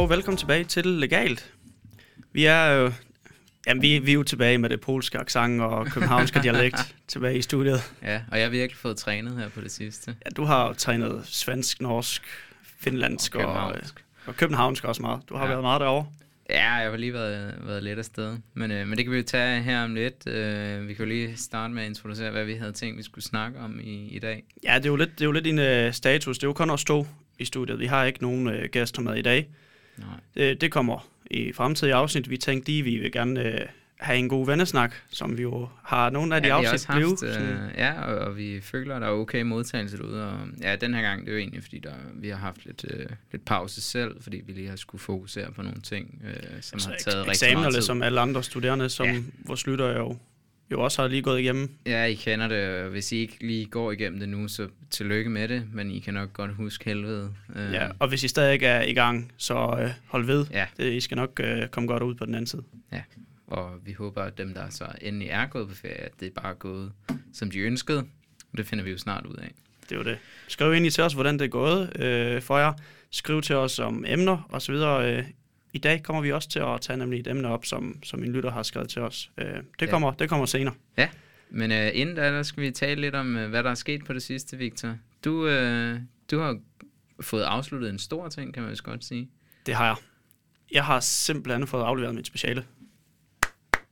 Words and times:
Og 0.00 0.10
velkommen 0.10 0.36
tilbage 0.38 0.64
til 0.64 0.86
Legalt. 0.86 1.52
Vi 2.32 2.44
er 2.44 2.66
jo, 2.66 2.92
jamen, 3.66 3.82
vi, 3.82 3.98
vi 3.98 4.10
er 4.10 4.14
jo 4.14 4.22
tilbage 4.22 4.58
med 4.58 4.68
det 4.70 4.80
polske 4.80 5.18
accent 5.18 5.60
og 5.60 5.86
københavnske 5.86 6.40
dialekt 6.42 6.94
tilbage 7.08 7.38
i 7.38 7.42
studiet. 7.42 7.92
Ja, 8.02 8.20
og 8.30 8.38
jeg 8.38 8.46
har 8.46 8.50
virkelig 8.50 8.76
fået 8.78 8.96
trænet 8.96 9.36
her 9.38 9.48
på 9.48 9.60
det 9.60 9.72
sidste. 9.72 10.14
Ja, 10.24 10.30
du 10.30 10.44
har 10.44 10.72
trænet 10.72 11.22
svensk, 11.26 11.80
norsk, 11.80 12.22
finlandsk 12.80 13.34
Og 13.34 13.40
og, 13.44 13.46
og, 13.48 13.54
københavnsk. 13.54 14.04
og 14.26 14.36
københavnsk 14.36 14.84
også 14.84 15.02
meget. 15.02 15.20
Du 15.28 15.34
har 15.36 15.42
Ja. 15.44 15.48
været 15.50 15.62
meget 15.62 15.80
derovre. 15.80 16.06
Ja, 16.50 16.72
jeg 16.72 16.90
har 16.90 16.96
lige 16.96 17.12
været, 17.12 17.54
været 17.66 17.82
lidt 17.82 17.98
afsted. 17.98 18.36
Men, 18.54 18.70
øh, 18.70 18.86
men 18.88 18.96
det 18.98 19.04
kan 19.06 19.12
vi 19.12 19.16
jo 19.18 19.24
tage 19.26 19.62
her 19.62 19.84
om 19.84 19.94
lidt. 19.94 20.26
Øh, 20.26 20.88
vi 20.88 20.94
kan 20.94 21.04
jo 21.04 21.08
lige 21.08 21.36
starte 21.36 21.74
med 21.74 21.82
at 21.82 21.88
introducere, 21.88 22.30
hvad 22.30 22.44
vi 22.44 22.54
havde 22.54 22.72
tænkt, 22.72 22.98
vi 22.98 23.02
skulle 23.02 23.24
snakke 23.24 23.58
om 23.58 23.80
i, 23.82 24.08
i 24.08 24.18
dag. 24.18 24.42
Ja, 24.64 24.74
det 24.76 24.84
er 24.84 24.90
jo 24.90 24.96
lidt, 24.96 25.10
det 25.10 25.20
er 25.20 25.24
jo 25.26 25.32
lidt 25.32 25.44
din 25.44 25.58
uh, 25.86 25.92
status. 25.92 26.38
Det 26.38 26.44
er 26.44 26.48
jo 26.48 26.52
kun 26.52 26.70
os 26.70 26.84
to 26.84 27.06
i 27.38 27.44
studiet. 27.44 27.78
Vi 27.78 27.86
har 27.86 28.04
ikke 28.04 28.22
nogen 28.22 28.46
uh, 28.46 28.54
gæster 28.72 29.02
med 29.02 29.16
i 29.16 29.22
dag. 29.22 29.48
Nej. 30.00 30.08
Det, 30.34 30.60
det 30.60 30.72
kommer 30.72 31.08
i 31.30 31.52
fremtidige 31.52 31.94
afsnit. 31.94 32.30
Vi 32.30 32.36
tænkte 32.36 32.70
lige, 32.70 32.82
vi 32.82 32.96
vil 32.96 33.12
gerne 33.12 33.40
uh, 33.40 33.68
have 33.98 34.18
en 34.18 34.28
god 34.28 34.46
vennesnak, 34.46 34.94
som 35.10 35.38
vi 35.38 35.42
jo 35.42 35.68
har 35.84 36.10
nogle 36.10 36.36
af 36.36 36.42
de 36.42 36.48
ja, 36.48 36.54
afsnit 36.54 36.86
blevet. 36.96 37.22
øh, 37.22 37.58
ja, 37.76 38.02
og, 38.02 38.18
og 38.18 38.36
vi 38.36 38.60
føler, 38.60 38.94
at 38.96 39.02
der 39.02 39.08
er 39.08 39.12
okay 39.12 39.42
modtagelse 39.42 39.96
derude. 39.98 40.28
Og, 40.28 40.38
ja, 40.62 40.76
den 40.76 40.94
her 40.94 41.02
gang, 41.02 41.20
det 41.20 41.28
er 41.28 41.32
jo 41.32 41.38
egentlig, 41.38 41.62
fordi 41.62 41.78
der, 41.78 41.92
vi 42.14 42.28
har 42.28 42.36
haft 42.36 42.66
lidt, 42.66 42.84
øh, 42.90 43.06
lidt 43.32 43.44
pause 43.44 43.80
selv, 43.80 44.22
fordi 44.22 44.42
vi 44.46 44.52
lige 44.52 44.68
har 44.68 44.76
skulle 44.76 45.00
fokusere 45.02 45.52
på 45.52 45.62
nogle 45.62 45.80
ting, 45.80 46.22
øh, 46.26 46.34
som 46.60 46.76
altså, 46.76 46.88
har 46.88 46.96
ek- 46.96 46.98
taget 47.04 47.16
rigtig 47.18 47.30
eksamener, 47.30 47.60
meget 47.60 47.74
tid. 47.74 47.82
som 47.82 48.02
alle 48.02 48.20
andre 48.20 48.42
studerende, 48.42 48.88
som 48.88 49.06
ja. 49.06 49.20
vores 49.44 49.66
lytter 49.66 49.98
jo, 49.98 50.16
jo 50.72 50.80
også 50.80 51.02
har 51.02 51.08
lige 51.08 51.22
gået 51.22 51.40
igennem. 51.40 51.70
Ja, 51.86 52.04
I 52.04 52.14
kender 52.14 52.48
det. 52.48 52.90
Hvis 52.90 53.12
I 53.12 53.16
ikke 53.16 53.36
lige 53.40 53.66
går 53.66 53.92
igennem 53.92 54.20
det 54.20 54.28
nu, 54.28 54.48
så 54.48 54.68
tillykke 54.90 55.30
med 55.30 55.48
det, 55.48 55.64
men 55.72 55.90
I 55.90 55.98
kan 55.98 56.14
nok 56.14 56.32
godt 56.32 56.54
huske 56.54 56.84
helvede. 56.84 57.34
Øh, 57.56 57.72
Ja, 57.72 57.88
og 57.98 58.08
hvis 58.08 58.24
I 58.24 58.28
stadig 58.28 58.52
ikke 58.52 58.66
er 58.66 58.82
i 58.82 58.92
gang, 58.92 59.32
så 59.36 59.76
øh, 59.82 59.90
hold 60.08 60.24
ved. 60.26 60.46
ja, 60.50 60.66
Det, 60.76 60.92
I 60.92 61.00
skal 61.00 61.16
nok 61.16 61.40
øh, 61.44 61.68
komme 61.68 61.86
godt 61.86 62.02
ud 62.02 62.14
på 62.14 62.26
den 62.26 62.34
anden 62.34 62.46
side. 62.46 62.62
og 63.46 63.70
vi 63.86 63.92
håber, 63.92 64.22
at 64.22 64.38
dem, 64.38 64.54
der 64.54 64.70
så 64.70 64.84
endelig 65.00 65.28
er 65.28 65.46
gået 65.46 65.68
på 65.68 65.74
ferie, 65.74 65.94
at 66.00 66.12
det 66.20 66.26
er 66.36 66.40
bare 66.42 66.54
gået, 66.54 66.92
som 67.34 67.50
de 67.50 67.58
ønskede. 67.58 68.04
Det 68.56 68.66
finder 68.66 68.84
vi 68.84 68.90
jo 68.90 68.98
snart 68.98 69.26
ud 69.26 69.34
af. 69.36 69.50
Det 69.82 69.92
er 69.92 69.96
jo 69.96 70.02
det. 70.04 70.18
Skriv 70.48 70.74
ind 70.74 70.86
i 70.86 70.90
til 70.90 71.04
os, 71.04 71.12
hvordan 71.12 71.38
det 71.38 71.44
er 71.44 71.48
gået 71.48 72.00
øh, 72.00 72.42
for 72.42 72.58
jer. 72.58 72.72
Skriv 73.10 73.42
til 73.42 73.56
os 73.56 73.78
om 73.78 74.04
emner 74.08 74.46
og 74.48 74.62
så 74.62 74.72
videre. 74.72 75.14
Øh, 75.16 75.24
I 75.72 75.78
dag 75.78 76.02
kommer 76.02 76.22
vi 76.22 76.32
også 76.32 76.48
til 76.48 76.58
at 76.58 76.80
tage 76.80 76.96
nemlig 76.96 77.20
et 77.20 77.26
emne 77.26 77.48
op, 77.48 77.64
som, 77.64 78.02
som 78.02 78.20
min 78.20 78.32
lytter 78.32 78.50
har 78.50 78.62
skrevet 78.62 78.88
til 78.88 79.02
os. 79.02 79.30
Øh, 79.38 79.46
det, 79.46 79.62
Ja. 79.80 79.86
kommer, 79.86 80.12
det 80.12 80.28
kommer 80.28 80.46
senere. 80.46 80.74
Men 81.50 81.72
øh, 81.72 81.90
inden 81.94 82.16
da, 82.16 82.32
der 82.32 82.42
skal 82.42 82.62
vi 82.62 82.70
tale 82.70 83.00
lidt 83.00 83.14
om, 83.14 83.36
øh, 83.36 83.50
hvad 83.50 83.62
der 83.62 83.70
er 83.70 83.74
sket 83.74 84.04
på 84.04 84.12
det 84.12 84.22
sidste, 84.22 84.56
Victor. 84.56 84.96
Du, 85.24 85.46
øh, 85.48 85.98
du 86.30 86.38
har 86.40 86.58
fået 87.20 87.42
afsluttet 87.42 87.90
en 87.90 87.98
stor 87.98 88.28
ting, 88.28 88.54
kan 88.54 88.62
man 88.62 88.70
vist 88.70 88.82
godt 88.82 89.04
sige. 89.04 89.28
Det 89.66 89.74
har 89.74 89.86
jeg. 89.86 89.96
Jeg 90.72 90.84
har 90.84 91.00
simpelthen 91.00 91.66
fået 91.66 91.82
afleveret 91.84 92.14
mit 92.14 92.26
speciale. 92.26 92.64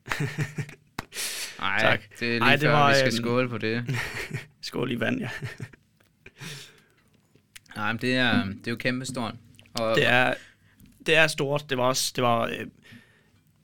Nej, 1.60 1.78
Tak. 1.80 2.00
det 2.20 2.28
er 2.28 2.32
lige 2.32 2.40
Ej, 2.42 2.52
det 2.56 2.60
før, 2.60 2.70
var, 2.72 2.88
vi 2.88 2.94
skal 2.94 3.06
øhm, 3.06 3.16
skåle 3.16 3.48
på 3.48 3.58
det. 3.58 3.84
Skål 4.62 4.90
i 4.92 5.00
vand, 5.00 5.20
ja. 5.20 5.30
Nej, 7.76 7.92
men 7.92 8.00
det 8.00 8.14
er, 8.16 8.44
det 8.44 8.66
er 8.66 8.70
jo 8.70 8.76
kæmpestort. 8.76 9.34
Og, 9.74 9.96
Det 9.96 10.06
er, 10.06 10.34
det 11.08 11.16
er 11.16 11.26
stort. 11.26 11.70
Det 11.70 11.78
var 11.78 11.84
også, 11.84 12.12
det 12.16 12.24
var, 12.24 12.46
øh, 12.46 12.66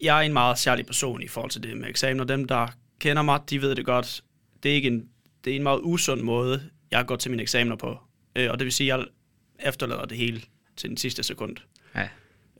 jeg 0.00 0.19
er 0.19 0.20
en 0.20 0.33
meget 0.33 0.59
særlig 0.59 0.87
person 0.87 1.23
i 1.23 1.28
forhold 1.28 1.50
til 1.50 1.62
det 1.62 1.77
med 1.77 1.89
eksamener. 1.89 2.25
Dem, 2.25 2.45
der 2.45 2.69
kender 2.98 3.23
mig, 3.23 3.41
de 3.50 3.62
ved 3.62 3.75
det 3.75 3.84
godt. 3.84 4.25
Det 4.62 4.70
er, 4.70 4.75
ikke 4.75 4.89
en, 4.89 5.09
det 5.44 5.53
er 5.53 5.56
en 5.56 5.62
meget 5.62 5.81
usund 5.82 6.21
måde, 6.21 6.71
jeg 6.91 7.06
går 7.06 7.16
til 7.16 7.31
mine 7.31 7.43
eksamener 7.43 7.77
på. 7.77 7.99
Øh, 8.37 8.50
og 8.50 8.59
det 8.59 8.65
vil 8.65 8.72
sige, 8.72 8.93
at 8.93 8.99
jeg 8.99 9.06
efterlader 9.69 10.05
det 10.05 10.19
hele 10.19 10.43
til 10.77 10.88
den 10.88 10.97
sidste 10.97 11.22
sekund. 11.22 11.56
Ja. 11.94 12.09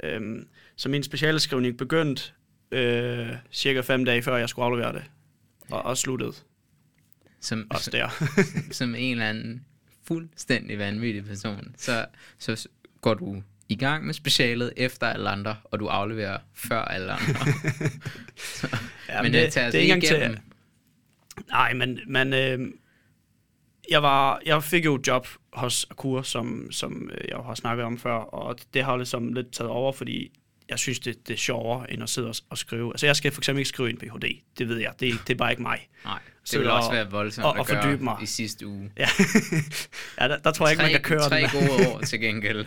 Øhm, 0.03 0.49
så 0.77 0.89
min 0.89 1.03
specialeskrivning 1.03 1.79
begyndte 1.79 2.23
øh, 2.71 3.29
cirka 3.53 3.81
fem 3.81 4.05
dage 4.05 4.23
før 4.23 4.37
jeg 4.37 4.49
skulle 4.49 4.67
aflevere 4.67 4.93
det. 4.93 5.03
Og, 5.71 5.83
og 5.83 5.99
sluttede 5.99 6.33
som, 7.41 7.67
også 7.71 7.91
der. 7.91 8.09
som 8.71 8.95
en 8.95 9.13
eller 9.13 9.29
anden 9.29 9.65
fuldstændig 10.07 10.79
vanvittig 10.79 11.25
person, 11.25 11.75
så, 11.79 12.07
så 12.39 12.69
går 13.01 13.15
du 13.15 13.43
i 13.69 13.75
gang 13.77 14.07
med 14.07 14.15
specialet 14.15 14.73
efter 14.77 15.07
alle 15.07 15.31
andre, 15.31 15.57
og 15.65 15.79
du 15.81 15.87
afleverer 15.87 16.39
før 16.55 16.83
alle 16.83 17.13
andre. 17.13 17.41
ja, 19.09 19.23
men 19.23 19.33
det, 19.33 19.53
tager 19.53 19.71
det 19.71 19.79
er 19.79 19.83
ikke 19.83 19.93
engang 19.95 20.09
til, 20.09 20.17
igennem. 20.17 20.39
Nej, 21.49 21.73
men, 21.73 22.01
men 22.07 22.33
øh, 22.33 22.59
jeg, 23.91 24.03
var, 24.03 24.41
jeg 24.47 24.63
fik 24.65 24.85
jo 24.85 24.95
et 24.95 25.07
job 25.07 25.29
hos 25.53 25.87
Akur, 25.91 26.23
som, 26.23 26.69
som 26.73 27.11
øh, 27.15 27.29
jeg 27.29 27.37
har 27.47 27.55
snakket 27.55 27.85
om 27.87 27.99
før, 27.99 28.13
og 28.15 28.57
det 28.75 28.85
har 28.85 28.97
ligesom 28.97 29.33
lidt 29.33 29.53
taget 29.53 29.71
over, 29.71 29.93
fordi 29.93 30.31
jeg 30.69 30.79
synes, 30.79 30.99
det, 30.99 31.29
det 31.29 31.35
er 31.35 31.39
sjovere, 31.39 31.93
end 31.93 32.03
at 32.03 32.09
sidde 32.09 32.29
og, 32.29 32.35
og 32.51 32.59
skrive. 32.59 32.93
Altså, 32.93 33.07
jeg 33.07 33.17
skal 33.17 33.33
for 33.33 33.41
eksempel 33.41 33.59
ikke 33.61 33.69
skrive 33.69 33.91
en 33.91 33.97
Ph.D., 33.99 34.43
det 34.59 34.69
ved 34.69 34.79
jeg, 34.79 34.93
det, 35.01 35.13
det 35.27 35.35
er 35.35 35.39
bare 35.39 35.51
ikke 35.51 35.63
mig. 35.63 35.89
Nej, 36.05 36.19
det 36.41 36.49
Så 36.51 36.59
vil 36.59 36.71
og- 36.71 36.77
også 36.77 36.91
være 36.91 37.11
voldsomt 37.11 37.45
og- 37.45 37.55
at 37.55 37.61
og 37.61 37.67
gøre 37.67 37.83
fordybe 37.83 38.05
mig. 38.05 38.17
i 38.23 38.27
sidste 38.27 38.67
uge. 38.67 38.91
Ja, 38.97 39.09
ja 40.21 40.29
der, 40.29 40.39
der 40.39 40.51
tror 40.53 40.67
jeg 40.67 40.73
ikke, 40.73 40.83
man 40.83 40.91
kan 40.93 41.01
køre 41.03 41.29
tre 41.29 41.41
den. 41.41 41.51
gode 41.69 41.89
år 41.89 42.01
til 42.11 42.21
gengæld. 42.21 42.67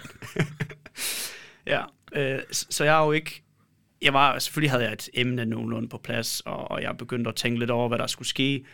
Ja, 1.67 1.83
øh, 2.11 2.39
så 2.51 2.83
jeg 2.83 3.01
er 3.01 3.05
jo 3.05 3.11
ikke... 3.11 3.44
Jeg 4.01 4.13
var, 4.13 4.39
selvfølgelig 4.39 4.72
havde 4.72 4.83
jeg 4.83 4.94
et 4.94 5.09
emne 5.13 5.45
nogenlunde 5.45 5.89
på 5.89 5.97
plads, 5.97 6.39
og, 6.39 6.72
og 6.72 6.81
jeg 6.81 6.97
begyndte 6.97 7.29
at 7.29 7.35
tænke 7.35 7.59
lidt 7.59 7.72
over, 7.72 7.88
hvad 7.88 7.97
der 7.97 8.07
skulle 8.07 8.28
ske 8.28 8.66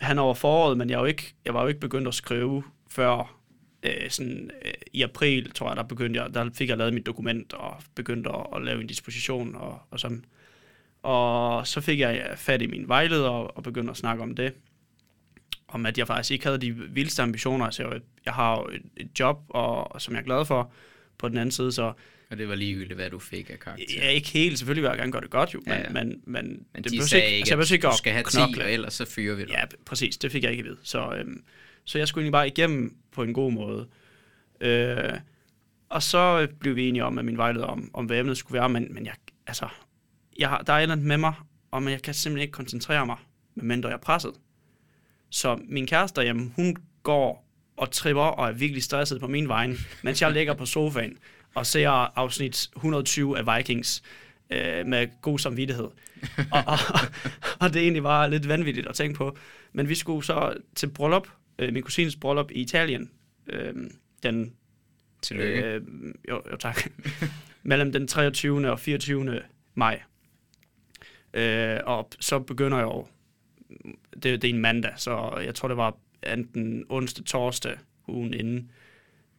han 0.00 0.18
over 0.18 0.34
foråret, 0.34 0.78
men 0.78 0.90
jeg, 0.90 0.96
er 0.96 1.00
jo 1.00 1.04
ikke, 1.04 1.34
jeg 1.44 1.54
var 1.54 1.62
jo 1.62 1.68
ikke 1.68 1.80
begyndt 1.80 2.08
at 2.08 2.14
skrive 2.14 2.62
før 2.90 3.38
øh, 3.82 4.10
sådan, 4.10 4.50
øh, 4.64 4.72
i 4.92 5.02
april, 5.02 5.50
tror 5.50 5.68
jeg, 5.68 5.76
der, 5.76 5.82
begyndte 5.82 6.22
jeg, 6.22 6.34
der 6.34 6.50
fik 6.54 6.68
jeg 6.68 6.78
lavet 6.78 6.94
mit 6.94 7.06
dokument 7.06 7.52
og 7.52 7.82
begyndte 7.94 8.30
at, 8.30 8.46
at 8.56 8.62
lave 8.62 8.80
en 8.80 8.86
disposition 8.86 9.54
og, 9.54 9.80
og 9.90 10.00
sådan. 10.00 10.24
Og 11.02 11.66
så 11.66 11.80
fik 11.80 12.00
jeg 12.00 12.26
øh, 12.30 12.36
fat 12.36 12.62
i 12.62 12.66
min 12.66 12.88
vejleder 12.88 13.28
og, 13.28 13.56
og 13.56 13.62
begyndte 13.62 13.90
at 13.90 13.96
snakke 13.96 14.22
om 14.22 14.34
det. 14.34 14.54
Om 15.68 15.86
at 15.86 15.98
jeg 15.98 16.06
faktisk 16.06 16.30
ikke 16.30 16.44
havde 16.44 16.58
de 16.58 16.72
vildeste 16.72 17.22
ambitioner. 17.22 17.64
Altså, 17.64 17.88
jeg, 17.88 18.00
jeg 18.24 18.34
har 18.34 18.56
jo 18.56 18.68
et, 18.68 18.82
et 18.96 19.20
job, 19.20 19.42
og 19.48 20.00
som 20.00 20.14
jeg 20.14 20.20
er 20.20 20.24
glad 20.24 20.44
for 20.44 20.72
på 21.18 21.28
den 21.28 21.38
anden 21.38 21.52
side, 21.52 21.72
så 21.72 21.92
Og 22.30 22.38
det 22.38 22.48
var 22.48 22.54
ligegyldigt, 22.54 22.94
hvad 22.94 23.10
du 23.10 23.18
fik 23.18 23.50
af 23.50 23.58
karakter. 23.58 23.84
Ja, 23.96 24.08
ikke 24.08 24.28
helt. 24.28 24.58
Selvfølgelig 24.58 24.82
vil 24.82 24.88
jeg 24.88 24.98
gerne 24.98 25.12
gøre 25.12 25.22
det 25.22 25.30
godt, 25.30 25.54
jo. 25.54 25.60
Men, 25.66 25.72
Ja, 25.74 25.80
ja. 25.80 25.88
Men, 25.88 26.20
men, 26.24 26.66
Men 26.74 26.84
det 26.84 26.92
de 26.92 27.08
sagde 27.08 27.24
ikke, 27.26 27.36
altså, 27.36 27.54
jeg 27.54 27.60
at 27.60 27.70
ikke 27.70 27.82
du 27.82 27.88
at 27.88 27.94
skal 27.94 28.12
have 28.12 28.24
10, 28.24 28.36
knokle. 28.36 28.64
og 28.64 28.72
ellers 28.72 28.94
så 28.94 29.04
fyrer 29.04 29.34
vi 29.36 29.42
dig. 29.42 29.50
Ja, 29.50 29.64
præcis. 29.86 30.16
Det 30.16 30.32
fik 30.32 30.42
jeg 30.42 30.50
ikke 30.50 30.60
at 30.60 30.66
vide. 30.66 30.78
Så, 30.82 31.14
øhm, 31.14 31.42
så 31.84 31.98
jeg 31.98 32.08
skulle 32.08 32.22
egentlig 32.22 32.32
bare 32.32 32.48
igennem 32.48 32.96
på 33.12 33.22
en 33.22 33.32
god 33.32 33.52
måde. 33.52 33.88
Øh, 34.60 35.18
og 35.88 36.02
så 36.02 36.48
blev 36.60 36.76
vi 36.76 36.88
enige 36.88 37.04
om, 37.04 37.12
med 37.12 37.22
min 37.22 37.36
vejleder, 37.36 37.66
om, 37.66 37.90
om 37.94 38.06
hvad 38.06 38.18
emnet 38.18 38.38
skulle 38.38 38.58
være, 38.58 38.68
men, 38.68 38.94
men 38.94 39.06
jeg, 39.06 39.14
altså, 39.46 39.68
jeg 40.38 40.48
har, 40.48 40.62
der 40.62 40.72
er 40.72 40.76
et 40.78 40.82
eller 40.82 40.92
andet 40.92 41.06
med 41.06 41.16
mig, 41.16 41.34
og 41.70 41.82
men 41.82 41.92
jeg 41.92 42.02
kan 42.02 42.14
simpelthen 42.14 42.42
ikke 42.42 42.52
koncentrere 42.52 43.06
mig, 43.06 43.16
medmindre 43.54 43.88
jeg 43.88 43.96
er 43.96 44.00
presset. 44.00 44.32
Så 45.30 45.58
min 45.68 45.86
kæreste 45.86 46.16
derhjemme, 46.16 46.52
hun 46.56 46.76
går 47.02 47.47
og 47.78 47.90
tripper 47.90 48.22
og 48.22 48.48
er 48.48 48.52
virkelig 48.52 48.82
stresset 48.82 49.20
på 49.20 49.26
min 49.26 49.48
vej, 49.48 49.70
mens 50.02 50.22
jeg 50.22 50.32
ligger 50.32 50.54
på 50.54 50.66
sofaen 50.66 51.18
og 51.54 51.66
ser 51.66 51.88
afsnit 52.18 52.70
120 52.76 53.38
af 53.38 53.56
Vikings 53.56 54.02
øh, 54.50 54.86
med 54.86 55.08
god 55.22 55.38
samvittighed. 55.38 55.88
og, 56.52 56.62
og, 56.66 56.78
og 57.60 57.74
det 57.74 57.82
egentlig 57.82 58.02
bare 58.02 58.30
lidt 58.30 58.48
vanvittigt 58.48 58.86
at 58.86 58.94
tænke 58.94 59.16
på. 59.16 59.36
Men 59.72 59.88
vi 59.88 59.94
skulle 59.94 60.24
så 60.24 60.54
til 60.74 60.90
bryllup, 60.90 61.28
øh, 61.58 61.72
min 61.72 61.82
kusines 61.82 62.16
bryllup 62.16 62.50
i 62.50 62.60
Italien, 62.60 63.10
øh, 63.46 63.74
den 64.22 64.52
Tillykke. 65.22 65.62
Øh, 65.62 65.82
jo, 66.28 66.42
jo, 66.50 66.56
tak. 66.56 66.90
Mellem 67.62 67.92
den 67.92 68.08
23. 68.08 68.70
og 68.70 68.80
24. 68.80 69.40
maj. 69.74 70.02
Øh, 71.34 71.78
og 71.86 72.10
så 72.20 72.38
begynder 72.38 72.78
jeg 72.78 72.84
jo, 72.84 73.06
det, 74.14 74.42
det 74.42 74.44
er 74.44 74.54
en 74.54 74.58
mandag, 74.60 74.92
så 74.96 75.40
jeg 75.44 75.54
tror, 75.54 75.68
det 75.68 75.76
var 75.76 75.96
enten 76.26 76.84
onsdag, 76.88 77.24
torsdag, 77.24 77.78
ugen 78.08 78.34
inden, 78.34 78.70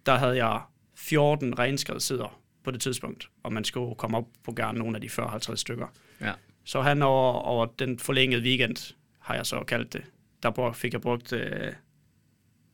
der 0.06 0.16
havde 0.18 0.46
jeg 0.46 0.62
14 0.96 1.60
renskrevet 1.60 2.02
sider 2.02 2.40
på 2.64 2.72
det 2.72 2.82
tidspunkt, 2.82 3.30
og 3.44 3.54
man 3.54 3.64
skulle 3.64 3.96
komme 3.96 4.18
op 4.18 4.28
på 4.44 4.52
gerne 4.52 4.80
nogle 4.80 4.96
af 4.98 5.02
de 5.02 5.08
40-50 5.08 5.56
stykker. 5.56 5.88
Ja. 6.22 6.34
Så 6.64 6.82
han 6.82 7.02
over, 7.02 7.34
over 7.34 7.66
den 7.66 8.00
forlængede 8.00 8.42
weekend, 8.42 8.96
har 9.20 9.36
jeg 9.36 9.46
så 9.46 9.64
kaldt 9.64 9.94
det, 9.94 10.04
der 10.44 10.52
brug- 10.52 10.76
fik 10.76 10.94
jeg 10.94 11.02
brugt 11.02 11.34
øh, 11.34 11.74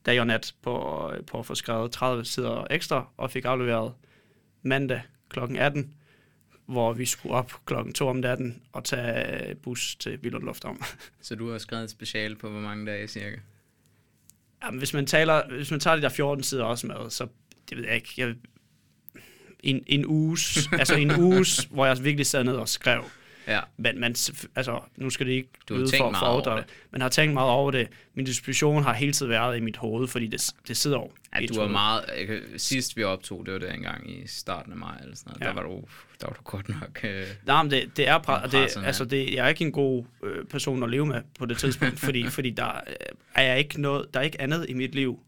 dag 0.06 0.20
og 0.20 0.26
nat 0.26 0.54
på, 0.62 1.12
på 1.26 1.38
at 1.38 1.46
få 1.46 1.54
skrevet 1.54 1.92
30 1.92 2.24
sider 2.24 2.66
ekstra, 2.70 3.08
og 3.16 3.30
fik 3.30 3.44
afleveret 3.44 3.94
mandag 4.62 5.02
kl. 5.28 5.38
18, 5.58 5.94
hvor 6.66 6.92
vi 6.92 7.04
skulle 7.04 7.34
op 7.34 7.52
klokken 7.64 7.94
2 7.94 8.08
om 8.08 8.16
natten 8.16 8.62
og 8.72 8.84
tage 8.84 9.54
bus 9.54 9.96
til 9.96 10.18
Billund 10.18 10.44
Lufthavn. 10.44 10.82
Så 11.20 11.34
du 11.34 11.50
har 11.50 11.58
skrevet 11.58 11.84
et 11.84 11.90
special 11.90 12.36
på 12.36 12.48
hvor 12.48 12.60
mange 12.60 12.86
dage 12.86 13.08
cirka? 13.08 13.36
Jamen, 14.64 14.78
hvis 14.78 14.94
man, 14.94 15.06
taler, 15.06 15.42
hvis 15.48 15.70
man 15.70 15.80
tager 15.80 15.96
de 15.96 16.02
der 16.02 16.08
14 16.08 16.44
sider 16.44 16.64
også 16.64 16.86
med, 16.86 17.10
så 17.10 17.26
det 17.70 17.76
ved 17.76 17.84
jeg 17.84 17.94
ikke. 17.94 18.08
Jeg, 18.16 18.34
en, 19.60 19.82
en 19.86 20.06
uges, 20.06 20.58
altså 20.72 20.94
en 20.94 21.20
uges, 21.20 21.58
hvor 21.70 21.86
jeg 21.86 22.04
virkelig 22.04 22.26
sad 22.26 22.44
ned 22.44 22.56
og 22.56 22.68
skrev. 22.68 23.04
Ja. 23.46 23.60
Men, 23.76 24.00
men 24.00 24.16
altså, 24.56 24.80
nu 24.96 25.10
skal 25.10 25.26
det 25.26 25.32
ikke 25.32 25.48
Du 25.68 25.74
lyde 25.74 25.88
for, 25.98 26.12
for 26.12 26.26
over 26.26 26.56
det. 26.56 26.64
men 26.90 27.00
har 27.00 27.08
tænkt 27.08 27.34
meget 27.34 27.50
over 27.50 27.70
det. 27.70 27.88
Min 28.14 28.24
disposition 28.24 28.82
har 28.82 28.92
hele 28.94 29.12
tiden 29.12 29.30
været 29.30 29.56
i 29.56 29.60
mit 29.60 29.76
hoved, 29.76 30.08
fordi 30.08 30.26
det, 30.26 30.50
det 30.68 30.76
sidder 30.76 30.96
jo 30.96 31.10
Ja, 31.40 31.46
du 31.46 31.60
var 31.60 31.68
meget... 31.68 32.04
Jeg, 32.16 32.40
sidst 32.56 32.96
vi 32.96 33.02
optog, 33.02 33.46
det 33.46 33.54
var 33.54 33.60
der 33.60 33.72
engang 33.72 34.10
i 34.10 34.26
starten 34.26 34.72
af 34.72 34.78
maj, 34.78 34.98
eller 35.02 35.16
sådan 35.16 35.30
noget. 35.30 35.40
Ja. 35.40 35.46
Der, 35.46 35.52
var 35.54 35.62
du, 35.62 35.84
der 36.20 36.26
var 36.26 36.34
du 36.34 36.42
godt 36.42 36.68
nok... 36.68 37.00
Øh, 37.04 37.26
Nej, 37.46 37.62
men 37.62 37.70
det, 37.70 37.96
det 37.96 38.08
er... 38.08 38.18
Pra- 38.18 38.46
det, 38.50 38.86
altså, 38.86 39.04
det, 39.04 39.34
jeg 39.34 39.44
er 39.44 39.48
ikke 39.48 39.64
en 39.64 39.72
god 39.72 40.04
øh, 40.22 40.44
person 40.44 40.82
at 40.82 40.90
leve 40.90 41.06
med 41.06 41.22
på 41.38 41.46
det 41.46 41.58
tidspunkt, 41.58 42.00
fordi, 42.00 42.26
fordi 42.36 42.50
der, 42.50 42.70
øh, 42.86 42.94
er 43.34 43.42
jeg 43.42 43.58
ikke 43.58 43.80
noget, 43.80 44.14
der 44.14 44.20
er 44.20 44.24
ikke 44.24 44.40
andet 44.40 44.66
i 44.68 44.72
mit 44.72 44.94
liv, 44.94 45.20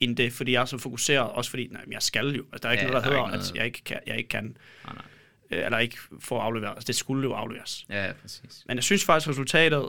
end 0.00 0.16
det, 0.16 0.32
fordi 0.32 0.52
jeg 0.52 0.60
er 0.60 0.64
så 0.64 0.78
fokuseret, 0.78 1.30
også 1.30 1.50
fordi, 1.50 1.68
nej, 1.70 1.84
jeg 1.90 2.02
skal 2.02 2.26
jo, 2.26 2.44
altså, 2.52 2.58
der 2.62 2.68
er 2.68 2.72
ikke 2.72 2.84
ja, 2.84 2.90
noget, 2.90 3.04
der, 3.04 3.10
der 3.10 3.16
hedder, 3.16 3.30
noget. 3.30 3.50
at 3.50 3.56
jeg 3.56 3.66
ikke 3.66 3.82
kan, 3.84 4.00
jeg 4.06 4.16
ikke 4.16 4.28
kan 4.28 4.56
nej, 4.84 4.94
nej. 4.94 5.04
Øh, 5.50 5.64
eller 5.64 5.78
ikke 5.78 5.96
får 6.20 6.40
afleveret, 6.40 6.70
altså, 6.70 6.86
det 6.86 6.96
skulle 6.96 7.28
jo 7.28 7.32
afleveres. 7.32 7.86
Ja, 7.90 8.12
præcis. 8.22 8.64
Men 8.66 8.76
jeg 8.76 8.84
synes 8.84 9.04
faktisk, 9.04 9.28
resultatet 9.28 9.88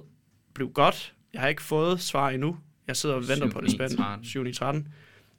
blev 0.54 0.70
godt. 0.70 1.14
Jeg 1.34 1.42
har 1.42 1.48
ikke 1.48 1.62
fået 1.62 2.02
svar 2.02 2.30
endnu. 2.30 2.58
Jeg 2.88 2.98
sidder 2.98 3.16
og 3.16 3.22
venter 3.22 3.48
7, 3.48 3.54
på 3.54 3.62
det 3.62 3.72
spændt. 3.72 4.28
7 4.28 4.54
13 4.54 4.88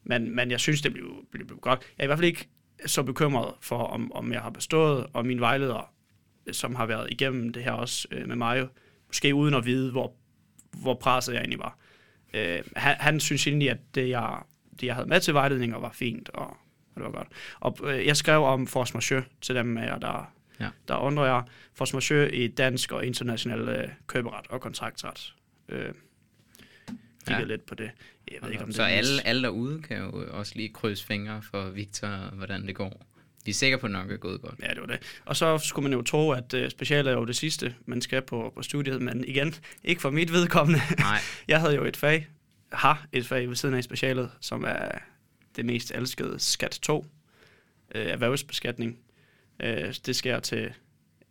men, 0.06 0.36
men 0.36 0.50
jeg 0.50 0.60
synes, 0.60 0.82
det 0.82 0.92
blev, 0.92 1.26
blev, 1.32 1.46
blev 1.46 1.58
godt. 1.58 1.80
Jeg 1.80 2.02
er 2.02 2.04
i 2.04 2.06
hvert 2.06 2.18
fald 2.18 2.26
ikke 2.26 2.48
så 2.86 3.02
bekymret 3.02 3.54
for, 3.60 3.78
om, 3.78 4.12
om 4.12 4.32
jeg 4.32 4.40
har 4.40 4.50
bestået, 4.50 5.06
og 5.12 5.26
min 5.26 5.40
vejleder, 5.40 5.92
som 6.52 6.74
har 6.74 6.86
været 6.86 7.08
igennem 7.10 7.52
det 7.52 7.64
her 7.64 7.72
også 7.72 8.08
øh, 8.10 8.28
med 8.28 8.36
mig, 8.36 8.68
måske 9.06 9.34
uden 9.34 9.54
at 9.54 9.66
vide, 9.66 9.90
hvor, 9.90 10.12
hvor 10.82 10.94
presset 10.94 11.32
jeg 11.32 11.40
egentlig 11.40 11.58
var. 11.58 11.78
Øh, 12.34 12.58
han, 12.76 12.96
han 12.98 13.20
synes 13.20 13.46
egentlig, 13.46 13.70
at 13.70 13.78
det 13.94 14.08
jeg, 14.08 14.38
det, 14.80 14.86
jeg 14.86 14.94
havde 14.94 15.08
med 15.08 15.20
til 15.20 15.34
vejledninger, 15.34 15.78
var 15.78 15.92
fint, 15.92 16.28
og, 16.28 16.46
og 16.46 16.56
det 16.96 17.02
var 17.04 17.10
godt. 17.10 17.28
Og 17.60 17.78
øh, 17.84 18.06
jeg 18.06 18.16
skrev 18.16 18.42
om 18.44 18.66
force 18.66 18.94
majeure 18.94 19.24
til 19.40 19.54
dem 19.54 19.76
af 19.76 19.86
jer, 19.86 19.98
der, 19.98 20.32
Ja. 20.60 20.68
der 20.88 20.96
undrer 20.96 21.24
jer. 21.24 21.42
Force 21.74 21.96
majeure 21.96 22.34
i 22.34 22.48
dansk 22.48 22.92
og 22.92 23.06
international 23.06 23.68
øh, 23.68 23.88
køberet 24.06 24.46
og 24.48 24.60
kontraktret. 24.60 25.34
Øh, 25.68 25.92
kigget 27.26 27.40
Ja. 27.42 27.46
lidt 27.46 27.66
på 27.66 27.74
det. 27.74 27.90
Jeg 28.32 28.38
ved 28.42 28.50
ikke, 28.50 28.64
om 28.64 28.72
så 28.72 28.82
det 28.82 28.88
alle, 28.88 29.26
alle 29.26 29.42
derude 29.42 29.82
kan 29.82 29.98
jo 29.98 30.26
også 30.30 30.52
lige 30.56 30.68
krydse 30.68 31.06
fingre 31.06 31.42
for 31.42 31.70
Victor, 31.70 32.34
hvordan 32.34 32.66
det 32.66 32.74
går. 32.74 33.06
Vi 33.44 33.50
er 33.50 33.54
sikre 33.54 33.78
på, 33.78 33.86
at 33.86 33.92
nok 33.92 34.10
er 34.10 34.16
gået 34.16 34.40
godt. 34.40 34.54
Ja, 34.62 34.68
det 34.70 34.80
var 34.80 34.86
det. 34.86 34.98
Og 35.24 35.36
så 35.36 35.58
skulle 35.58 35.82
man 35.90 35.92
jo 35.98 36.02
tro, 36.02 36.30
at 36.30 36.54
øh, 36.54 36.70
specialet 36.70 37.10
er 37.12 37.16
jo 37.16 37.24
det 37.24 37.36
sidste, 37.36 37.74
man 37.86 38.00
skal 38.00 38.22
på, 38.22 38.52
på 38.56 38.62
studiet, 38.62 39.02
men 39.02 39.24
igen, 39.24 39.54
ikke 39.84 40.00
for 40.00 40.10
mit 40.10 40.32
vedkommende. 40.32 40.80
Nej, 40.98 41.18
Jeg 41.48 41.60
havde 41.60 41.74
jo 41.74 41.84
et 41.84 41.96
fag, 41.96 42.28
har 42.72 43.06
et 43.12 43.26
fag 43.26 43.48
ved 43.48 43.56
siden 43.56 43.74
af 43.74 43.84
specialet, 43.84 44.30
som 44.40 44.64
er 44.64 44.88
det 45.56 45.64
mest 45.66 45.92
elskede 45.94 46.38
skat 46.38 46.78
2, 46.82 47.06
øh, 47.94 48.06
erhvervsbeskatning. 48.06 48.98
Øh, 49.62 49.94
det 50.06 50.16
sker 50.16 50.40
til 50.40 50.72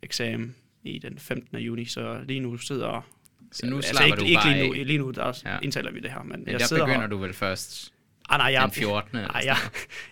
eksamen 0.01 0.55
i 0.83 0.99
den 0.99 1.19
15. 1.19 1.57
juni, 1.57 1.85
så 1.85 2.21
lige 2.27 2.39
nu 2.39 2.57
sidder... 2.57 3.09
så 3.51 3.65
nu 3.65 3.75
altså 3.75 3.89
slapper 3.93 4.05
ikke, 4.05 4.19
du 4.19 4.25
ikke 4.25 4.35
bare 4.43 4.53
lige 4.53 4.67
nu, 4.67 4.73
af. 4.79 4.87
lige 4.87 4.97
nu 4.99 5.11
der 5.11 5.41
Ja. 5.45 5.57
indtaler 5.61 5.91
vi 5.91 5.99
det 5.99 6.11
her, 6.11 6.23
men, 6.23 6.39
Men 6.39 6.47
jeg 6.51 6.59
der 6.59 6.65
sidder 6.65 6.85
begynder 6.85 7.03
og, 7.05 7.11
du 7.11 7.17
vel 7.17 7.33
først 7.33 7.93
ah, 8.29 8.37
nej, 8.37 8.47
jeg, 8.51 8.61
den 8.61 8.71
14. 8.71 9.17
eller 9.17 9.31
Nej, 9.31 9.41
jeg, 9.45 9.57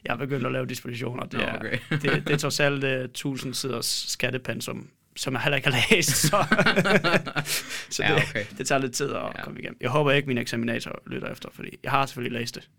jeg 0.06 0.13
er 0.13 0.18
begyndt 0.18 0.45
at 0.45 0.51
lave 0.51 0.65
dispositioner. 0.65 1.24
Det, 1.25 1.33
Nå, 1.39 1.45
er, 1.45 1.56
okay. 1.56 1.77
det, 1.89 2.01
det 2.27 2.30
er 2.30 2.38
trods 2.38 2.59
alt 2.59 2.83
uh, 2.83 2.89
1000 2.89 3.53
siders 3.53 4.06
skattepensum, 4.07 4.89
som 5.15 5.33
jeg 5.33 5.41
heller 5.41 5.56
ikke 5.57 5.71
har 5.71 5.85
læst. 5.91 6.09
Så, 6.12 6.27
så 7.95 8.03
det, 8.03 8.09
Ja, 8.09 8.15
okay. 8.15 8.45
det 8.57 8.68
tager 8.68 8.80
lidt 8.81 8.94
tid 8.94 9.09
at 9.09 9.21
ja. 9.36 9.44
komme 9.44 9.59
igennem. 9.59 9.77
Jeg 9.81 9.89
håber 9.89 10.12
ikke, 10.12 10.27
min 10.27 10.38
eksaminator 10.38 11.01
lytter 11.07 11.27
efter, 11.31 11.50
fordi 11.53 11.69
jeg 11.83 11.91
har 11.91 12.06
selvfølgelig 12.06 12.39
læst 12.39 12.56
det. 12.56 12.69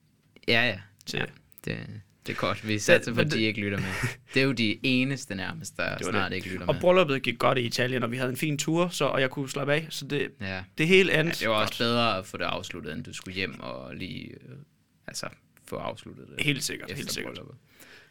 Ja, 0.49 0.67
ja. 0.67 0.79
Til- 1.07 1.19
ja 1.19 1.25
det, 1.65 1.79
det 2.27 2.33
er 2.33 2.37
godt. 2.37 2.69
Vi 2.69 2.79
satser 2.79 3.13
på, 3.13 3.17
men 3.17 3.27
at 3.27 3.33
de 3.33 3.43
ikke 3.43 3.61
lytter 3.61 3.79
med. 3.79 3.87
Det 4.35 4.41
er 4.43 4.45
jo 4.47 4.53
de 4.53 4.79
eneste 4.83 5.35
nærmest, 5.35 5.77
der 5.77 5.97
snart 6.03 6.31
det. 6.31 6.37
ikke 6.37 6.49
lytter 6.49 6.67
Og 6.67 6.75
med. 6.75 6.81
brylluppet 6.81 7.23
gik 7.23 7.39
godt 7.39 7.59
i 7.59 7.61
Italien, 7.61 8.03
og 8.03 8.11
vi 8.11 8.17
havde 8.17 8.31
en 8.31 8.37
fin 8.37 8.59
tur, 8.59 8.89
så, 8.89 9.05
og 9.05 9.21
jeg 9.21 9.31
kunne 9.31 9.49
slappe 9.51 9.73
af. 9.75 9.87
Så 9.91 10.07
det, 10.07 10.29
Ja. 10.41 10.63
det 10.79 10.89
hele 10.89 11.13
ja, 11.13 11.21
endte 11.21 11.39
det 11.41 11.49
var 11.49 11.55
også 11.55 11.73
godt. 11.73 11.79
bedre 11.79 12.19
at 12.19 12.27
få 12.27 12.37
det 12.37 12.45
afsluttet, 12.45 12.93
end 12.93 13.05
du 13.05 13.13
skulle 13.13 13.35
hjem 13.35 13.61
og 13.61 13.95
lige 13.97 14.31
øh, 14.31 14.57
altså, 15.07 15.27
få 15.69 15.77
afsluttet 15.77 16.27
det. 16.37 16.45
Helt 16.45 16.63
sikkert, 16.65 16.93
helt 16.93 17.13
sikkert. 17.13 17.33
brylluppet. 17.35 17.57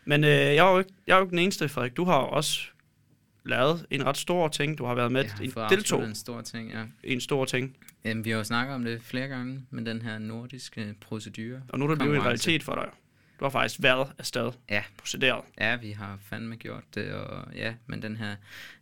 Men 0.05 0.23
øh, 0.23 0.29
jeg, 0.29 0.55
er 0.67 0.71
jo 0.71 0.79
ikke, 0.79 0.91
jeg 1.07 1.13
er 1.13 1.17
jo 1.17 1.23
ikke 1.23 1.31
den 1.31 1.39
eneste, 1.39 1.69
Frederik. 1.69 1.97
Du 1.97 2.03
har 2.05 2.19
jo 2.19 2.27
også 2.27 2.59
lavet 3.45 3.85
en 3.91 4.05
ret 4.05 4.17
stor 4.17 4.47
ting. 4.47 4.77
Du 4.77 4.85
har 4.85 4.95
været 4.95 5.11
med 5.11 5.25
i 5.41 5.49
fået 5.49 5.69
deltog 5.69 6.03
en 6.03 6.15
stor 6.15 6.41
ting, 6.41 6.71
ja. 6.71 6.83
en 7.03 7.21
stor 7.21 7.45
ting. 7.45 7.77
Jamen, 8.05 8.25
vi 8.25 8.29
har 8.29 8.37
jo 8.37 8.43
snakket 8.43 8.75
om 8.75 8.83
det 8.83 9.01
flere 9.03 9.27
gange, 9.27 9.65
med 9.71 9.85
den 9.85 10.01
her 10.01 10.17
nordiske 10.19 10.95
procedure. 11.01 11.61
Og 11.69 11.79
nu 11.79 11.85
er 11.85 11.89
det 11.89 11.97
blevet 11.99 12.15
en 12.15 12.23
realitet 12.23 12.63
for 12.63 12.75
dig. 12.75 12.89
Du 13.43 13.47
har 13.47 13.51
faktisk 13.51 13.83
været 13.83 14.07
afsted, 14.17 14.51
Ja. 14.69 14.83
procederet. 14.97 15.41
Ja, 15.59 15.75
vi 15.75 15.91
har 15.91 16.19
fandme 16.29 16.55
gjort 16.55 16.83
det, 16.95 17.11
og 17.13 17.47
ja, 17.55 17.73
men 17.87 18.01
den 18.01 18.15
her 18.15 18.35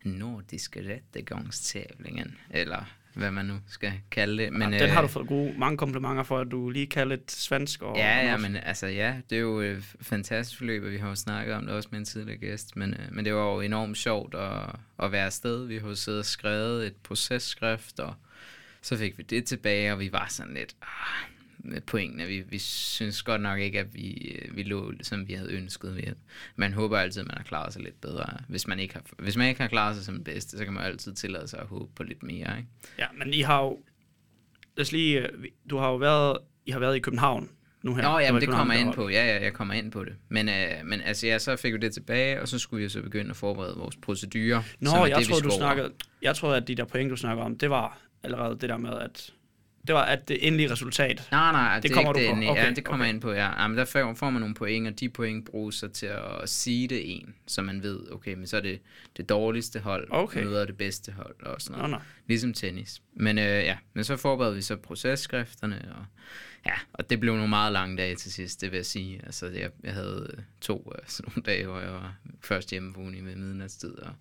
nordiske 0.04 0.80
rettegångstævlingen, 0.94 2.38
eller 2.50 2.86
hvad 3.14 3.32
man 3.32 3.46
nu 3.46 3.60
skal 3.68 3.94
kalde 4.12 4.44
det. 4.44 4.54
Men, 4.54 4.74
ja, 4.74 4.80
den 4.80 4.90
har 4.90 5.02
øh, 5.02 5.08
du 5.08 5.12
fået 5.12 5.28
gode, 5.28 5.54
mange 5.58 5.78
komplimenter 5.78 6.24
for, 6.24 6.40
at 6.40 6.48
du 6.52 6.70
lige 6.70 6.88
kan 6.88 7.10
lidt 7.10 7.32
svensk. 7.32 7.82
Og, 7.82 7.98
Ja, 7.98 8.26
ja, 8.26 8.38
men 8.38 8.56
altså 8.56 8.88
ja, 8.88 9.16
det 9.30 9.36
er 9.36 9.40
jo 9.40 9.60
et 9.60 9.84
fantastisk 10.02 10.58
forløb, 10.58 10.84
og 10.84 10.92
vi 10.92 10.98
har 10.98 11.10
jo 11.10 11.16
snakket 11.16 11.56
om 11.56 11.66
det 11.66 11.76
også 11.76 11.90
med 11.92 12.00
en 12.00 12.06
tidligere 12.06 12.38
gæst, 12.40 12.76
men, 12.76 12.94
øh, 12.94 13.06
men 13.12 13.26
det 13.26 13.34
var 13.34 13.44
jo 13.54 13.62
enormt 13.62 13.98
sjovt 13.98 14.36
at, 14.36 14.76
at 15.04 15.12
være 15.12 15.26
afsted. 15.26 15.66
Vi 15.66 15.78
har 15.78 15.88
jo 15.88 15.96
siddet 15.96 16.20
og 16.20 16.26
skrevet 16.26 16.88
et 16.88 16.96
processkrift, 16.96 18.00
og 18.00 18.14
så 18.82 18.98
fik 18.98 19.18
vi 19.18 19.24
det 19.24 19.46
tilbage, 19.46 19.92
og 19.94 20.00
vi 20.00 20.12
var 20.12 20.28
sådan 20.30 20.54
lidt, 20.54 20.76
ah, 20.82 21.28
pointene, 21.88 22.26
vi, 22.26 22.44
vi 22.50 22.60
synes 22.60 23.24
godt 23.24 23.42
nok 23.42 23.60
ikke, 23.60 23.80
at 23.80 23.94
vi, 23.94 24.12
øh, 24.12 24.58
vi 24.58 24.64
lå, 24.64 24.94
som 25.02 25.28
vi 25.28 25.34
havde 25.34 25.52
ønsket. 25.52 25.98
Vi, 25.98 26.04
man 26.56 26.74
håber 26.74 26.98
altid, 26.98 27.22
at 27.22 27.28
man 27.28 27.38
har 27.38 27.44
klaret 27.44 27.74
sig 27.74 27.82
lidt 27.82 28.02
bedre. 28.02 28.38
Hvis 28.48 28.68
man 28.68 28.80
ikke 28.80 28.94
har, 28.94 29.04
hvis 29.20 29.38
man 29.38 29.50
ikke 29.50 29.62
har 29.62 29.68
klaret 29.68 29.96
sig 29.96 30.06
som 30.06 30.16
det 30.16 30.24
bedste, 30.24 30.58
så 30.58 30.66
kan 30.66 30.74
man 30.74 30.84
altid 30.84 31.14
tillade 31.14 31.48
sig 31.48 31.60
at 31.60 31.68
håbe 31.68 31.92
på 31.96 32.04
lidt 32.04 32.24
mere, 32.24 32.58
ikke? 32.58 32.70
Ja, 33.00 33.06
men 33.18 33.34
I 33.34 33.42
har 33.42 33.64
jo... 33.64 33.84
Lad 34.78 34.82
os 34.86 34.92
lige... 34.92 35.20
øh, 35.20 35.46
Du 35.70 35.78
har 35.78 35.90
jo 35.90 35.96
været... 35.96 36.38
I 36.66 36.72
har 36.72 36.80
været 36.80 36.96
i 36.96 37.00
København 37.00 37.50
nu 37.82 37.96
her. 37.96 38.02
Nå, 38.02 38.20
ja, 38.20 38.26
det 38.26 38.34
København 38.34 38.60
kommer 38.60 38.74
jeg 38.74 38.86
ind 38.86 38.94
på. 38.94 39.10
Ja, 39.10 39.26
ja, 39.26 39.44
jeg 39.44 39.54
kommer 39.54 39.74
ind 39.74 39.92
på 39.92 40.06
det. 40.06 40.14
Men, 40.30 40.50
øh, 40.50 40.86
men 40.86 41.02
altså, 41.02 41.28
ja, 41.28 41.40
så 41.40 41.56
fik 41.56 41.74
vi 41.74 41.78
det 41.78 41.94
tilbage, 41.94 42.42
og 42.42 42.48
så 42.48 42.60
skulle 42.60 42.84
vi 42.84 42.90
så 42.90 43.02
begynde 43.02 43.30
at 43.30 43.36
forberede 43.36 43.76
vores 43.78 43.96
procedurer. 44.02 44.62
Nå, 44.80 45.06
jeg 45.06 45.18
det, 45.18 45.28
troede, 45.28 45.44
du 45.44 45.52
snakkede... 45.58 45.94
Jeg 46.22 46.36
troede, 46.36 46.58
at 46.58 46.68
de 46.68 46.76
der 46.76 46.86
point, 46.86 47.12
du 47.12 47.16
snakker 47.16 47.44
om, 47.44 47.58
det 47.58 47.70
var 47.70 48.02
allerede 48.24 48.58
det 48.62 48.70
der 48.70 48.78
med, 48.78 49.00
at... 49.00 49.34
Det 49.88 49.96
var 49.96 50.02
at 50.06 50.28
det 50.28 50.48
endelige 50.48 50.72
resultat. 50.72 51.28
Nej, 51.32 51.52
nej, 51.52 51.74
det, 51.76 51.84
Det 51.84 51.90
det 51.90 51.96
kommer 51.96 52.14
kommer 52.14 52.14
du 52.14 52.20
ikke 52.20 52.34
på. 52.36 52.42
det, 52.42 52.50
okay, 52.50 52.64
ja, 52.66 52.74
det 52.74 52.84
kommer 52.86 53.06
okay. 53.06 53.14
ind 53.14 53.22
på, 53.22 53.32
ja. 53.32 53.62
Jamen, 53.62 53.78
der 53.78 53.86
får, 53.86 54.14
får 54.14 54.30
man 54.30 54.40
nogle 54.40 54.56
point, 54.56 54.88
og 54.88 55.00
de 55.00 55.10
point 55.10 55.46
bruges 55.46 55.76
så 55.76 55.88
til 55.88 56.06
at 56.06 56.50
sige 56.50 56.88
det 56.88 57.16
en, 57.16 57.36
så 57.48 57.62
man 57.62 57.84
ved, 57.84 58.00
okay, 58.12 58.34
men 58.34 58.48
så 58.48 58.58
er 58.58 58.62
det 58.62 58.80
det 59.18 59.30
dårligste 59.30 59.80
hold, 59.80 60.08
Okay. 60.12 60.44
møder 60.44 60.66
det 60.66 60.78
bedste 60.78 61.12
hold, 61.12 61.36
og 61.46 61.62
sådan 61.62 61.82
Nå, 61.82 61.88
noget. 61.88 61.92
nå. 62.04 62.06
Ligesom 62.28 62.54
tennis. 62.54 63.02
Men 63.14 63.38
øh, 63.38 63.44
ja, 63.46 63.78
men 63.94 64.04
så 64.04 64.18
forberedte 64.18 64.56
vi 64.56 64.62
så 64.62 64.76
processkrifterne, 64.76 65.92
og 65.98 66.06
ja, 66.66 66.74
og 66.94 67.10
det 67.10 67.20
blev 67.20 67.34
nogle 67.34 67.50
meget 67.50 67.74
lange 67.74 67.98
dage 67.98 68.16
til 68.16 68.32
sidst, 68.34 68.62
det 68.62 68.72
vil 68.72 68.78
jeg 68.78 68.86
sige. 68.86 69.22
Altså, 69.26 69.48
jeg, 69.48 69.70
jeg 69.84 69.94
havde 69.94 70.32
øh, 70.38 70.44
to 70.62 70.94
af 70.96 71.04
sådan 71.08 71.32
nogle 71.36 71.46
dage, 71.46 71.66
hvor 71.66 71.80
jeg 71.80 71.92
var 71.92 72.16
først 72.42 72.70
hjemme 72.72 72.94
på 72.94 73.00
uni 73.02 73.22
ved 73.22 73.36
midnatstid, 73.36 73.94
og 73.94 74.12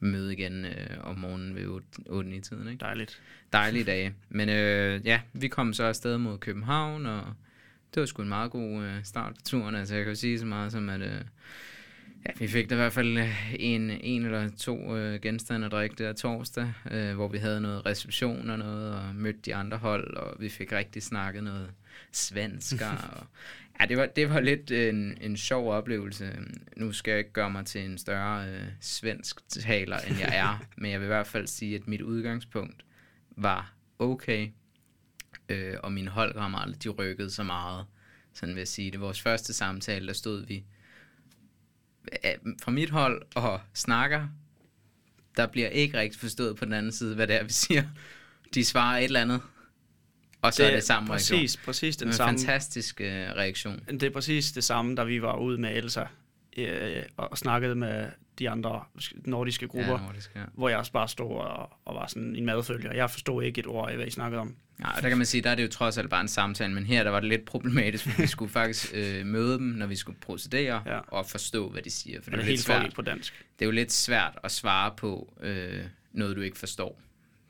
møde 0.00 0.32
igen 0.32 0.64
øh, 0.64 0.96
om 1.00 1.18
morgenen 1.18 1.54
ved 1.54 1.80
8 2.06 2.36
i 2.36 2.40
tiden, 2.40 2.68
ikke? 2.68 2.80
Dejligt. 2.80 3.20
dejlige 3.52 3.84
dage. 3.84 4.14
Men 4.28 4.48
øh, 4.48 5.06
ja, 5.06 5.20
vi 5.32 5.48
kom 5.48 5.72
så 5.72 5.84
afsted 5.84 6.18
mod 6.18 6.38
København, 6.38 7.06
og 7.06 7.24
det 7.94 8.00
var 8.00 8.06
sgu 8.06 8.22
en 8.22 8.28
meget 8.28 8.50
god 8.50 8.82
øh, 8.82 9.04
start 9.04 9.34
på 9.34 9.40
turen. 9.44 9.74
Altså, 9.74 9.94
jeg 9.94 10.04
kan 10.04 10.16
sige 10.16 10.38
så 10.38 10.46
meget 10.46 10.72
som, 10.72 10.88
at 10.88 11.00
øh, 11.00 11.20
ja, 12.26 12.30
vi 12.38 12.48
fik 12.48 12.70
da 12.70 12.74
i 12.74 12.78
hvert 12.78 12.92
fald 12.92 13.18
øh, 13.18 13.54
en, 13.54 13.90
en 13.90 14.24
eller 14.24 14.48
to 14.58 14.96
øh, 14.96 15.20
genstande 15.20 15.66
at 15.66 15.72
drikke 15.72 16.04
der 16.04 16.12
torsdag, 16.12 16.72
øh, 16.90 17.14
hvor 17.14 17.28
vi 17.28 17.38
havde 17.38 17.60
noget 17.60 17.86
reception 17.86 18.50
og 18.50 18.58
noget, 18.58 18.94
og 18.94 19.14
mødte 19.14 19.38
de 19.44 19.54
andre 19.54 19.76
hold, 19.76 20.16
og 20.16 20.36
vi 20.40 20.48
fik 20.48 20.72
rigtig 20.72 21.02
snakket 21.02 21.44
noget 21.44 21.70
svensker. 22.12 22.90
og, 22.90 23.26
ja, 23.80 23.86
det 23.86 23.96
var, 23.96 24.06
det 24.06 24.30
var 24.30 24.40
lidt 24.40 24.70
en, 24.70 25.18
en 25.20 25.36
sjov 25.36 25.72
oplevelse. 25.72 26.38
Nu 26.76 26.92
skal 26.92 27.10
jeg 27.10 27.18
ikke 27.18 27.32
gøre 27.32 27.50
mig 27.50 27.66
til 27.66 27.84
en 27.84 27.98
større 27.98 28.48
øh, 28.48 28.64
svensk 28.80 29.48
taler, 29.48 29.98
end 29.98 30.18
jeg 30.18 30.36
er, 30.36 30.64
men 30.80 30.90
jeg 30.90 31.00
vil 31.00 31.06
i 31.06 31.08
hvert 31.08 31.26
fald 31.26 31.46
sige, 31.46 31.74
at 31.74 31.88
mit 31.88 32.00
udgangspunkt 32.02 32.84
var 33.30 33.72
okay, 33.98 34.48
øh, 35.48 35.74
og 35.82 35.92
mine 35.92 36.10
holdkammerater, 36.10 36.74
de 36.74 36.88
rykkede 36.88 37.30
så 37.30 37.42
meget. 37.42 37.86
Sådan 38.32 38.54
vil 38.54 38.60
jeg 38.60 38.68
sige 38.68 38.90
det. 38.90 39.00
Vores 39.00 39.20
første 39.20 39.52
samtale, 39.52 40.06
der 40.06 40.12
stod 40.12 40.46
vi 40.46 40.64
øh, 42.24 42.54
fra 42.62 42.70
mit 42.70 42.90
hold 42.90 43.22
og 43.34 43.60
snakker. 43.74 44.28
Der 45.36 45.46
bliver 45.46 45.68
ikke 45.68 45.98
rigtig 45.98 46.20
forstået 46.20 46.56
på 46.56 46.64
den 46.64 46.72
anden 46.72 46.92
side, 46.92 47.14
hvad 47.14 47.26
det 47.26 47.36
er, 47.36 47.44
vi 47.44 47.52
siger. 47.52 47.84
De 48.54 48.64
svarer 48.64 48.98
et 48.98 49.04
eller 49.04 49.20
andet, 49.20 49.40
og 50.46 50.54
så 50.54 50.62
det, 50.62 50.70
er 50.70 50.74
det 50.74 50.84
samme 50.84 51.10
reaktion. 51.10 51.38
Præcis, 51.38 51.56
præcis 51.56 51.96
Det 51.96 52.00
den 52.00 52.08
er 52.08 52.12
en 52.12 52.16
samme. 52.16 52.38
fantastisk 52.38 53.00
øh, 53.00 53.08
reaktion. 53.08 53.80
Det 53.90 54.02
er 54.02 54.10
præcis 54.10 54.52
det 54.52 54.64
samme, 54.64 54.94
da 54.94 55.04
vi 55.04 55.22
var 55.22 55.36
ude 55.36 55.58
med 55.60 55.76
Elsa 55.76 56.04
øh, 56.56 57.02
og 57.16 57.38
snakkede 57.38 57.74
med 57.74 58.06
de 58.38 58.50
andre 58.50 58.84
nordiske 59.24 59.68
grupper, 59.68 59.92
Ja, 59.92 60.06
nordisk, 60.06 60.30
ja. 60.36 60.40
hvor 60.54 60.68
jeg 60.68 60.78
også 60.78 60.92
bare 60.92 61.08
stod 61.08 61.30
og, 61.36 61.70
og 61.84 61.94
var 61.94 62.06
sådan 62.06 62.36
en 62.36 62.44
madfølger. 62.46 62.92
Jeg 62.94 63.10
forstod 63.10 63.42
ikke 63.42 63.58
et 63.58 63.66
ord 63.66 63.90
af, 63.90 63.96
hvad 63.96 64.06
I 64.06 64.10
snakkede 64.10 64.40
om. 64.40 64.56
Ja, 64.80 64.96
og 64.96 65.02
der 65.02 65.08
kan 65.08 65.18
man 65.18 65.26
sige, 65.26 65.42
der 65.42 65.50
er 65.50 65.54
det 65.54 65.62
jo 65.62 65.68
trods 65.68 65.98
alt 65.98 66.10
bare 66.10 66.20
en 66.20 66.28
samtale, 66.28 66.74
men 66.74 66.86
her 66.86 67.04
der 67.04 67.10
var 67.10 67.20
det 67.20 67.28
lidt 67.28 67.44
problematisk, 67.44 68.04
for 68.04 68.22
vi 68.22 68.26
skulle 68.26 68.50
faktisk 68.52 68.90
øh, 68.94 69.26
møde 69.26 69.58
dem, 69.58 69.66
når 69.66 69.86
vi 69.86 69.96
skulle 69.96 70.18
procedere, 70.20 70.82
Ja. 70.86 70.98
og 70.98 71.26
forstå, 71.26 71.68
hvad 71.70 71.82
de 71.82 71.90
siger. 71.90 72.20
For 72.22 72.30
det 72.30 72.36
det 72.36 72.42
er, 72.42 72.46
lidt 72.46 72.46
hele 72.46 72.62
svært, 72.62 72.94
på 72.94 73.02
dansk. 73.02 73.44
det 73.58 73.64
er 73.64 73.66
jo 73.66 73.72
lidt 73.72 73.92
svært 73.92 74.38
at 74.44 74.50
svare 74.52 74.92
på 74.96 75.34
øh, 75.40 75.84
noget, 76.12 76.36
du 76.36 76.40
ikke 76.40 76.58
forstår. 76.58 77.00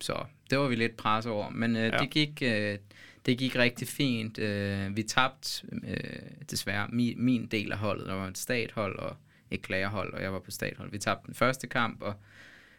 Så 0.01 0.25
det 0.51 0.59
var 0.59 0.69
vi 0.69 0.75
lidt 0.75 0.97
presset 0.97 1.33
over, 1.33 1.51
men 1.51 1.77
øh, 1.77 1.83
Ja. 1.83 1.91
det, 1.99 2.11
gik, 2.11 2.43
øh, 2.43 2.79
det 3.27 3.39
gik 3.39 3.57
rigtig 3.57 3.89
fint. 3.89 4.39
Øh, 4.39 4.97
vi 4.97 5.03
tabte 5.03 5.67
øh, 5.73 6.21
desværre 6.51 6.89
min, 6.93 7.25
min 7.25 7.47
del 7.47 7.73
af 7.73 7.79
holdet. 7.79 8.07
Der 8.07 8.15
var 8.15 8.29
et 8.29 8.39
stathold 8.39 8.99
og 8.99 9.17
et 9.51 9.63
klagerhold, 9.63 10.15
og 10.15 10.23
jeg 10.23 10.33
var 10.33 10.39
på 10.41 10.51
stathold. 10.51 10.91
Vi 10.91 10.99
tabte 10.99 11.27
den 11.27 11.35
første 11.35 11.67
kamp, 11.67 12.03
og 12.03 12.15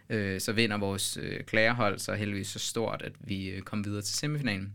øh, 0.10 0.40
så 0.42 0.52
vinder 0.54 0.78
vores 0.78 1.18
øh, 1.22 1.44
klagerhold 1.44 2.00
så 2.00 2.14
heldigvis 2.16 2.48
så 2.48 2.60
stort, 2.60 3.02
at 3.02 3.14
vi 3.20 3.50
øh, 3.50 3.62
kom 3.62 3.86
videre 3.86 4.02
til 4.02 4.16
semifinalen. 4.16 4.74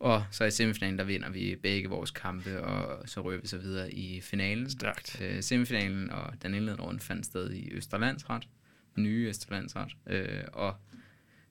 Og 0.00 0.24
så 0.30 0.44
i 0.44 0.50
semifinalen, 0.50 0.98
der 0.98 1.04
vinder 1.04 1.30
vi 1.30 1.56
begge 1.62 1.88
vores 1.88 2.10
kampe, 2.10 2.62
og 2.62 3.08
så 3.08 3.20
rører 3.20 3.40
vi 3.40 3.46
så 3.46 3.58
videre 3.58 3.92
i 3.92 4.20
finalen. 4.20 4.70
Stærkt. 4.70 5.20
Øh, 5.22 5.42
semifinalen 5.42 6.10
og 6.10 6.32
den 6.42 6.54
indledende 6.54 6.84
runde 6.84 7.00
fandt 7.00 7.26
sted 7.26 7.50
i 7.52 7.72
Østerlandsret, 7.72 8.48
nye 8.96 9.26
Østerlandsret, 9.28 9.92
øh, 10.06 10.40
og 10.52 10.74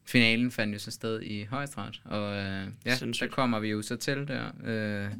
finalen 0.08 0.52
fandt 0.52 0.74
jo 0.74 0.80
så 0.80 0.92
sted 0.92 1.22
i 1.22 1.44
Højesteret, 1.44 2.02
og 2.06 2.36
øh, 2.38 2.68
ja, 2.86 2.96
Sindssygt. 2.96 3.30
der 3.30 3.36
kommer 3.36 3.60
vi 3.60 3.68
jo 3.68 3.82
så 3.82 3.96
til 3.96 4.28
der, 4.28 4.46
øh, 4.66 5.12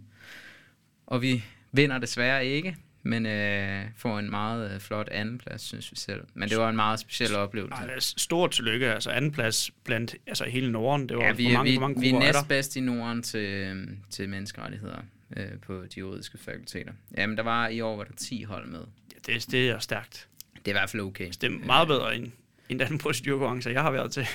og 1.08 1.22
vi 1.22 1.44
vinder 1.72 1.98
desværre 1.98 2.46
ikke, 2.46 2.76
men 3.04 3.26
øh, 3.26 3.86
får 3.96 4.20
en 4.20 4.30
meget 4.30 4.72
øh, 4.74 4.80
flot 4.80 5.10
andenplads, 5.10 5.62
synes 5.62 5.92
vi 5.92 5.96
selv. 5.96 6.24
Men 6.34 6.50
det 6.50 6.58
var 6.58 6.70
en 6.70 6.76
meget 6.76 7.00
speciel 7.00 7.36
oplevelse. 7.36 7.84
Ej, 7.84 8.00
stort 8.00 8.52
tillykke. 8.52 8.94
Altså 8.94 9.10
anden 9.10 9.32
plads 9.32 9.72
blandt 9.84 10.16
altså 10.28 10.46
hele 10.46 10.72
Norden. 10.72 11.10
Det 11.10 11.18
var 11.18 11.24
Ja, 11.24 11.32
vi, 11.32 11.54
mange, 11.54 11.72
vi, 11.72 11.78
mange 11.78 12.02
vi 12.02 12.10
er 12.10 12.20
næstbedst 12.20 12.76
i 12.76 12.80
Norden 12.80 13.24
til, 13.24 13.40
øhm, 13.40 13.98
til 14.10 14.30
menneskerettigheder 14.30 14.98
øh, 15.38 15.60
på 15.62 15.84
de 15.96 16.00
juridiske 16.00 16.38
fakulteter. 16.38 16.92
Jamen, 17.18 17.38
der 17.38 17.44
var 17.44 17.68
i 17.68 17.82
år 17.82 17.98
var 17.98 18.04
der 18.04 18.14
10 18.18 18.44
hold 18.44 18.68
med. 18.68 18.80
Ja, 19.14 19.34
det, 19.34 19.52
det 19.52 19.70
er 19.70 19.80
stærkt. 19.80 20.28
Det 20.56 20.68
er 20.68 20.70
i 20.70 20.80
hvert 20.80 20.90
fald 20.90 21.02
okay. 21.02 21.28
Det 21.28 21.44
er 21.44 21.66
meget 21.66 21.88
bedre 21.88 22.16
end, 22.16 22.32
end 22.70 22.80
den 22.80 22.98
procedurkonkurrence, 22.98 23.70
jeg 23.70 23.82
har 23.82 23.92
været 23.92 24.12
til. 24.12 24.22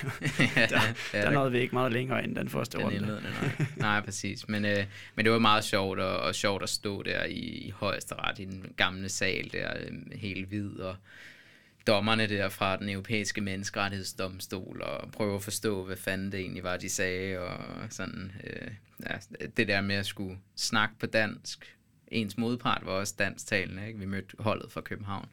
ja, 0.55 0.65
der, 0.65 0.79
der 1.11 1.31
nåede 1.31 1.51
vi 1.51 1.59
ikke 1.59 1.75
meget 1.75 1.91
længere 1.91 2.23
end 2.23 2.35
den 2.35 2.49
første 2.49 2.77
den 2.77 2.85
runde. 2.85 2.97
indledende, 2.97 3.29
nej. 3.41 3.65
nej, 3.87 4.01
præcis. 4.01 4.47
Men, 4.47 4.65
øh, 4.65 4.85
men 5.15 5.25
det 5.25 5.31
var 5.31 5.39
meget 5.39 5.63
sjovt, 5.63 5.99
og, 5.99 6.19
og 6.19 6.35
sjovt 6.35 6.63
at 6.63 6.69
stå 6.69 7.03
der 7.03 7.23
i, 7.23 7.39
i 7.39 7.73
højesteret 7.75 8.39
i 8.39 8.45
den 8.45 8.65
gamle 8.77 9.09
sal 9.09 9.49
der, 9.51 9.73
øh, 9.79 10.19
helt 10.19 10.47
hvid, 10.47 10.79
og 10.79 10.95
dommerne 11.87 12.27
der 12.27 12.49
fra 12.49 12.77
den 12.77 12.89
europæiske 12.89 13.41
menneskerettighedsdomstol, 13.41 14.81
og 14.81 15.11
prøve 15.11 15.35
at 15.35 15.43
forstå, 15.43 15.85
hvad 15.85 15.97
fanden 15.97 16.31
det 16.31 16.39
egentlig 16.39 16.63
var, 16.63 16.77
de 16.77 16.89
sagde, 16.89 17.39
og 17.39 17.57
sådan, 17.89 18.31
øh, 18.43 18.71
ja, 19.09 19.45
det 19.57 19.67
der 19.67 19.81
med 19.81 19.95
at 19.95 20.05
skulle 20.05 20.37
snakke 20.55 20.95
på 20.99 21.05
dansk. 21.05 21.75
Ens 22.07 22.37
modpart 22.37 22.81
var 22.85 22.91
også 22.91 23.15
dansktalende, 23.19 23.87
ikke? 23.87 23.99
Vi 23.99 24.05
mødte 24.05 24.35
holdet 24.39 24.71
fra 24.71 24.81
København. 24.81 25.25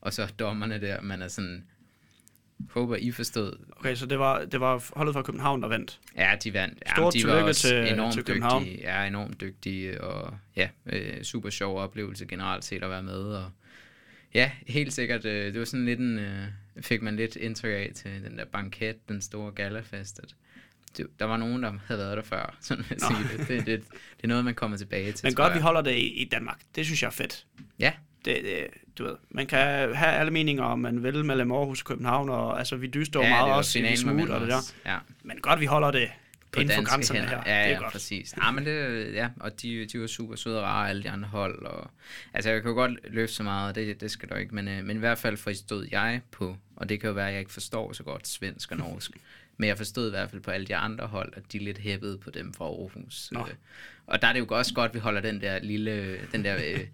Og 0.00 0.12
så 0.12 0.32
dommerne 0.38 0.80
der, 0.80 1.00
man 1.00 1.22
er 1.22 1.28
sådan, 1.28 1.64
håber 2.70 2.96
I 2.96 3.10
forstod, 3.10 3.56
Okay, 3.76 3.94
så 3.94 4.06
det 4.06 4.18
var, 4.18 4.44
det 4.44 4.60
var 4.60 4.84
holdet 4.96 5.14
fra 5.14 5.22
København, 5.22 5.62
der 5.62 5.68
vandt. 5.68 6.00
Ja, 6.16 6.36
de 6.44 6.52
vandt. 6.54 6.82
Ja, 6.86 6.94
Stort 6.94 7.14
de 7.14 7.26
var 7.26 7.42
også 7.42 7.68
til- 7.68 7.92
enormt 7.92 8.12
til 8.14 8.24
København. 8.24 8.62
dygtige. 8.64 8.80
Ja, 8.82 9.04
enormt 9.06 9.40
dygtige, 9.40 10.00
og 10.00 10.34
ja, 10.56 10.68
øh, 10.86 11.22
super 11.22 11.50
sjov 11.50 11.78
oplevelse 11.78 12.26
generelt 12.26 12.64
set 12.64 12.82
at 12.82 12.90
være 12.90 13.02
med. 13.02 13.14
Og 13.22 13.50
ja, 14.34 14.50
helt 14.66 14.92
sikkert, 14.92 15.24
øh, 15.24 15.52
det 15.52 15.58
var 15.58 15.64
sådan 15.64 15.84
lidt 15.86 16.00
en, 16.00 16.18
øh, 16.18 16.46
fik 16.80 17.02
man 17.02 17.16
lidt 17.16 17.36
indtryk 17.36 17.70
af 17.72 17.90
til 17.94 18.10
den 18.24 18.38
der 18.38 18.44
banket, 18.44 19.08
den 19.08 19.20
store 19.22 19.52
galafest, 19.52 20.18
at 20.18 20.34
det, 20.96 21.06
der 21.18 21.24
var 21.24 21.36
nogen, 21.36 21.62
der 21.62 21.72
havde 21.86 21.98
været 22.00 22.16
der 22.16 22.22
før, 22.22 22.56
sådan 22.60 22.84
at 22.90 23.00
sige 23.00 23.38
det. 23.38 23.48
Det, 23.48 23.66
det. 23.66 23.84
det 24.16 24.24
er 24.24 24.28
noget, 24.28 24.44
man 24.44 24.54
kommer 24.54 24.76
tilbage 24.76 25.12
til, 25.12 25.26
Men 25.26 25.34
godt, 25.34 25.54
vi 25.54 25.58
holder 25.58 25.80
det 25.80 25.92
i, 25.94 26.08
i 26.22 26.24
Danmark. 26.28 26.60
Det 26.74 26.84
synes 26.86 27.02
jeg 27.02 27.08
er 27.08 27.12
fedt. 27.12 27.46
Ja, 27.78 27.92
Det, 28.24 28.44
det, 28.44 28.66
du 28.98 29.04
ved, 29.04 29.16
man 29.30 29.46
kan 29.46 29.94
have 29.94 30.12
alle 30.12 30.32
meninger, 30.32 30.64
om 30.64 30.78
man 30.78 31.02
vil 31.02 31.24
mellem 31.24 31.52
Aarhus 31.52 31.80
og 31.80 31.86
København, 31.86 32.28
og 32.28 32.58
altså, 32.58 32.76
vi 32.76 32.86
dyster 32.86 33.20
ja, 33.20 33.28
meget 33.28 33.52
også 33.52 33.78
i 33.78 33.96
smut 33.96 34.30
og 34.30 34.40
det 34.40 34.48
der. 34.48 34.56
os. 34.56 34.74
Ja. 34.86 34.98
Men 35.22 35.38
godt, 35.40 35.60
vi 35.60 35.66
holder 35.66 35.90
det 35.90 36.08
på 36.54 36.60
inden 36.60 36.74
for 36.74 36.84
grænserne 36.84 37.20
hænder. 37.20 37.42
her. 37.44 37.54
Ja, 37.54 37.64
det 37.64 37.70
ja, 37.70 37.76
er 37.76 37.80
godt. 37.80 37.92
præcis. 37.92 38.34
Ja, 38.36 38.50
men 38.50 38.66
det, 38.66 39.14
ja, 39.14 39.28
og 39.40 39.62
de, 39.62 39.86
de 39.86 40.00
var 40.00 40.06
super 40.06 40.36
søde 40.36 40.58
og 40.58 40.64
rare, 40.64 40.88
alle 40.88 41.02
de 41.02 41.10
andre 41.10 41.28
hold. 41.28 41.66
Og, 41.66 41.90
altså, 42.34 42.50
jeg 42.50 42.62
kan 42.62 42.68
jo 42.68 42.74
godt 42.74 42.98
løfte 43.04 43.34
så 43.34 43.42
meget, 43.42 43.74
det, 43.74 44.00
det 44.00 44.10
skal 44.10 44.28
du 44.28 44.34
ikke, 44.34 44.54
men, 44.54 44.68
øh, 44.68 44.84
men 44.84 44.96
i 44.96 45.00
hvert 45.00 45.18
fald 45.18 45.36
forstod 45.36 45.86
jeg 45.90 46.20
på, 46.30 46.56
og 46.76 46.88
det 46.88 47.00
kan 47.00 47.08
jo 47.08 47.14
være, 47.14 47.26
at 47.26 47.32
jeg 47.32 47.40
ikke 47.40 47.52
forstår 47.52 47.92
så 47.92 48.02
godt 48.02 48.28
svensk 48.28 48.72
og 48.72 48.78
norsk, 48.78 49.10
men 49.56 49.68
jeg 49.68 49.76
forstod 49.76 50.06
i 50.06 50.10
hvert 50.10 50.30
fald 50.30 50.42
på 50.42 50.50
alle 50.50 50.66
de 50.66 50.76
andre 50.76 51.06
hold, 51.06 51.32
at 51.36 51.52
de 51.52 51.56
er 51.56 51.62
lidt 51.62 51.78
hæppede 51.78 52.18
på 52.18 52.30
dem 52.30 52.54
fra 52.54 52.64
Aarhus. 52.64 53.28
Nå. 53.32 53.40
Øh, 53.40 53.54
og 54.06 54.22
der 54.22 54.28
er 54.28 54.32
det 54.32 54.40
jo 54.40 54.46
også 54.50 54.74
godt, 54.74 54.88
at 54.88 54.94
vi 54.94 55.00
holder 55.00 55.20
den 55.20 55.40
der 55.40 55.58
lille, 55.58 56.18
den 56.32 56.44
der... 56.44 56.56
Øh, 56.56 56.80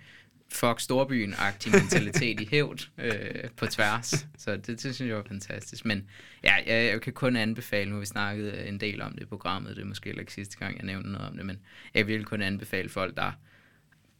fuck 0.52 0.80
storbyen-agtig 0.80 1.72
mentalitet 1.72 2.40
i 2.40 2.48
hævd 2.50 2.88
øh, 2.98 3.50
på 3.56 3.66
tværs. 3.66 4.26
Så 4.38 4.56
det, 4.56 4.66
det 4.66 4.94
synes 4.94 5.00
jeg 5.00 5.16
var 5.16 5.24
fantastisk. 5.28 5.84
Men 5.84 6.08
ja, 6.44 6.54
jeg, 6.54 6.90
jeg 6.92 7.00
kan 7.00 7.12
kun 7.12 7.36
anbefale, 7.36 7.90
nu 7.90 7.98
vi 7.98 8.06
snakket 8.06 8.68
en 8.68 8.80
del 8.80 9.02
om 9.02 9.12
det 9.12 9.22
i 9.22 9.26
programmet, 9.26 9.76
det 9.76 9.82
er 9.82 9.86
måske 9.86 10.08
heller 10.08 10.20
ikke 10.20 10.32
sidste 10.32 10.58
gang, 10.58 10.76
jeg 10.76 10.84
nævnte 10.84 11.10
noget 11.10 11.28
om 11.28 11.36
det, 11.36 11.46
men 11.46 11.58
jeg 11.94 12.06
vil 12.06 12.24
kun 12.24 12.42
anbefale 12.42 12.88
folk, 12.88 13.16
der 13.16 13.32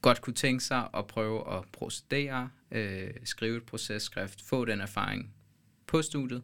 godt 0.03 0.21
kunne 0.21 0.35
tænke 0.35 0.65
sig 0.65 0.89
at 0.95 1.07
prøve 1.07 1.57
at 1.57 1.65
procedere, 1.73 2.51
øh, 2.73 3.11
skrive 3.25 3.57
et 3.57 3.63
processkrift, 3.63 4.43
få 4.49 4.65
den 4.65 4.81
erfaring 4.81 5.31
på 5.87 6.03
studiet. 6.03 6.43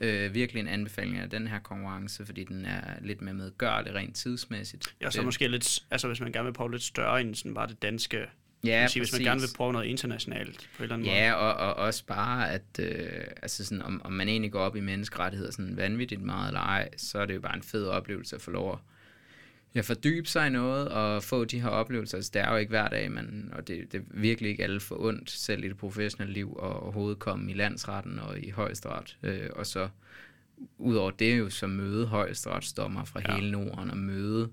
Øh, 0.00 0.34
virkelig 0.34 0.60
en 0.60 0.68
anbefaling 0.68 1.18
af 1.18 1.30
den 1.30 1.48
her 1.48 1.58
konkurrence, 1.58 2.26
fordi 2.26 2.44
den 2.44 2.64
er 2.64 2.80
lidt 3.00 3.20
mere 3.20 3.34
medgørlig 3.34 3.94
rent 3.94 4.16
tidsmæssigt. 4.16 4.94
Ja, 5.00 5.10
så 5.10 5.20
Øh, 5.20 5.24
måske 5.24 5.48
lidt, 5.48 5.84
altså 5.90 6.06
hvis 6.06 6.20
man 6.20 6.32
gerne 6.32 6.44
vil 6.44 6.52
prøve 6.52 6.70
lidt 6.70 6.82
større 6.82 7.20
end 7.20 7.34
sådan 7.34 7.54
bare 7.54 7.66
det 7.66 7.82
danske. 7.82 8.26
Ja, 8.64 8.86
sige, 8.86 9.00
hvis 9.00 9.12
man 9.12 9.22
gerne 9.22 9.40
vil 9.40 9.48
prøve 9.56 9.72
noget 9.72 9.86
internationalt 9.86 10.68
på 10.76 10.78
en 10.78 10.82
eller 10.82 10.94
anden 10.94 11.08
måde. 11.08 11.18
Ja, 11.18 11.32
og, 11.32 11.54
og 11.54 11.74
også 11.74 12.04
bare, 12.06 12.50
at 12.50 12.62
øh, 12.78 13.24
altså 13.42 13.64
sådan, 13.64 13.82
om, 13.82 14.00
om 14.04 14.12
man 14.12 14.28
egentlig 14.28 14.52
går 14.52 14.60
op 14.60 14.76
i 14.76 14.80
menneskerettigheder 14.80 15.52
sådan 15.52 15.76
vanvittigt 15.76 16.22
meget 16.22 16.48
eller 16.48 16.60
ej, 16.60 16.88
så 16.96 17.18
er 17.18 17.26
det 17.26 17.34
jo 17.34 17.40
bare 17.40 17.56
en 17.56 17.62
fed 17.62 17.86
oplevelse 17.86 18.36
at 18.36 18.42
få 18.42 18.50
lov 18.50 18.72
at 18.72 18.78
ja, 19.74 19.80
fordybe 19.80 20.28
sig 20.28 20.46
i 20.46 20.50
noget 20.50 20.88
og 20.88 21.22
få 21.22 21.44
de 21.44 21.60
her 21.60 21.68
oplevelser. 21.68 22.16
Altså, 22.18 22.30
det 22.34 22.42
er 22.42 22.50
jo 22.50 22.56
ikke 22.56 22.70
hver 22.70 22.88
dag, 22.88 23.12
man, 23.12 23.50
og 23.52 23.68
det, 23.68 23.92
det 23.92 24.00
er 24.00 24.04
virkelig 24.10 24.50
ikke 24.50 24.62
alle 24.62 24.80
for 24.80 24.96
ondt, 25.00 25.30
selv 25.30 25.64
i 25.64 25.68
det 25.68 25.76
professionelle 25.76 26.34
liv, 26.34 26.56
og 26.56 26.82
overhovedet 26.82 27.18
komme 27.18 27.50
i 27.50 27.54
landsretten 27.54 28.18
og 28.18 28.38
i 28.38 28.50
højesteret. 28.50 29.16
Øh, 29.22 29.48
og 29.52 29.66
så 29.66 29.88
udover 30.78 31.10
det 31.10 31.38
jo 31.38 31.50
så 31.50 31.66
møde 31.66 32.06
højesteretsdommer 32.06 33.04
fra 33.04 33.20
Ja. 33.20 33.30
ja. 33.32 33.36
hele 33.36 33.50
Norden 33.50 33.90
og 33.90 33.96
møde 33.96 34.50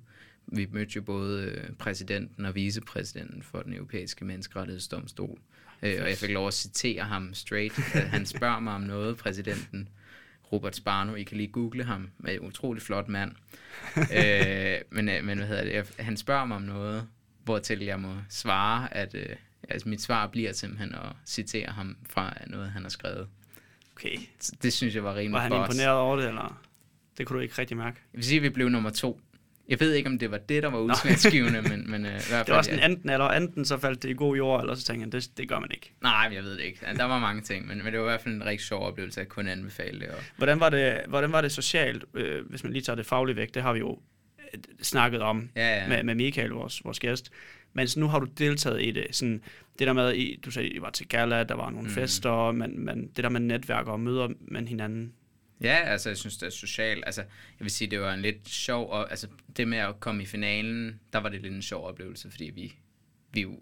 vi 0.48 0.68
mødte 0.72 0.92
jo 0.96 1.02
både 1.02 1.44
øh, 1.44 1.74
præsidenten 1.74 2.46
og 2.46 2.56
vicepræsidenten 2.56 3.44
for 3.44 3.62
den 3.62 3.74
europæiske 3.74 4.26
menneskerettighedsdomstol. 4.26 5.40
Øh, 5.84 5.96
og 6.02 6.10
jeg 6.10 6.18
fik 6.18 6.30
lov 6.30 6.48
at 6.48 6.54
citere 6.54 7.04
ham 7.04 7.34
straight. 7.34 7.80
Øh, 7.96 8.02
Han 8.02 8.26
spørger 8.26 8.60
mig 8.60 8.74
om 8.74 8.82
noget, 8.82 9.18
præsidenten 9.18 9.90
Robert 10.52 10.76
Sparno. 10.76 11.16
I 11.16 11.24
kan 11.24 11.38
lige 11.38 11.50
google 11.50 11.84
ham. 11.84 12.10
Er 12.28 12.32
en 12.32 12.40
utrolig 12.40 12.82
flot 12.82 13.08
mand. 13.08 13.32
øh, 13.98 14.78
men, 14.92 15.10
øh, 15.10 15.24
men 15.24 15.38
hvad 15.38 15.48
hedder 15.48 15.64
det? 15.64 15.74
Jeg, 15.74 15.86
han 16.00 16.18
spørger 16.18 16.46
mig 16.46 16.56
om 16.56 16.62
noget, 16.62 17.08
hvortil 17.44 17.80
jeg 17.80 18.00
må 18.00 18.14
svare, 18.30 18.94
at 18.94 19.16
øh, 19.16 19.36
altså 19.70 19.90
mit 19.90 20.02
svar 20.02 20.28
bliver 20.28 20.54
simpelthen 20.54 20.96
at 20.96 21.10
citere 21.26 21.68
ham 21.70 21.98
fra 22.10 22.34
noget, 22.48 22.70
han 22.72 22.82
har 22.82 22.90
skrevet. 22.90 23.28
Okay. 23.96 24.18
Det 24.64 24.74
synes 24.74 24.96
jeg 24.96 25.04
var 25.04 25.16
rimelig 25.16 25.34
Var 25.34 25.40
han 25.42 25.52
boss. 25.52 25.70
imponeret 25.76 25.98
over 25.98 26.16
det, 26.16 26.28
eller? 26.28 26.62
Det 27.18 27.28
kunne 27.28 27.38
du 27.38 27.42
ikke 27.44 27.56
rigtig 27.58 27.78
mærke. 27.78 28.00
Jeg 28.14 28.18
vil 28.18 28.26
sige, 28.26 28.38
at 28.38 28.44
vi 28.44 28.50
blev 28.50 28.70
nummer 28.70 28.90
to. 28.90 29.22
Jeg 29.70 29.80
ved 29.80 29.94
ikke, 29.94 30.10
om 30.10 30.20
det 30.20 30.32
var 30.32 30.38
det, 30.38 30.64
der 30.64 30.70
var 30.70 30.80
udslagsgivende, 30.80 31.62
men, 31.62 31.92
men 31.92 32.06
øh, 32.06 32.12
i 32.12 32.14
hvert 32.16 32.24
fald... 32.30 32.46
Det 32.46 32.56
var 32.56 32.62
sådan 32.62 32.80
ja. 32.80 32.86
enten 32.86 33.10
eller, 33.10 33.28
enten 33.28 33.66
så 33.66 33.78
faldt 33.78 34.04
det 34.04 34.10
i 34.10 34.14
god 34.14 34.36
jord, 34.38 34.62
eller 34.62 34.76
så 34.76 34.84
tænkte 34.84 35.02
han, 35.04 35.12
det, 35.12 35.30
det 35.38 35.50
gør 35.50 35.60
man 35.60 35.70
ikke. 35.74 35.94
Nej, 36.02 36.30
jeg 36.34 36.44
ved 36.44 36.52
det 36.58 36.64
ikke. 36.64 36.80
Der 36.98 37.04
var 37.04 37.20
mange 37.20 37.42
ting, 37.42 37.68
men, 37.68 37.78
men 37.78 37.86
det 37.86 38.00
var 38.00 38.06
i 38.06 38.10
hvert 38.10 38.22
fald 38.22 38.36
en 38.36 38.46
rigtig 38.46 38.66
sjov 38.68 38.84
oplevelse, 38.88 39.22
at 39.22 39.30
kunne 39.30 39.52
anbefale 39.52 40.00
det. 40.00 40.08
Og... 40.08 40.18
Hvordan 40.38 40.60
var 40.60 40.70
det, 40.70 41.02
hvordan 41.08 41.32
var 41.32 41.42
det 41.42 41.52
socialt, 41.52 42.06
øh, 42.14 42.46
hvis 42.50 42.64
man 42.64 42.74
lige 42.74 42.84
tager 42.84 42.96
det 42.96 43.06
faglige 43.06 43.36
væk? 43.36 43.54
Det 43.54 43.62
har 43.62 43.74
vi 43.74 43.80
jo 43.80 44.00
øh, 44.54 44.60
snakket 44.82 45.22
om 45.22 45.50
Ja, 45.56 45.78
ja. 45.82 45.88
med, 45.88 46.04
med 46.04 46.16
Michael, 46.16 46.50
vores, 46.50 46.82
vores 46.86 47.00
gæst. 47.00 47.32
Men 47.74 47.88
så 47.88 48.00
nu 48.00 48.08
har 48.08 48.20
du 48.20 48.28
deltaget 48.38 48.82
i 48.84 48.92
det. 48.92 49.06
Sådan, 49.12 49.42
det 49.80 49.88
der 49.88 49.94
med, 49.94 50.14
I, 50.14 50.40
du 50.46 50.52
sagde, 50.52 50.70
I 50.70 50.82
var 50.82 50.90
til 50.90 51.08
gala, 51.08 51.44
der 51.44 51.56
var 51.56 51.70
nogle 51.70 51.88
Mm. 51.88 51.94
fester, 51.94 52.52
men, 52.52 52.86
men 52.86 53.08
det 53.16 53.24
der 53.24 53.30
med 53.30 53.40
netværker 53.42 53.92
og 53.92 54.00
møder 54.00 54.28
man 54.42 54.68
hinanden. 54.68 55.14
Ja, 55.62 55.76
altså 55.76 56.10
jeg 56.10 56.18
synes, 56.18 56.38
det 56.38 56.46
er 56.46 56.50
socialt. 56.50 57.04
Altså, 57.06 57.22
jeg 57.22 57.64
vil 57.64 57.72
sige, 57.72 57.92
det 57.92 58.00
var 58.00 58.14
en 58.14 58.22
lidt 58.22 58.50
sjov, 58.50 58.90
og 58.90 59.10
altså 59.12 59.28
det 59.58 59.68
med 59.68 59.78
at 59.78 60.00
komme 60.00 60.24
i 60.24 60.26
finalen, 60.26 61.00
der 61.14 61.20
var 61.20 61.30
det 61.30 61.42
lidt 61.42 61.54
en 61.54 61.62
sjov 61.62 61.86
oplevelse, 61.88 62.32
fordi 62.32 62.46
vi, 62.46 62.76
vi 63.34 63.42
jo, 63.42 63.60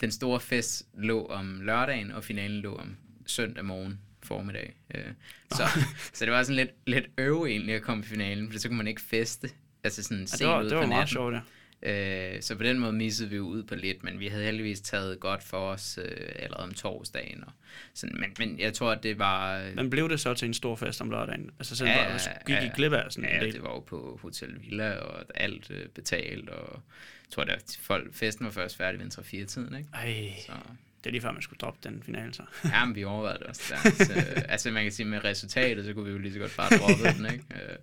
den 0.00 0.10
store 0.10 0.40
fest 0.40 0.86
lå 0.94 1.26
om 1.26 1.60
lørdagen, 1.60 2.12
og 2.12 2.24
finalen 2.24 2.60
lå 2.60 2.74
om 2.74 2.96
søndag 3.26 3.64
morgen 3.64 4.00
formiddag. 4.22 4.76
Øh, 4.94 5.04
så, 5.52 5.62
så 6.14 6.24
det 6.24 6.32
var 6.32 6.42
sådan 6.42 6.56
lidt, 6.56 6.70
lidt 6.86 7.06
øve 7.18 7.48
egentlig 7.50 7.74
at 7.74 7.82
komme 7.82 8.04
i 8.04 8.06
finalen, 8.06 8.52
for 8.52 8.58
så 8.58 8.68
kunne 8.68 8.78
man 8.78 8.86
ikke 8.88 9.00
feste. 9.00 9.50
Altså 9.84 10.02
sådan 10.02 10.26
Ja, 10.32 10.36
det 10.38 10.46
var, 10.46 10.62
ud 10.62 10.64
det 10.70 10.76
var 10.76 10.82
på 10.82 10.88
meget 10.88 11.00
natten. 11.00 11.12
sjovt, 11.12 11.34
ja. 11.34 11.40
Øh, 11.86 12.42
så 12.42 12.56
på 12.56 12.62
den 12.62 12.78
måde 12.78 12.92
missede 12.92 13.30
vi 13.30 13.36
jo 13.36 13.42
ud 13.42 13.62
på 13.62 13.74
lidt, 13.74 14.04
men 14.04 14.20
vi 14.20 14.26
havde 14.28 14.44
heldigvis 14.44 14.80
taget 14.80 15.20
godt 15.20 15.42
for 15.42 15.58
os 15.70 15.98
øh, 16.04 16.28
allerede 16.38 16.64
om 16.64 16.74
torsdagen. 16.74 17.44
Og 17.46 17.52
sådan, 17.94 18.16
men, 18.20 18.30
men 18.38 18.60
jeg 18.60 18.74
tror, 18.74 18.92
at 18.92 19.02
det 19.02 19.18
var... 19.18 19.68
Men 19.74 19.90
blev 19.90 20.08
det 20.08 20.20
så 20.20 20.34
til 20.34 20.46
en 20.48 20.54
stor 20.54 20.76
fest 20.76 21.00
om 21.00 21.10
lørdagen? 21.10 21.50
Altså 21.58 21.76
selv 21.76 21.88
Ja, 21.90 22.02
ja, 22.02 22.12
ja, 22.12 22.18
gik 22.46 22.56
I 22.62 22.66
ja. 22.66 22.70
glip 22.76 22.92
af 22.92 23.12
sådan 23.12 23.28
en 23.30 23.34
Ja, 23.34 23.44
del? 23.44 23.52
det 23.54 23.62
var 23.62 23.70
jo 23.70 23.80
på 23.80 24.18
Hotel 24.22 24.60
Villa, 24.62 24.92
og 24.96 25.24
alt 25.34 25.70
øh, 25.70 25.88
betalt, 25.88 26.48
og 26.50 26.82
jeg 27.26 27.30
tror, 27.32 27.42
at 27.42 27.78
folk, 27.80 28.14
festen 28.14 28.44
var 28.44 28.52
først 28.52 28.76
færdig 28.76 29.00
ved 29.00 29.06
en 29.06 29.42
3-4 29.42 29.46
tiden, 29.46 29.76
ikke? 29.78 29.88
Ej, 29.94 30.32
Så, 30.46 30.52
det 31.06 31.10
er 31.10 31.12
lige 31.12 31.22
før, 31.22 31.32
man 31.32 31.42
skulle 31.42 31.58
droppe 31.58 31.88
den 31.88 32.02
finale, 32.02 32.34
så. 32.34 32.42
Ja, 32.72 32.84
men 32.84 32.94
vi 32.94 33.04
overvejede 33.04 33.38
det 33.38 33.46
også 33.46 33.62
der. 33.74 33.90
Så, 34.04 34.12
altså, 34.48 34.70
man 34.70 34.82
kan 34.82 34.92
sige, 34.92 35.06
med 35.06 35.24
resultatet, 35.24 35.84
så 35.84 35.92
kunne 35.92 36.04
vi 36.04 36.10
jo 36.10 36.18
lige 36.18 36.32
så 36.32 36.38
godt 36.38 36.56
bare 36.56 36.78
droppe 36.78 37.04
den, 37.04 37.32
ikke? 37.32 37.44
Øh, 37.54 37.76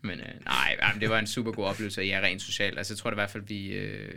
men 0.00 0.20
øh, 0.20 0.44
nej, 0.44 0.76
jamen, 0.82 1.00
det 1.00 1.10
var 1.10 1.18
en 1.18 1.26
super 1.26 1.52
god 1.52 1.64
oplevelse, 1.64 2.00
og 2.00 2.06
ja, 2.06 2.20
rent 2.22 2.42
socialt. 2.42 2.78
Altså, 2.78 2.94
jeg 2.94 2.98
tror 2.98 3.10
det 3.10 3.14
i 3.14 3.20
hvert 3.20 3.30
fald, 3.30 3.44
vi... 3.46 3.66
Øh, 3.68 4.12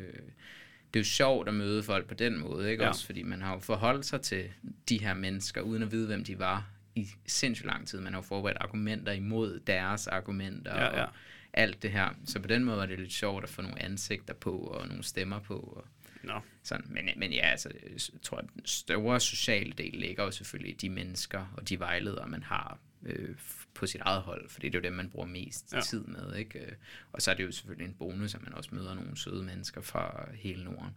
det 0.93 0.99
er 0.99 1.01
jo 1.01 1.05
sjovt 1.05 1.47
at 1.47 1.53
møde 1.53 1.83
folk 1.83 2.07
på 2.07 2.13
den 2.13 2.39
måde, 2.39 2.71
ikke? 2.71 2.83
Ja. 2.83 2.89
Også 2.89 3.05
fordi 3.05 3.23
man 3.23 3.41
har 3.41 3.53
jo 3.53 3.59
forholdt 3.59 4.05
sig 4.05 4.21
til 4.21 4.45
de 4.89 4.99
her 4.99 5.13
mennesker, 5.13 5.61
uden 5.61 5.83
at 5.83 5.91
vide, 5.91 6.07
hvem 6.07 6.23
de 6.23 6.39
var 6.39 6.69
i 6.95 7.07
sindssygt 7.27 7.67
lang 7.67 7.87
tid. 7.87 7.99
Man 7.99 8.13
har 8.13 8.19
jo 8.19 8.23
forberedt 8.27 8.57
argumenter 8.61 9.11
imod 9.11 9.59
deres 9.67 10.07
argumenter 10.07 10.75
Ja, 10.75 10.97
ja. 10.97 11.03
og 11.03 11.09
alt 11.53 11.83
det 11.83 11.91
her. 11.91 12.09
Så 12.25 12.39
på 12.39 12.47
den 12.47 12.63
måde 12.63 12.77
var 12.77 12.85
det 12.85 12.99
lidt 12.99 13.13
sjovt 13.13 13.43
at 13.43 13.49
få 13.49 13.61
nogle 13.61 13.81
ansigter 13.81 14.33
på 14.33 14.57
og 14.57 14.87
nogle 14.87 15.03
stemmer 15.03 15.39
på. 15.39 15.55
Og 15.55 15.85
Nå, 16.23 16.39
sådan. 16.63 16.85
Men, 16.89 17.09
men 17.17 17.31
ja, 17.33 17.47
altså, 17.47 17.69
jeg 17.83 17.99
tror, 18.21 18.37
at 18.37 18.45
den 18.55 18.65
store 18.65 19.19
sociale 19.19 19.71
del 19.77 19.93
ligger 19.93 20.23
jo 20.23 20.31
selvfølgelig 20.31 20.73
i 20.73 20.77
de 20.77 20.89
mennesker 20.89 21.53
og 21.57 21.69
de 21.69 21.79
vejledere, 21.79 22.27
man 22.27 22.43
har 22.43 22.77
øh, 23.05 23.35
på 23.73 23.87
sit 23.87 24.01
eget 24.01 24.21
hold, 24.21 24.49
fordi 24.49 24.69
det 24.69 24.75
er 24.75 24.79
jo 24.79 24.83
dem, 24.83 24.93
man 24.93 25.09
bruger 25.09 25.27
mest 25.27 25.73
Ja. 25.73 25.81
tid 25.81 26.03
med. 26.03 26.35
Ikke? 26.35 26.59
Øh, 26.59 26.71
Og 27.11 27.21
så 27.21 27.31
er 27.31 27.35
det 27.35 27.43
jo 27.45 27.51
selvfølgelig 27.51 27.87
en 27.87 27.93
bonus, 27.93 28.35
at 28.35 28.43
man 28.43 28.53
også 28.53 28.69
møder 28.73 28.93
nogle 28.93 29.17
søde 29.17 29.43
mennesker 29.43 29.81
fra 29.81 30.27
hele 30.33 30.63
Norden. 30.63 30.95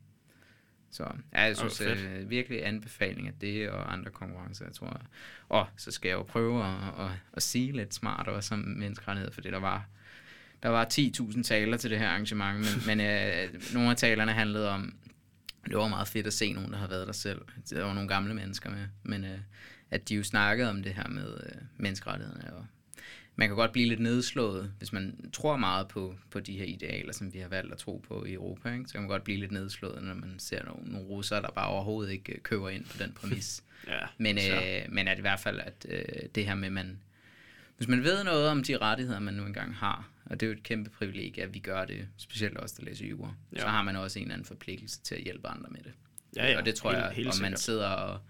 Så 0.91 1.05
ja, 1.35 1.41
jeg 1.41 1.57
synes 1.57 1.79
fedt. 1.79 1.99
øh, 2.01 2.31
virkelig 2.31 2.67
anbefaling 2.67 3.29
af 3.29 3.35
det 3.41 3.71
og 3.71 3.93
andre 3.93 4.11
konkurrencer, 4.11 4.65
jeg 4.65 4.75
tror. 4.75 5.01
Og 5.49 5.67
så 5.77 5.91
skal 5.91 6.09
jeg 6.09 6.15
jo 6.15 6.23
prøve 6.23 6.65
at, 6.65 7.05
at, 7.05 7.11
at 7.33 7.43
sige 7.43 7.73
lidt 7.73 7.95
smart 7.95 8.29
også 8.29 8.55
om 8.55 8.61
menneskerettighed, 8.61 9.33
fordi 9.33 9.51
der 9.51 9.59
var, 9.59 9.87
der 10.63 10.69
var 10.69 10.87
10.000 10.93 11.43
taler 11.43 11.77
til 11.77 11.91
det 11.91 11.99
her 11.99 12.09
arrangement, 12.09 12.59
men, 12.59 12.99
men 12.99 13.07
øh, 13.07 13.75
nogle 13.75 13.91
af 13.91 13.97
talerne 13.97 14.33
handlede 14.33 14.69
om, 14.71 14.95
det 15.67 15.77
var 15.77 15.89
meget 15.89 16.09
fedt 16.09 16.27
at 16.27 16.33
se 16.33 16.53
nogen, 16.53 16.73
der 16.73 16.79
har 16.79 16.89
været 16.89 17.07
der 17.07 17.13
selv. 17.13 17.43
Der 17.71 17.85
var 17.85 17.95
nogle 17.95 18.09
gamle 18.09 18.35
mennesker 18.35 18.71
med, 18.71 18.87
men 19.03 19.25
øh, 19.25 19.39
at 19.91 20.09
de 20.09 20.15
jo 20.15 20.25
snakkede 20.25 20.71
om 20.71 20.83
det 20.83 20.95
her 20.95 21.09
med 21.09 21.41
øh, 21.47 21.63
menneskerettighederne. 21.77 22.55
Og 22.57 22.67
man 23.37 23.49
kan 23.49 23.57
godt 23.57 23.73
blive 23.73 23.89
lidt 23.89 24.01
nedslået, 24.01 24.73
hvis 24.79 24.93
man 24.93 25.31
tror 25.33 25.57
meget 25.57 25.89
på, 25.89 26.15
på 26.31 26.41
de 26.41 26.59
her 26.59 26.65
idealer, 26.65 27.13
som 27.13 27.35
vi 27.35 27.39
har 27.39 27.49
valgt 27.49 27.73
at 27.73 27.79
tro 27.79 28.05
på 28.09 28.25
i 28.25 28.33
Europa. 28.33 28.73
Ikke? 28.73 28.85
Så 28.87 28.93
kan 28.93 29.01
man 29.01 29.09
godt 29.09 29.25
blive 29.25 29.41
lidt 29.41 29.53
nedslået, 29.53 30.03
når 30.03 30.15
man 30.15 30.35
ser 30.39 30.65
nogle, 30.65 30.93
nogle 30.93 31.09
russere, 31.09 31.43
der 31.43 31.51
bare 31.51 31.69
overhovedet 31.69 32.13
ikke 32.13 32.33
øh, 32.33 32.41
køber 32.41 32.69
ind 32.69 32.85
på 32.85 32.99
den 32.99 33.13
præmis. 33.13 33.65
ja. 33.89 33.99
Men, 34.19 34.39
så. 34.39 34.55
øh, 34.55 34.93
men 34.93 35.09
at 35.09 35.19
i 35.19 35.21
hvert 35.21 35.41
fald, 35.41 35.61
at 35.61 35.87
øh, 35.89 36.29
det 36.35 36.47
her 36.47 36.55
med, 36.55 36.71
man, 36.71 36.99
hvis 37.77 37.89
man 37.89 38.05
ved 38.05 38.25
noget 38.25 38.49
om 38.49 38.63
de 38.63 38.77
rettigheder, 38.79 39.21
man 39.21 39.35
nu 39.35 39.47
engang 39.47 39.75
har, 39.77 40.09
og 40.25 40.41
det 40.41 40.47
er 40.47 40.51
jo 40.51 40.57
et 40.57 40.63
kæmpe 40.63 40.91
privilegie, 40.91 41.43
at 41.43 41.55
vi 41.55 41.59
gør 41.59 41.85
det, 41.85 42.09
specielt 42.17 42.59
også 42.59 42.75
der 42.79 42.85
læser 42.85 43.07
jura, 43.07 43.35
Ja. 43.53 43.61
så 43.61 43.67
har 43.67 43.83
man 43.83 43.97
også 43.97 44.19
en 44.19 44.23
eller 44.25 44.35
anden 44.35 44.47
forpligtelse 44.47 45.01
til 45.01 45.15
at 45.15 45.21
hjælpe 45.23 45.49
andre 45.49 45.69
med 45.71 45.81
det. 45.83 45.93
Ja, 46.37 46.51
ja, 46.51 46.59
og 46.59 46.67
det 46.67 46.75
tror 46.75 46.91
helt- 46.91 47.03
jeg, 47.05 47.13
helt 47.13 47.29
om 47.29 47.35
man 47.43 47.57
sidder 47.57 47.89
og, 47.89 48.21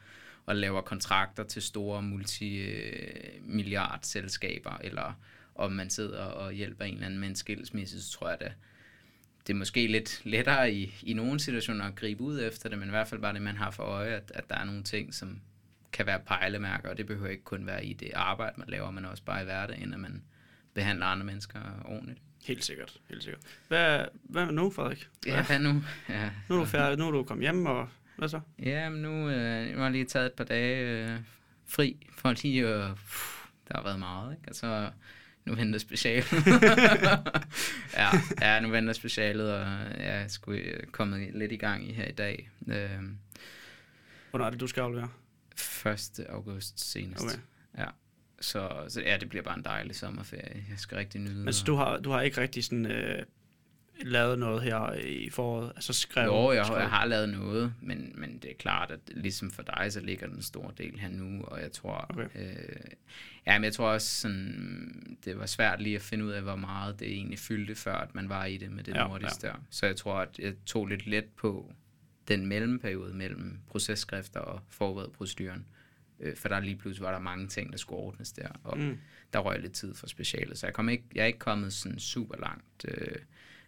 og 0.46 0.56
laver 0.56 0.80
kontrakter 0.80 1.44
til 1.44 1.62
store 1.62 2.02
multimilliardselskaber, 2.02 4.78
eller 4.80 5.12
om 5.54 5.72
man 5.72 5.90
sidder 5.90 6.22
og 6.22 6.52
hjælper 6.52 6.84
en 6.84 6.94
eller 6.94 7.06
anden 7.06 7.20
med 7.20 7.28
en 7.28 7.36
skilsmisse, 7.36 8.02
så 8.02 8.10
tror 8.12 8.28
jeg 8.28 8.40
da, 8.40 8.52
det 9.46 9.52
er 9.52 9.56
måske 9.56 9.86
lidt 9.86 10.20
lettere 10.24 10.74
i, 10.74 10.94
i 11.02 11.12
nogle 11.12 11.40
situationer 11.40 11.84
at 11.84 11.94
gribe 11.94 12.20
ud 12.22 12.40
efter 12.42 12.68
det, 12.68 12.78
men 12.78 12.88
i 12.88 12.90
hvert 12.90 13.08
fald 13.08 13.20
bare 13.20 13.34
det, 13.34 13.42
man 13.42 13.56
har 13.56 13.70
for 13.70 13.82
øje, 13.82 14.10
at, 14.10 14.32
at 14.34 14.44
der 14.50 14.56
er 14.56 14.64
nogle 14.64 14.82
ting, 14.82 15.14
som 15.14 15.40
kan 15.92 16.06
være 16.06 16.20
pejlemærker, 16.26 16.88
og 16.90 16.96
det 16.96 17.06
behøver 17.06 17.30
ikke 17.30 17.44
kun 17.44 17.66
være 17.66 17.84
i 17.84 17.92
det 17.92 18.10
arbejde, 18.14 18.52
man 18.56 18.68
laver, 18.68 18.90
men 18.90 19.04
også 19.04 19.22
bare 19.24 19.40
i 19.40 19.44
hverdagen, 19.44 19.94
at 19.94 20.00
man 20.00 20.22
behandler 20.74 21.06
andre 21.06 21.24
mennesker 21.26 21.58
ordentligt. 21.84 22.18
Helt 22.44 22.64
sikkert, 22.64 22.96
helt 23.08 23.22
sikkert. 23.22 23.42
Hvad, 23.68 24.04
hvad 24.22 24.46
nu, 24.46 24.70
Frederik? 24.70 25.08
Ja, 25.26 25.42
hvad 25.46 25.58
nu? 25.58 25.82
Ja, 26.08 26.30
Nu 26.48 26.54
er 26.54 26.60
du 26.60 26.64
færdig, 26.64 26.98
nu 26.98 27.06
er 27.06 27.10
du 27.10 27.22
kommet 27.22 27.44
hjem, 27.44 27.66
og 27.66 27.88
hvad 28.16 28.28
så? 28.28 28.40
Ja, 28.58 28.88
men 28.88 29.02
nu 29.02 29.28
øh, 29.28 29.68
jeg 29.70 29.78
har 29.78 29.88
lige 29.88 30.04
taget 30.04 30.26
et 30.26 30.32
par 30.32 30.44
dage 30.44 31.04
øh, 31.04 31.18
fri, 31.68 32.06
for 32.18 32.32
lige 32.42 32.66
at... 32.66 32.90
Uh, 32.90 32.96
der 33.68 33.76
har 33.76 33.82
været 33.82 33.98
meget, 33.98 34.32
ikke? 34.36 34.48
Og 34.48 34.54
så 34.54 34.90
nu 35.44 35.54
venter 35.54 35.78
specialet. 35.78 36.32
ja, 37.96 38.08
ja, 38.40 38.60
nu 38.60 38.68
venter 38.68 38.92
specialet, 38.92 39.52
og 39.54 39.66
jeg 39.98 40.22
er 40.22 40.28
sgu 40.28 40.52
øh, 40.52 40.86
kommet 40.86 41.30
lidt 41.34 41.52
i 41.52 41.56
gang 41.56 41.88
i 41.88 41.92
her 41.92 42.04
i 42.08 42.12
dag. 42.12 42.50
Øh, 42.68 42.90
Hvornår 44.30 44.46
er 44.46 44.50
det, 44.50 44.60
du 44.60 44.66
skal 44.66 44.80
aflevere? 44.80 45.08
1. 45.86 46.26
august 46.28 46.90
senest. 46.92 47.24
Okay. 47.24 47.38
Ja. 47.78 47.86
Så, 48.40 48.84
så 48.88 49.00
ja, 49.00 49.16
det 49.16 49.28
bliver 49.28 49.42
bare 49.42 49.58
en 49.58 49.64
dejlig 49.64 49.96
sommerferie. 49.96 50.64
Jeg 50.70 50.78
skal 50.78 50.96
rigtig 50.96 51.20
nyde. 51.20 51.44
Men 51.44 51.52
så 51.52 51.64
du 51.64 51.74
har, 51.74 51.98
du 51.98 52.10
har 52.10 52.20
ikke 52.20 52.40
rigtig 52.40 52.64
sådan, 52.64 52.86
øh, 52.86 53.22
lavet 54.04 54.38
noget 54.38 54.62
her 54.62 54.92
i 54.92 55.30
foråret? 55.30 55.72
Altså 55.76 55.92
skrevet? 55.92 56.26
Jo, 56.26 56.52
jeg, 56.52 56.64
skrevet. 56.64 56.80
jeg 56.80 56.90
har 56.90 57.04
lavet 57.04 57.28
noget, 57.28 57.74
men, 57.80 58.12
men 58.14 58.38
det 58.38 58.50
er 58.50 58.54
klart, 58.54 58.90
at 58.90 59.00
ligesom 59.06 59.50
for 59.50 59.62
dig, 59.62 59.92
så 59.92 60.00
ligger 60.00 60.26
den 60.26 60.42
store 60.42 60.72
del 60.78 60.98
her 60.98 61.08
nu, 61.08 61.42
og 61.44 61.60
jeg 61.60 61.72
tror, 61.72 62.06
Okay. 62.08 62.28
øh, 62.34 62.84
ja, 63.46 63.58
men 63.58 63.64
jeg 63.64 63.72
tror 63.72 63.88
også, 63.88 64.20
sådan, 64.20 65.18
det 65.24 65.38
var 65.38 65.46
svært 65.46 65.82
lige 65.82 65.96
at 65.96 66.02
finde 66.02 66.24
ud 66.24 66.30
af, 66.30 66.42
hvor 66.42 66.56
meget 66.56 67.00
det 67.00 67.08
egentlig 67.08 67.38
fyldte, 67.38 67.74
før 67.74 67.94
at 67.94 68.14
man 68.14 68.28
var 68.28 68.44
i 68.44 68.56
det 68.56 68.72
med 68.72 68.84
det 68.84 68.94
ja, 68.94 69.04
nordiske 69.06 69.46
ja. 69.46 69.48
der. 69.48 69.54
Så 69.70 69.86
jeg 69.86 69.96
tror, 69.96 70.14
at 70.14 70.38
jeg 70.38 70.54
tog 70.66 70.86
lidt 70.86 71.06
let 71.06 71.24
på 71.24 71.72
den 72.28 72.46
mellemperiode 72.46 73.14
mellem 73.14 73.58
processkrifter 73.68 74.40
og 74.40 74.60
forberedt 74.68 75.12
proceduren, 75.12 75.66
øh, 76.20 76.36
for 76.36 76.48
der 76.48 76.60
lige 76.60 76.76
pludselig 76.76 77.04
var 77.04 77.12
der 77.12 77.18
mange 77.18 77.48
ting, 77.48 77.72
der 77.72 77.78
skulle 77.78 77.98
ordnes 77.98 78.32
der, 78.32 78.48
og 78.64 78.78
Mm. 78.78 78.98
der 79.32 79.38
røg 79.38 79.60
lidt 79.60 79.72
tid 79.72 79.94
for 79.94 80.06
specialet, 80.06 80.58
så 80.58 80.66
jeg, 80.66 80.74
kom 80.74 80.88
ikke, 80.88 81.04
jeg 81.14 81.22
er 81.22 81.26
ikke 81.26 81.38
kommet 81.38 81.72
sådan 81.72 81.98
super 81.98 82.36
langt, 82.40 82.84
øh, 82.88 83.16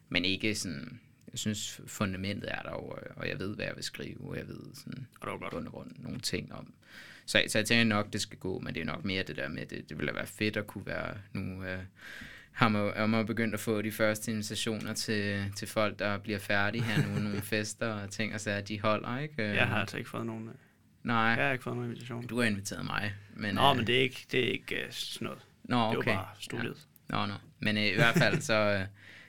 men 0.09 0.25
ikke 0.25 0.55
sådan, 0.55 1.01
jeg 1.33 1.39
synes 1.39 1.81
fundamentet 1.87 2.51
er 2.53 2.63
der 2.63 2.71
jo, 2.71 2.77
og- 2.79 3.03
og 3.17 3.29
jeg 3.29 3.39
ved, 3.39 3.55
hvad 3.55 3.65
jeg 3.67 3.77
vil 3.77 3.85
skrive, 3.85 4.21
og 4.21 4.37
jeg 4.37 4.49
ved 4.49 4.75
sådan 4.75 5.07
Og 5.21 5.27
det 5.27 5.41
var 5.41 5.51
godt. 5.51 5.67
grund 5.67 5.93
nogle 5.99 6.21
ting 6.21 6.53
om. 6.53 6.75
Så, 7.27 7.43
så 7.49 7.59
jeg 7.59 7.67
tænker 7.67 7.85
nok, 7.85 8.13
det 8.13 8.21
skal 8.21 8.39
gå, 8.39 8.59
men 8.59 8.75
det 8.75 8.81
er 8.81 8.85
nok 8.85 9.05
mere 9.05 9.23
det 9.23 9.37
der 9.37 9.49
med, 9.49 9.67
det, 9.67 9.89
det 9.89 9.99
ville 9.99 10.15
være 10.15 10.27
fedt 10.27 10.57
at 10.57 10.67
kunne 10.67 10.87
være 10.87 11.17
nu, 11.33 11.65
øh, 11.65 11.83
har 12.55 12.69
man, 12.69 12.93
er 12.95 13.07
man 13.07 13.27
begyndt 13.27 13.55
at 13.55 13.61
få 13.61 13.83
de 13.83 13.93
første 13.93 14.31
invitationer 14.31 14.95
til, 14.95 15.45
til 15.57 15.69
folk, 15.69 15.99
der 15.99 16.19
bliver 16.19 16.39
færdige 16.39 16.83
her 16.85 17.07
nu, 17.09 17.19
nogle 17.21 17.41
fester 17.53 17.87
og 17.89 18.11
ting, 18.11 18.35
og 18.35 18.41
så 18.41 18.51
er 18.51 18.61
de 18.61 18.81
holder, 18.81 19.19
ikke? 19.19 19.43
Øh, 19.43 19.55
Jeg 19.57 19.67
har 19.67 19.77
altså 19.81 19.97
ikke 19.97 20.11
fået 20.11 20.27
nogen, 20.27 20.51
Nej, 21.03 21.17
jeg 21.17 21.45
har 21.47 21.53
ikke 21.53 21.65
fået 21.65 21.77
nogen 21.77 21.91
invitation. 21.91 22.27
du 22.27 22.39
har 22.41 22.47
inviteret 22.47 22.85
mig. 22.85 23.15
Men, 23.37 23.55
Nå, 23.55 23.71
øh, 23.71 23.77
men 23.77 23.87
det 23.87 23.97
er 23.97 24.01
ikke, 24.01 24.27
det 24.33 24.45
er 24.49 24.53
ikke 24.53 24.75
uh, 24.87 24.93
sådan 24.93 25.25
noget. 25.27 25.43
Nå, 25.65 25.89
Det 25.91 25.99
okay. 25.99 26.11
var 26.11 26.17
bare 26.17 26.27
studiet. 26.41 26.77
Nå, 27.09 27.27
nå. 27.27 27.35
Men 27.59 27.77
øh, 27.77 27.85
i 27.87 27.95
hvert 27.95 28.15
fald, 28.15 28.41
så, 28.41 28.55
øh, 28.55 28.87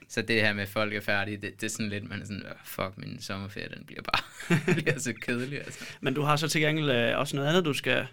så 0.08 0.22
det 0.22 0.40
her 0.40 0.52
med, 0.52 0.62
at 0.62 0.68
folk 0.68 0.94
er 0.94 1.00
færdige, 1.00 1.36
det, 1.36 1.60
det 1.60 1.66
er 1.66 1.70
sådan 1.70 1.88
lidt, 1.88 2.08
man 2.08 2.20
er 2.20 2.24
sådan, 2.24 2.42
"Åh, 2.46 2.52
fuck, 2.64 2.92
min 2.96 3.20
sommerferie, 3.22 3.68
den 3.76 3.84
bliver 3.86 4.02
bare 4.02 4.22
bliver 4.82 4.98
så 4.98 5.12
kedelig, 5.22 5.58
altså. 5.58 5.84
Men 6.00 6.14
du 6.14 6.22
har 6.22 6.36
så 6.36 6.48
til 6.48 6.60
gengæld 6.60 6.90
øh, 6.90 7.18
også 7.18 7.36
noget 7.36 7.48
andet, 7.48 7.64
du 7.64 7.72
skal 7.72 8.06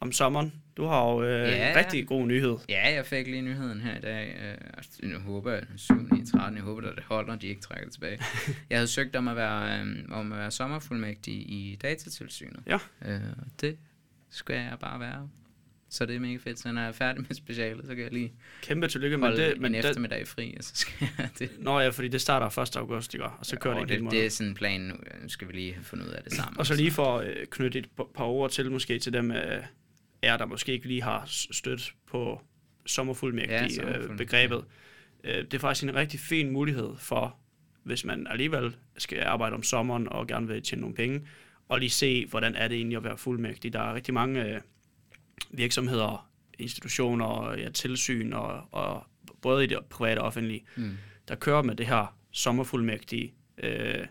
om 0.00 0.12
sommeren. 0.12 0.52
Du 0.76 0.84
har 0.86 1.10
jo 1.10 1.22
øh, 1.22 1.28
Ja. 1.48 1.70
en 1.70 1.76
rigtig 1.76 2.06
god 2.06 2.26
nyhed. 2.26 2.56
Ja, 2.68 2.94
jeg 2.94 3.06
fik 3.06 3.26
lige 3.26 3.42
nyheden 3.42 3.80
her 3.80 3.96
i 3.96 4.00
dag. 4.00 4.36
Øh, 5.02 5.10
jeg 5.10 5.18
håber, 5.18 5.52
at 5.52 5.64
7. 5.76 5.94
9. 5.94 6.26
13. 6.26 6.56
Jeg 6.56 6.64
håber, 6.64 6.88
at 6.88 6.96
det 6.96 7.04
holder, 7.04 7.36
de 7.36 7.46
ikke 7.46 7.60
trækker 7.60 7.84
det 7.84 7.92
tilbage. 7.94 8.18
Jeg 8.70 8.78
havde 8.78 8.88
søgt 8.88 9.16
om 9.16 9.28
at 9.28 9.36
være, 9.36 9.80
øh, 9.80 9.86
om 10.10 10.32
at 10.32 10.38
være 10.38 10.50
sommerfuldmægtig 10.50 11.34
i 11.34 11.78
datatilsynet. 11.82 12.60
Ja. 12.66 12.78
Øh, 13.06 13.20
det 13.60 13.76
skal 14.30 14.54
jeg 14.56 14.76
bare 14.80 15.00
være. 15.00 15.28
Så 15.92 16.06
det 16.06 16.16
er 16.16 16.20
mega 16.20 16.36
fedt. 16.36 16.58
Så 16.58 16.72
når 16.72 16.80
jeg 16.80 16.88
er 16.88 16.92
færdig 16.92 17.22
med 17.28 17.34
specialet, 17.36 17.86
så 17.86 17.94
kan 17.94 18.04
jeg 18.04 18.12
lige 18.12 18.32
Kæmpe 18.62 18.88
tillykke 18.88 19.18
med 19.18 19.36
det. 19.36 19.54
en 19.56 19.62
Men 19.62 19.72
det, 19.74 19.84
eftermiddag 19.84 20.28
fri, 20.28 20.54
og 20.58 20.64
så 20.64 20.72
skal 20.76 21.08
jeg 21.18 21.28
det. 21.38 21.50
Nå 21.58 21.80
ja, 21.80 21.88
fordi 21.88 22.08
det 22.08 22.20
starter 22.20 22.58
1. 22.62 22.76
august, 22.76 23.14
ikke? 23.14 23.24
og 23.24 23.46
så 23.46 23.56
kører 23.58 23.74
det 23.74 23.78
Og 23.78 23.82
en 23.82 23.88
hel 23.88 23.96
det, 23.98 24.04
måned. 24.04 24.18
det 24.18 24.26
er 24.26 24.30
sådan 24.30 24.48
en 24.48 24.54
plan 24.54 24.80
nu. 24.80 24.94
Skal 25.28 25.48
vi 25.48 25.52
lige 25.52 25.72
have 25.74 25.84
fundet 25.84 26.06
ud 26.06 26.10
af 26.12 26.22
det 26.22 26.32
sammen. 26.38 26.58
Og 26.58 26.66
så 26.66 26.74
lige 26.74 26.90
for 26.90 27.18
at 27.18 27.26
øh, 27.28 27.46
knytte 27.50 27.78
et 27.78 27.88
par- 27.96 28.08
par 28.14 28.24
ord 28.24 28.50
til, 28.50 28.70
måske 28.70 28.98
til 28.98 29.12
dem, 29.12 29.30
øh, 29.30 29.62
er 30.22 30.36
der 30.36 30.46
måske 30.46 30.72
ikke 30.72 30.86
lige 30.86 31.02
har 31.02 31.24
stødt 31.28 31.94
på 32.06 32.30
Ja, 32.30 32.86
sommerfuldmægtig 32.86 33.54
øh, 33.54 33.70
sommerfuldmægtig, 33.70 34.16
begrebet. 34.16 34.64
Øh, 35.24 35.34
det 35.44 35.54
er 35.54 35.58
faktisk 35.58 35.84
en 35.88 35.94
rigtig 35.94 36.20
fin 36.20 36.50
mulighed 36.50 36.90
for, 36.98 37.36
hvis 37.82 38.04
man 38.04 38.26
alligevel 38.30 38.76
skal 38.98 39.22
arbejde 39.22 39.54
om 39.54 39.62
sommeren 39.62 40.08
og 40.08 40.26
gerne 40.26 40.46
vil 40.48 40.62
tjene 40.62 40.80
nogle 40.80 40.96
penge, 40.96 41.26
og 41.68 41.78
lige 41.78 41.90
se, 41.90 42.26
hvordan 42.26 42.54
er 42.54 42.68
det 42.68 42.76
egentlig 42.76 42.96
at 42.96 43.04
være 43.04 43.18
fuldmægtig. 43.18 43.72
Der 43.72 43.80
er 43.80 43.94
rigtig 43.94 44.14
mange 44.14 44.44
øh, 44.44 44.60
virksomheder, 45.50 46.30
institutioner 46.58 47.54
ja, 47.58 47.68
tilsyn, 47.70 48.32
og, 48.32 48.68
og 48.72 49.06
både 49.42 49.64
i 49.64 49.66
det 49.66 49.78
private 49.90 50.18
og 50.18 50.26
offentlige, 50.26 50.64
Mm. 50.76 50.96
der 51.28 51.34
kører 51.34 51.62
med 51.62 51.74
det 51.74 51.86
her 51.86 52.16
sommerfuldmægtige, 52.30 53.34
øh, 53.58 54.06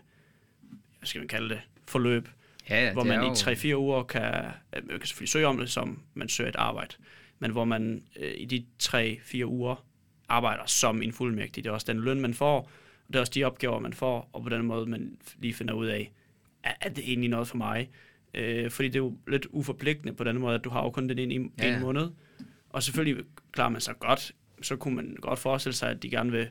hvad 0.98 1.06
skal 1.06 1.18
man 1.18 1.28
kalde 1.28 1.48
det, 1.48 1.60
forløb, 1.88 2.28
Ja, 2.70 2.84
ja, 2.86 2.92
hvor 2.92 3.04
man 3.04 3.18
er 3.20 3.22
i 3.22 3.26
jo- 3.26 3.74
3-4 3.74 3.76
uger 3.76 4.02
kan, 4.02 4.22
øh, 4.22 4.88
man 4.88 4.98
kan 4.98 5.06
selvfølgelig 5.06 5.28
søge 5.28 5.46
om 5.46 5.58
det, 5.58 5.70
som 5.70 6.02
man 6.14 6.28
søger 6.28 6.50
et 6.50 6.56
arbejde, 6.56 6.94
men 7.38 7.50
hvor 7.50 7.64
man 7.64 8.02
øh, 8.20 8.32
i 8.36 8.44
de 8.44 8.64
3-4 8.82 9.44
uger 9.44 9.84
arbejder 10.28 10.66
som 10.66 11.02
en 11.02 11.12
fuldmægtig. 11.12 11.64
Det 11.64 11.70
er 11.70 11.74
også 11.74 11.92
den 11.92 12.00
løn, 12.00 12.20
man 12.20 12.34
får, 12.34 12.58
og 12.60 12.68
det 13.08 13.16
er 13.16 13.20
også 13.20 13.32
de 13.34 13.44
opgaver, 13.44 13.78
man 13.78 13.92
får, 13.92 14.30
og 14.32 14.42
på 14.42 14.48
den 14.48 14.62
måde, 14.66 14.86
man 14.86 15.16
lige 15.38 15.54
finder 15.54 15.74
ud 15.74 15.86
af, 15.86 16.12
er, 16.64 16.72
er 16.80 16.88
det 16.88 17.04
egentlig 17.08 17.30
noget 17.30 17.48
for 17.48 17.56
mig? 17.56 17.90
Øh, 18.34 18.70
fordi 18.70 18.88
det 18.88 18.94
er 18.96 19.00
jo 19.00 19.16
lidt 19.28 19.46
uforpligtende 19.50 20.12
på 20.12 20.24
den 20.24 20.38
måde, 20.38 20.54
at 20.54 20.64
du 20.64 20.70
har 20.70 20.82
jo 20.82 20.90
kun 20.90 21.08
den 21.08 21.18
ene 21.18 21.34
en 21.34 21.52
Ja, 21.58 21.70
ja. 21.72 21.80
måned, 21.80 22.10
og 22.68 22.82
selvfølgelig 22.82 23.24
klarer 23.52 23.68
man 23.70 23.80
sig 23.80 23.94
godt, 23.98 24.32
så 24.62 24.76
kunne 24.76 24.94
man 24.96 25.16
godt 25.20 25.38
forestille 25.38 25.74
sig, 25.74 25.90
at 25.90 26.02
de 26.02 26.10
gerne 26.10 26.30
vil 26.32 26.48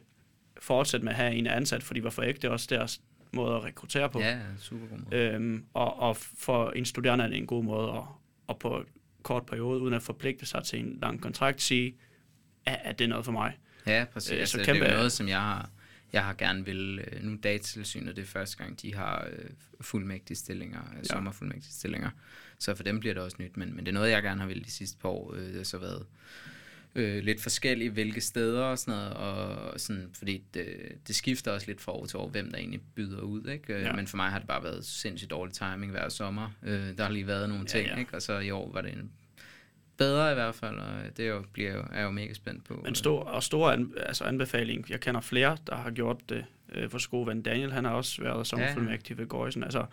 fortsætte 0.62 1.04
med 1.04 1.12
at 1.14 1.18
have 1.18 1.34
en 1.34 1.48
ansat, 1.48 1.84
fordi 1.84 2.00
hvorfor 2.00 2.22
ikke? 2.22 2.38
Det 2.38 2.48
er 2.48 2.52
også 2.52 2.68
deres 2.70 3.02
måde 3.34 3.56
at 3.56 3.64
rekruttere 3.64 4.10
på. 4.10 4.20
Ja, 4.20 4.40
super 4.60 4.88
god 4.88 4.98
måde. 4.98 5.16
Øhm, 5.16 5.66
og, 5.74 6.00
og 6.00 6.18
for 6.18 6.72
en 6.72 6.86
studerende 6.86 7.24
er 7.26 7.28
det 7.30 7.38
en 7.38 7.48
god 7.48 7.64
måde 7.64 7.92
at, 7.92 8.04
at 8.50 8.60
på 8.60 8.84
kort 9.24 9.46
periode, 9.46 9.82
uden 9.82 9.94
at 9.94 10.02
forpligte 10.02 10.46
sig 10.46 10.64
til 10.64 10.80
en 10.80 10.98
lang 11.02 11.22
kontrakt, 11.22 11.62
sige, 11.62 11.96
at, 12.66 12.80
at 12.84 13.00
det 13.00 13.06
er 13.06 13.10
noget 13.10 13.26
for 13.26 13.32
mig. 13.32 13.58
Ja, 13.88 14.06
præcis. 14.14 14.32
Øh, 14.32 14.40
Øh, 14.40 14.46
så 14.46 14.52
så 14.52 14.58
det 14.58 14.66
kæmpe- 14.66 14.86
er 14.86 14.94
noget, 14.96 15.12
som 15.12 15.28
jeg 15.28 15.40
har, 15.40 15.70
jeg 16.14 16.26
har 16.26 16.34
gerne 16.34 16.66
vil. 16.66 17.00
Øh, 17.00 17.24
nu 17.24 17.38
datatilsynet 17.44 18.16
det 18.16 18.22
er 18.22 18.26
første 18.26 18.58
gang, 18.58 18.82
de 18.82 18.96
har 18.96 19.28
øh, 19.32 19.50
fuldmægtige 19.82 20.38
stillinger, 20.38 20.80
ja. 20.98 21.04
sommerfuldmægtige 21.04 21.74
stillinger. 21.74 22.10
Så 22.60 22.76
for 22.76 22.84
dem 22.84 23.00
bliver 23.00 23.14
det 23.14 23.24
også 23.24 23.38
nyt, 23.40 23.58
men, 23.58 23.76
men 23.76 23.80
det 23.86 23.88
er 23.88 23.94
noget, 23.94 24.12
jeg 24.12 24.24
gerne 24.24 24.40
har 24.42 24.48
vil 24.48 24.66
de 24.66 24.72
sidste 24.72 24.98
par 24.98 25.10
år. 25.10 25.34
Øh, 25.34 25.42
det 25.48 25.56
har 25.56 25.64
så 25.64 25.78
været 25.78 26.06
øh, 26.96 27.24
lidt 27.24 27.42
forskellige, 27.42 27.90
hvilke 27.90 28.22
steder 28.22 28.64
og 28.64 28.80
sådan 28.80 28.94
noget, 28.94 29.14
og 29.14 29.80
sådan, 29.80 30.10
fordi 30.14 30.44
det, 30.54 30.66
det 31.08 31.16
skifter 31.16 31.52
også 31.52 31.68
lidt 31.68 31.82
fra 31.82 31.92
år 31.92 32.06
til 32.06 32.18
år, 32.18 32.30
hvem 32.30 32.52
der 32.52 32.58
egentlig 32.58 32.82
byder 32.96 33.22
ud, 33.22 33.50
ikke? 33.50 33.74
Ja. 33.74 33.80
Ja. 33.80 33.94
Men 33.94 34.08
for 34.08 34.18
mig 34.18 34.30
har 34.30 34.40
det 34.40 34.48
bare 34.48 34.64
været 34.64 34.86
sindssygt 34.86 35.32
dårlig 35.32 35.54
timing 35.54 35.92
hver 35.92 36.10
sommer. 36.10 36.50
Øh, 36.64 36.98
der 36.98 37.04
har 37.04 37.12
lige 37.12 37.28
været 37.28 37.50
nogle 37.50 37.66
ting, 37.66 37.88
ja. 37.88 37.96
ikke? 38.00 38.14
Og 38.14 38.22
så 38.22 38.40
i 38.40 38.52
år 38.52 38.72
var 38.72 38.82
det 38.82 38.94
en 38.94 39.12
bedre 39.98 40.32
i 40.32 40.34
hvert 40.34 40.56
fald, 40.56 40.78
og 40.78 41.18
det 41.18 41.26
er 41.26 41.30
jo, 41.30 41.44
bliver 41.54 41.76
jo, 41.76 41.84
er 41.92 42.04
jo 42.04 42.12
mega 42.12 42.34
spændt 42.34 42.66
på. 42.66 42.82
Men 42.84 42.96
stor, 42.96 43.24
og 43.24 43.44
stor 43.44 43.72
an, 43.72 43.94
altså 43.98 44.24
anbefaling, 44.24 44.90
jeg 44.90 45.00
kender 45.00 45.22
flere, 45.22 45.58
der 45.68 45.76
har 45.76 45.92
gjort 45.92 46.30
det. 46.30 46.46
Øh, 46.72 46.92
vores 46.92 47.08
gode 47.08 47.28
ven 47.28 47.42
Daniel, 47.42 47.72
han 47.72 47.86
har 47.86 47.92
også 47.92 48.22
været 48.22 48.48
sommerfuldmægtig 48.48 49.18
ved 49.18 49.28
Gøjsen. 49.28 49.64
Altså, 49.64 49.86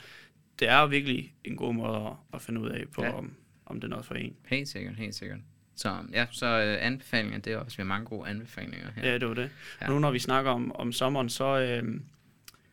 det 0.58 0.68
er 0.68 0.86
virkelig 0.86 1.34
en 1.44 1.56
god 1.56 1.74
måde 1.74 1.96
at, 1.96 2.12
at 2.34 2.42
finde 2.42 2.60
ud 2.60 2.68
af 2.68 2.84
på, 2.94 3.02
ja. 3.02 3.08
Ja. 3.08 3.14
om, 3.14 3.34
om 3.66 3.80
det 3.80 3.84
er 3.84 3.88
noget 3.88 4.04
for 4.04 4.14
en. 4.14 4.36
Helt 4.46 4.68
sikkert, 4.68 4.96
helt 4.96 5.14
sikkert. 5.14 5.38
Så 5.76 5.96
ja, 6.12 6.26
så 6.30 6.46
øh, 6.46 6.86
anbefalinger, 6.86 7.38
det 7.38 7.52
er 7.52 7.56
også, 7.56 7.76
vi 7.76 7.80
har 7.80 7.86
mange 7.86 8.06
gode 8.06 8.28
anbefalinger 8.28 8.90
her. 8.96 9.08
Ja, 9.08 9.18
det 9.18 9.28
var 9.28 9.34
det. 9.34 9.50
Ja. 9.80 9.86
Nu 9.86 9.98
når 9.98 10.10
vi 10.10 10.18
snakker 10.18 10.50
om, 10.50 10.76
om 10.76 10.92
sommeren, 10.92 11.28
så 11.28 11.58
øh, 11.58 12.00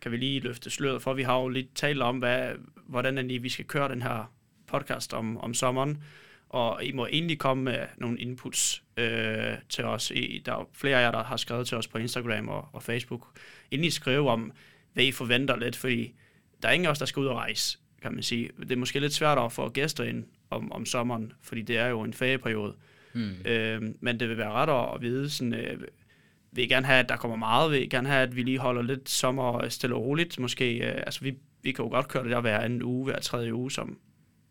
kan 0.01 0.11
vi 0.11 0.17
lige 0.17 0.39
løfte 0.39 0.69
sløret 0.69 1.01
for, 1.01 1.13
vi 1.13 1.23
har 1.23 1.39
jo 1.39 1.47
lidt 1.47 1.75
talt 1.75 2.01
om, 2.01 2.17
hvad, 2.17 2.51
hvordan 2.87 3.17
er 3.17 3.21
det, 3.21 3.43
vi 3.43 3.49
skal 3.49 3.65
køre 3.65 3.89
den 3.89 4.01
her 4.01 4.33
podcast 4.67 5.13
om, 5.13 5.37
om 5.37 5.53
sommeren. 5.53 6.03
Og 6.49 6.83
I 6.83 6.91
må 6.91 7.05
egentlig 7.05 7.39
komme 7.39 7.63
med 7.63 7.79
nogle 7.97 8.19
inputs 8.19 8.83
øh, 8.97 9.53
til 9.69 9.85
os. 9.85 10.11
I, 10.11 10.41
der 10.45 10.53
er 10.53 10.69
flere 10.73 10.97
af 10.97 11.01
jer, 11.01 11.11
der 11.11 11.23
har 11.23 11.37
skrevet 11.37 11.67
til 11.67 11.77
os 11.77 11.87
på 11.87 11.97
Instagram 11.97 12.47
og, 12.47 12.67
og 12.73 12.83
Facebook. 12.83 13.39
Endelig 13.71 13.93
skrive 13.93 14.29
om, 14.29 14.51
hvad 14.93 15.03
I 15.03 15.11
forventer 15.11 15.55
lidt, 15.55 15.75
fordi 15.75 16.13
der 16.61 16.67
er 16.67 16.73
ingen 16.73 16.85
af 16.85 16.91
os, 16.91 16.99
der 16.99 17.05
skal 17.05 17.19
ud 17.19 17.25
og 17.25 17.35
rejse, 17.35 17.77
kan 18.01 18.13
man 18.13 18.23
sige. 18.23 18.49
Det 18.59 18.71
er 18.71 18.75
måske 18.75 18.99
lidt 18.99 19.13
svært 19.13 19.37
at 19.37 19.51
få 19.51 19.69
gæster 19.69 20.03
ind 20.03 20.25
om, 20.49 20.71
om 20.71 20.85
sommeren, 20.85 21.33
fordi 21.41 21.61
det 21.61 21.77
er 21.77 21.87
jo 21.87 22.01
en 22.01 22.13
ferieperiode. 22.13 22.73
Hmm. 23.13 23.35
Øh, 23.45 23.81
men 24.01 24.19
det 24.19 24.29
vil 24.29 24.37
være 24.37 24.51
ret 24.51 24.93
at, 24.95 25.01
vide, 25.01 25.29
sådan, 25.29 25.53
øh, 25.53 25.81
vil 26.51 26.63
I 26.63 26.67
gerne 26.67 26.85
have, 26.85 26.99
at 26.99 27.09
der 27.09 27.15
kommer 27.17 27.37
meget? 27.37 27.71
Vil 27.71 27.81
I 27.83 27.85
gerne 27.87 28.07
have, 28.09 28.21
at 28.21 28.35
vi 28.35 28.43
lige 28.43 28.59
holder 28.59 28.81
lidt 28.81 29.09
sommer 29.09 29.69
stille 29.69 29.95
og 29.95 30.01
roligt? 30.01 30.39
Måske, 30.39 30.77
øh, 30.77 30.93
altså 31.05 31.19
vi, 31.21 31.33
vi 31.61 31.71
kan 31.71 31.85
jo 31.85 31.89
godt 31.89 32.07
køre 32.07 32.23
det 32.23 32.31
der 32.31 32.41
hver 32.41 32.59
anden 32.59 32.83
uge, 32.83 33.05
hver 33.05 33.19
tredje 33.19 33.53
uge, 33.53 33.71
som 33.71 33.97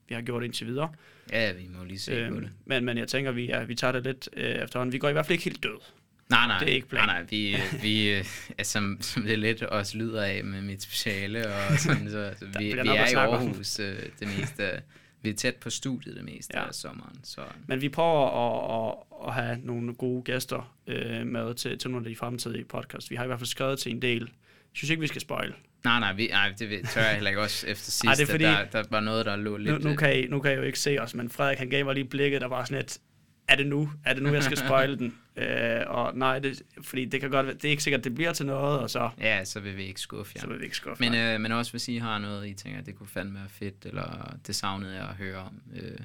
vi 0.08 0.14
har 0.14 0.22
gjort 0.22 0.44
indtil 0.44 0.66
videre. 0.66 0.92
Ja, 1.32 1.52
vi 1.52 1.68
må 1.78 1.84
lige 1.84 1.98
se 1.98 2.12
øh, 2.12 2.28
på 2.32 2.40
det. 2.40 2.50
men, 2.66 2.84
men 2.84 2.98
jeg 2.98 3.08
tænker, 3.08 3.32
vi, 3.32 3.44
ja, 3.46 3.64
vi 3.64 3.74
tager 3.74 3.92
det 3.92 4.04
lidt 4.04 4.28
øh, 4.36 4.44
efterhånden. 4.44 4.92
Vi 4.92 4.98
går 4.98 5.08
i 5.08 5.12
hvert 5.12 5.26
fald 5.26 5.32
ikke 5.32 5.44
helt 5.44 5.62
død. 5.62 5.78
Nej, 6.30 6.46
nej, 6.46 6.58
det 6.58 6.68
er 6.68 6.72
ikke 6.74 6.86
nej, 6.92 7.04
planen. 7.04 7.22
nej, 7.22 7.26
vi, 7.30 7.54
øh, 7.54 7.82
vi 7.82 8.10
er 8.58 8.62
som, 8.64 8.98
som 9.00 9.22
det 9.22 9.38
lidt 9.38 9.62
også 9.62 9.98
lyder 9.98 10.22
af 10.22 10.44
med 10.44 10.62
mit 10.62 10.82
speciale, 10.82 11.46
og 11.46 11.78
sådan, 11.78 12.10
så 12.10 12.18
altså, 12.28 12.44
vi, 12.58 12.64
vi 12.64 12.70
er 12.72 13.10
i. 13.10 13.14
Aarhus 13.14 13.78
øh, 13.80 13.96
det 14.20 14.28
meste, 14.38 14.64
af- 14.70 14.82
vi 15.22 15.30
er 15.30 15.34
tæt 15.34 15.56
på 15.56 15.70
studiet 15.70 16.16
det 16.16 16.24
meste 16.24 16.58
Ja. 16.58 16.66
af 16.66 16.74
sommeren, 16.74 17.24
så 17.24 17.40
Men 17.66 17.80
vi 17.80 17.88
prøver 17.88 18.26
at, 18.28 18.88
at, 18.88 19.28
at 19.28 19.34
have 19.34 19.58
nogle 19.62 19.94
gode 19.94 20.22
gæster 20.22 20.74
øh, 20.86 21.26
med 21.26 21.54
til, 21.54 21.78
til 21.78 21.90
nogle 21.90 22.06
af 22.06 22.10
de 22.10 22.16
fremtidige 22.16 22.64
podcasts. 22.64 23.10
Vi 23.10 23.16
har 23.16 23.24
i 23.24 23.26
hvert 23.26 23.38
fald 23.38 23.46
skrevet 23.46 23.78
til 23.78 23.92
en 23.92 24.02
del. 24.02 24.20
Jeg 24.20 24.76
synes 24.76 24.90
ikke, 24.90 25.00
vi 25.00 25.06
skal 25.06 25.20
spoil. 25.20 25.54
nej, 25.84 26.00
nej, 26.00 26.12
vi, 26.12 26.26
nej 26.26 26.48
det 26.58 26.88
tør 26.88 27.00
jeg 27.02 27.14
heller 27.14 27.30
ikke 27.30 27.40
også 27.42 27.66
efter 27.66 27.90
sidst, 27.90 28.04
Ej, 28.04 28.14
det 28.14 28.22
er 28.22 28.26
fordi- 28.26 28.44
at 28.44 28.68
der, 28.72 28.82
der 28.82 28.88
var 28.90 29.00
noget, 29.00 29.26
der 29.26 29.36
lå 29.36 29.50
Nu, 29.50 29.56
lidt... 29.56 29.84
nu, 29.84 29.90
øh, 29.90 29.96
kan 29.98 30.18
I, 30.18 30.26
nu 30.26 30.40
kan 30.40 30.52
I 30.52 30.54
jo 30.54 30.62
ikke 30.62 30.78
se 30.78 30.98
os, 30.98 31.14
men 31.14 31.30
Frederik 31.30 31.58
han 31.58 31.70
gav 31.70 31.84
mig 31.84 31.94
lige 31.94 32.04
blikket, 32.04 32.40
der 32.40 32.46
var 32.46 32.64
sådan 32.64 32.84
et, 32.84 32.98
er 33.48 33.56
det 33.56 33.66
nu? 33.66 33.90
Er 34.04 34.14
det 34.14 34.22
nu, 34.22 34.32
jeg 34.32 34.42
skal 34.42 34.56
spoil 34.56 34.98
den? 34.98 35.18
Øh, 35.36 35.80
og 35.86 36.16
nej, 36.16 36.38
det, 36.38 36.62
fordi 36.82 37.04
det 37.04 37.20
kan 37.20 37.30
godt 37.30 37.46
være, 37.46 37.54
det 37.54 37.64
er 37.64 37.70
ikke 37.70 37.82
sikkert, 37.82 38.04
det 38.04 38.14
bliver 38.14 38.32
til 38.32 38.46
noget, 38.46 38.78
og 38.80 38.90
så, 38.90 39.10
Ja, 39.18 39.44
så 39.44 39.60
vil 39.60 39.76
vi 39.76 39.82
ikke 39.82 40.00
skuffe 40.00 40.32
jer. 40.36 40.40
så 40.40 40.46
vil 40.46 40.58
vi 40.58 40.64
ikke 40.64 40.76
skuffe 40.76 41.04
Men, 41.04 41.14
øh, 41.14 41.40
men 41.40 41.52
også 41.52 41.70
hvis 41.72 41.88
I 41.88 41.96
har 41.96 42.18
noget, 42.18 42.48
I 42.48 42.54
tænker, 42.54 42.80
det 42.80 42.94
kunne 42.94 43.06
fandme 43.08 43.38
være 43.38 43.48
fedt, 43.48 43.86
eller 43.86 44.36
det 44.46 44.54
savnede 44.56 44.94
jeg 44.94 45.08
at 45.08 45.14
høre 45.14 45.38
om. 45.38 45.62
Øh, 45.76 45.98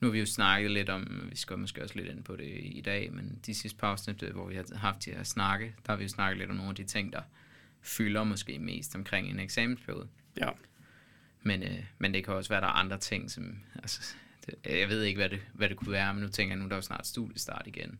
nu 0.00 0.06
har 0.08 0.12
vi 0.12 0.18
jo 0.20 0.26
snakket 0.26 0.70
lidt 0.70 0.88
om, 0.88 1.26
vi 1.30 1.36
skal 1.36 1.58
måske 1.58 1.82
også 1.82 1.94
lidt 1.96 2.08
ind 2.08 2.24
på 2.24 2.36
det 2.36 2.48
i 2.60 2.82
dag, 2.84 3.12
men 3.12 3.38
de 3.46 3.54
sidste 3.54 3.78
par 3.78 3.88
afsnit, 3.90 4.22
øh, 4.22 4.32
hvor 4.32 4.46
vi 4.48 4.54
har 4.54 4.64
haft 4.76 5.04
de 5.04 5.10
her 5.10 5.22
snakke, 5.22 5.74
der 5.86 5.92
har 5.92 5.96
vi 5.96 6.02
jo 6.02 6.08
snakket 6.08 6.38
lidt 6.38 6.50
om 6.50 6.56
nogle 6.56 6.70
af 6.70 6.76
de 6.76 6.84
ting, 6.84 7.12
der 7.12 7.20
fylder 7.82 8.24
måske 8.24 8.58
mest 8.58 8.94
omkring 8.94 9.28
en 9.28 9.40
eksamensperiode. 9.40 10.08
Ja. 10.40 10.48
Men, 11.42 11.62
øh, 11.62 11.84
men 11.98 12.14
det 12.14 12.24
kan 12.24 12.34
også 12.34 12.50
være, 12.50 12.60
der 12.60 12.66
er 12.66 12.70
andre 12.72 12.98
ting, 12.98 13.30
som... 13.30 13.58
Altså, 13.74 14.14
det, 14.48 14.78
jeg 14.78 14.88
ved 14.88 15.02
ikke, 15.02 15.18
hvad 15.18 15.28
det, 15.28 15.40
hvad 15.54 15.68
det 15.68 15.76
kunne 15.76 15.92
være, 15.92 16.14
men 16.14 16.22
nu 16.22 16.28
tænker 16.28 16.52
jeg, 16.54 16.58
nu 16.58 16.64
er 16.64 16.68
der 16.68 16.76
jo 16.76 16.82
snart 16.82 17.06
studiestart 17.06 17.62
igen. 17.66 17.98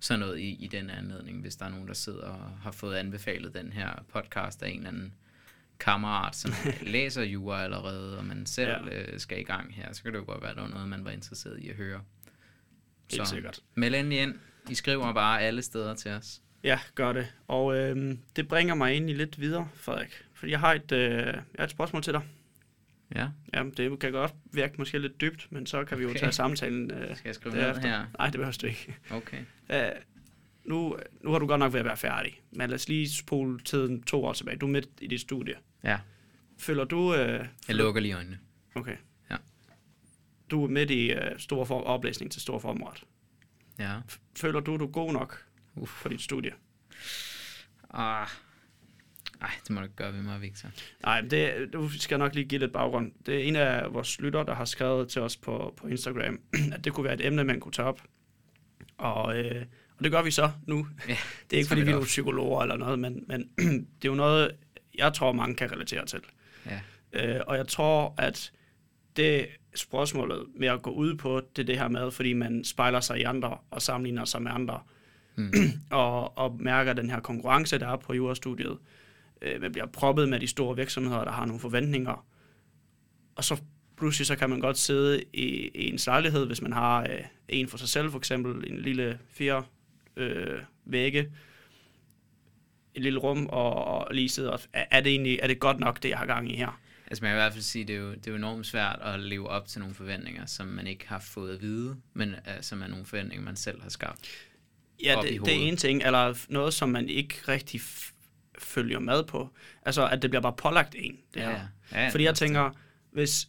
Sådan 0.00 0.20
noget 0.20 0.38
i, 0.38 0.48
i 0.50 0.66
den 0.66 0.90
anledning, 0.90 1.40
hvis 1.40 1.56
der 1.56 1.64
er 1.64 1.68
nogen, 1.70 1.88
der 1.88 1.94
sidder 1.94 2.22
og 2.26 2.50
har 2.62 2.70
fået 2.72 2.96
anbefalet 2.96 3.54
den 3.54 3.72
her 3.72 4.04
podcast 4.12 4.62
af 4.62 4.68
en 4.68 4.76
eller 4.76 4.88
anden 4.88 5.12
kammerat, 5.78 6.36
som 6.36 6.52
læser 6.82 7.22
jura 7.22 7.64
allerede, 7.64 8.18
og 8.18 8.24
man 8.24 8.46
selv 8.46 8.68
Ja. 8.70 9.02
øh, 9.12 9.20
skal 9.20 9.40
i 9.40 9.42
gang 9.42 9.74
her, 9.74 9.92
så 9.92 10.02
kan 10.02 10.12
det 10.12 10.18
jo 10.18 10.24
godt 10.26 10.42
være, 10.42 10.50
at 10.50 10.56
der 10.56 10.62
var 10.62 10.68
noget, 10.70 10.88
man 10.88 11.04
var 11.04 11.10
interesseret 11.10 11.58
i 11.58 11.68
at 11.70 11.76
høre. 11.76 12.00
Helt 13.10 13.28
sikkert. 13.28 13.60
Meld 13.74 13.94
endelig 13.94 14.18
ind. 14.22 14.34
I 14.70 14.74
skriver 14.74 15.12
bare 15.12 15.40
alle 15.40 15.62
steder 15.62 15.94
til 15.94 16.10
os. 16.10 16.40
Ja, 16.64 16.80
gør 16.94 17.12
det. 17.12 17.26
Og 17.48 17.76
øh, 17.76 18.14
det 18.36 18.48
bringer 18.48 18.74
mig 18.74 18.90
egentlig 18.92 19.16
lidt 19.16 19.40
videre, 19.40 19.68
Frederik. 19.74 20.24
Fordi 20.34 20.52
jeg 20.52 20.60
har 20.60 20.74
et, 20.74 20.92
øh, 20.92 21.10
jeg 21.26 21.42
har 21.58 21.64
et 21.64 21.70
spørgsmål 21.70 22.02
til 22.02 22.12
dig. 22.12 22.22
Ja, 23.14 23.28
Jamen, 23.54 23.72
det 23.76 23.98
kan 24.00 24.12
godt 24.12 24.34
virke 24.52 24.74
måske 24.78 24.98
lidt 24.98 25.20
dybt, 25.20 25.46
men 25.52 25.66
så 25.66 25.84
kan 25.84 25.98
vi 25.98 26.02
jo 26.02 26.08
Okay. 26.10 26.20
tage 26.20 26.32
samtalen 26.32 26.90
øh, 26.90 27.16
skal 27.16 27.28
jeg 27.28 27.34
skrive 27.34 27.54
ned 27.54 27.62
derefter. 27.62 27.88
her? 27.88 28.06
Nej, 28.18 28.26
det 28.26 28.32
behøver 28.38 28.58
du 28.62 28.66
ikke. 28.66 28.96
Okay. 29.10 29.38
Æh, 29.72 29.90
nu, 30.64 30.96
nu 31.20 31.30
har 31.32 31.38
du 31.38 31.46
godt 31.46 31.58
nok 31.58 31.72
ved 31.72 31.80
at 31.80 31.86
være 31.86 31.96
færdig, 31.96 32.40
men 32.52 32.70
lad 32.70 32.74
os 32.74 32.88
lige 32.88 33.10
spole 33.10 33.60
tiden 33.60 34.02
to 34.02 34.24
år 34.24 34.32
tilbage. 34.32 34.56
Du 34.58 34.66
er 34.66 34.70
midt 34.70 34.88
i 35.00 35.06
dit 35.06 35.20
studie. 35.20 35.54
Ja, 35.84 35.98
Føler 36.58 36.84
du... 36.84 37.14
Øh, 37.14 37.46
jeg 37.68 37.76
lukker 37.76 38.00
lige 38.00 38.14
øjnene. 38.16 38.38
Okay. 38.74 38.96
Ja. 39.30 39.36
Du 40.50 40.64
er 40.64 40.68
midt 40.68 40.90
i 40.90 41.12
øh, 41.12 41.38
stor 41.38 41.64
for, 41.64 41.80
oplæsning 41.82 42.32
til 42.32 42.42
stor 42.42 42.58
formret. 42.58 43.04
Ja. 43.78 43.96
Føler 44.36 44.60
du, 44.60 44.76
du 44.76 44.84
er 44.86 44.90
god 44.90 45.12
nok 45.12 45.44
Uff. 45.74 46.02
på 46.02 46.08
dit 46.08 46.20
studie? 46.22 46.52
Ah. 47.90 48.26
Ej, 49.40 49.50
det 49.62 49.70
må 49.70 49.80
du 49.80 49.84
ikke 49.84 49.96
gøre 49.96 50.12
ved 50.12 50.22
mig, 50.22 50.42
Victor. 50.42 50.68
Nej, 51.02 51.20
det, 51.20 51.68
du 51.72 51.88
skal 51.88 52.18
nok 52.18 52.34
lige 52.34 52.44
give 52.44 52.58
lidt 52.58 52.72
baggrund. 52.72 53.12
Det 53.26 53.34
er 53.34 53.42
en 53.42 53.56
af 53.56 53.94
vores 53.94 54.20
lytter, 54.20 54.42
der 54.42 54.54
har 54.54 54.64
skrevet 54.64 55.08
til 55.08 55.22
os 55.22 55.36
på, 55.36 55.74
på 55.76 55.86
Instagram, 55.86 56.40
at 56.74 56.84
det 56.84 56.92
kunne 56.92 57.04
være 57.04 57.14
et 57.14 57.26
emne, 57.26 57.44
man 57.44 57.60
kunne 57.60 57.72
tage 57.72 57.88
op. 57.88 58.00
Og, 58.98 59.38
øh, 59.38 59.64
og 59.98 60.04
det 60.04 60.12
gør 60.12 60.22
vi 60.22 60.30
så 60.30 60.50
nu. 60.66 60.86
Ja, 61.08 61.16
det 61.50 61.56
er 61.56 61.58
ikke, 61.58 61.68
fordi 61.68 61.80
vi 61.80 61.86
er 61.88 61.92
nogle 61.92 62.06
psykologer 62.06 62.62
eller 62.62 62.76
noget, 62.76 62.98
men, 62.98 63.24
men 63.28 63.50
det 64.02 64.04
er 64.04 64.12
jo 64.12 64.14
noget, 64.14 64.50
jeg 64.98 65.12
tror, 65.12 65.32
mange 65.32 65.54
kan 65.54 65.72
relatere 65.72 66.06
til. 66.06 66.20
Ja. 66.66 66.80
Øh, 67.12 67.40
og 67.46 67.56
jeg 67.56 67.68
tror, 67.68 68.14
at 68.18 68.52
det 69.16 69.46
spørgsmålet 69.74 70.46
med 70.56 70.68
at 70.68 70.82
gå 70.82 70.90
ud 70.90 71.14
på, 71.14 71.42
det 71.56 71.62
er 71.62 71.66
det 71.66 71.78
her 71.78 71.88
med, 71.88 72.10
fordi 72.10 72.32
man 72.32 72.64
spejler 72.64 73.00
sig 73.00 73.20
i 73.20 73.22
andre 73.22 73.58
og 73.70 73.82
sammenligner 73.82 74.24
sig 74.24 74.42
med 74.42 74.50
andre, 74.50 74.80
Mm. 75.36 75.52
og, 75.90 76.38
og 76.38 76.56
mærker 76.60 76.92
den 76.92 77.10
her 77.10 77.20
konkurrence, 77.20 77.78
der 77.78 77.88
er 77.88 77.96
på 77.96 78.14
jurastudiet. 78.14 78.78
Øh, 79.42 79.60
man 79.60 79.72
bliver 79.72 79.86
proppet 79.86 80.28
med 80.28 80.40
de 80.40 80.46
store 80.46 80.76
virksomheder, 80.76 81.24
der 81.24 81.32
har 81.32 81.46
nogle 81.46 81.60
forventninger. 81.60 82.26
Og 83.34 83.44
så 83.44 83.62
pludselig 83.96 84.26
så 84.26 84.36
kan 84.36 84.50
man 84.50 84.60
godt 84.60 84.78
sidde 84.78 85.22
i, 85.32 85.70
i 85.74 85.88
en 85.88 85.98
lejlighed, 86.06 86.46
hvis 86.46 86.62
man 86.62 86.72
har 86.72 87.02
øh, 87.02 87.24
en 87.48 87.68
for 87.68 87.78
sig 87.78 87.88
selv, 87.88 88.10
for 88.10 88.18
eksempel 88.18 88.72
en 88.72 88.80
lille 88.80 89.18
fire 89.30 89.64
øh, 90.16 90.60
vægge, 90.84 91.32
et 92.94 93.02
lille 93.02 93.18
rum, 93.18 93.46
og, 93.46 93.84
og 93.84 94.14
lige 94.14 94.28
sidde 94.28 94.52
og, 94.52 94.60
er, 94.72 95.00
det 95.00 95.10
egentlig 95.10 95.38
er 95.42 95.46
det 95.46 95.60
godt 95.60 95.80
nok, 95.80 96.02
det 96.02 96.08
jeg 96.08 96.18
har 96.18 96.26
gang 96.26 96.52
i 96.52 96.56
her? 96.56 96.80
Altså 97.06 97.24
man 97.24 97.30
kan 97.30 97.36
i 97.36 97.40
hvert 97.40 97.52
fald 97.52 97.62
sige, 97.62 97.84
det 97.84 97.94
er, 97.96 98.00
jo, 98.00 98.10
det 98.10 98.26
er 98.26 98.30
jo 98.30 98.36
enormt 98.36 98.66
svært 98.66 98.98
at 99.02 99.20
leve 99.20 99.48
op 99.48 99.68
til 99.68 99.80
nogle 99.80 99.94
forventninger, 99.94 100.46
som 100.46 100.66
man 100.66 100.86
ikke 100.86 101.08
har 101.08 101.18
fået 101.18 101.54
at 101.54 101.62
vide, 101.62 101.96
men 102.14 102.28
uh, 102.28 102.52
som 102.60 102.82
er 102.82 102.86
nogle 102.86 103.04
forventninger, 103.04 103.44
man 103.44 103.56
selv 103.56 103.82
har 103.82 103.90
skabt. 103.90 104.20
Ja, 105.04 105.20
det, 105.22 105.40
det 105.44 105.54
er 105.54 105.68
en 105.68 105.76
ting, 105.76 106.02
eller 106.02 106.46
noget, 106.48 106.74
som 106.74 106.88
man 106.88 107.08
ikke 107.08 107.34
rigtig 107.48 107.80
følger 108.62 108.98
med 108.98 109.24
på. 109.24 109.48
Altså, 109.86 110.08
at 110.08 110.22
det 110.22 110.30
bliver 110.30 110.42
bare 110.42 110.52
pålagt 110.52 110.94
en, 110.98 111.18
det 111.34 111.42
her. 111.42 111.50
ja, 111.92 112.08
Fordi 112.10 112.24
jeg 112.24 112.34
tænker, 112.34 112.70
hvis, 113.12 113.48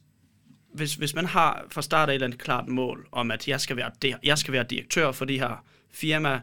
hvis, 0.74 0.96
hvis 0.96 1.16
man 1.16 1.26
har 1.26 1.66
fra 1.70 1.82
start 1.82 2.10
af 2.10 2.14
et 2.14 2.16
eller 2.16 2.28
andet 2.28 2.40
klart 2.40 2.68
mål, 2.68 3.08
om 3.12 3.32
at 3.32 3.48
jeg 3.48 3.62
skal 3.62 3.76
være, 3.78 3.92
det, 4.02 4.16
jeg 4.24 4.38
skal 4.38 4.52
være 4.52 4.64
direktør 4.64 5.12
for 5.12 5.26
det 5.26 5.40
her 5.40 5.66
firma 5.92 6.42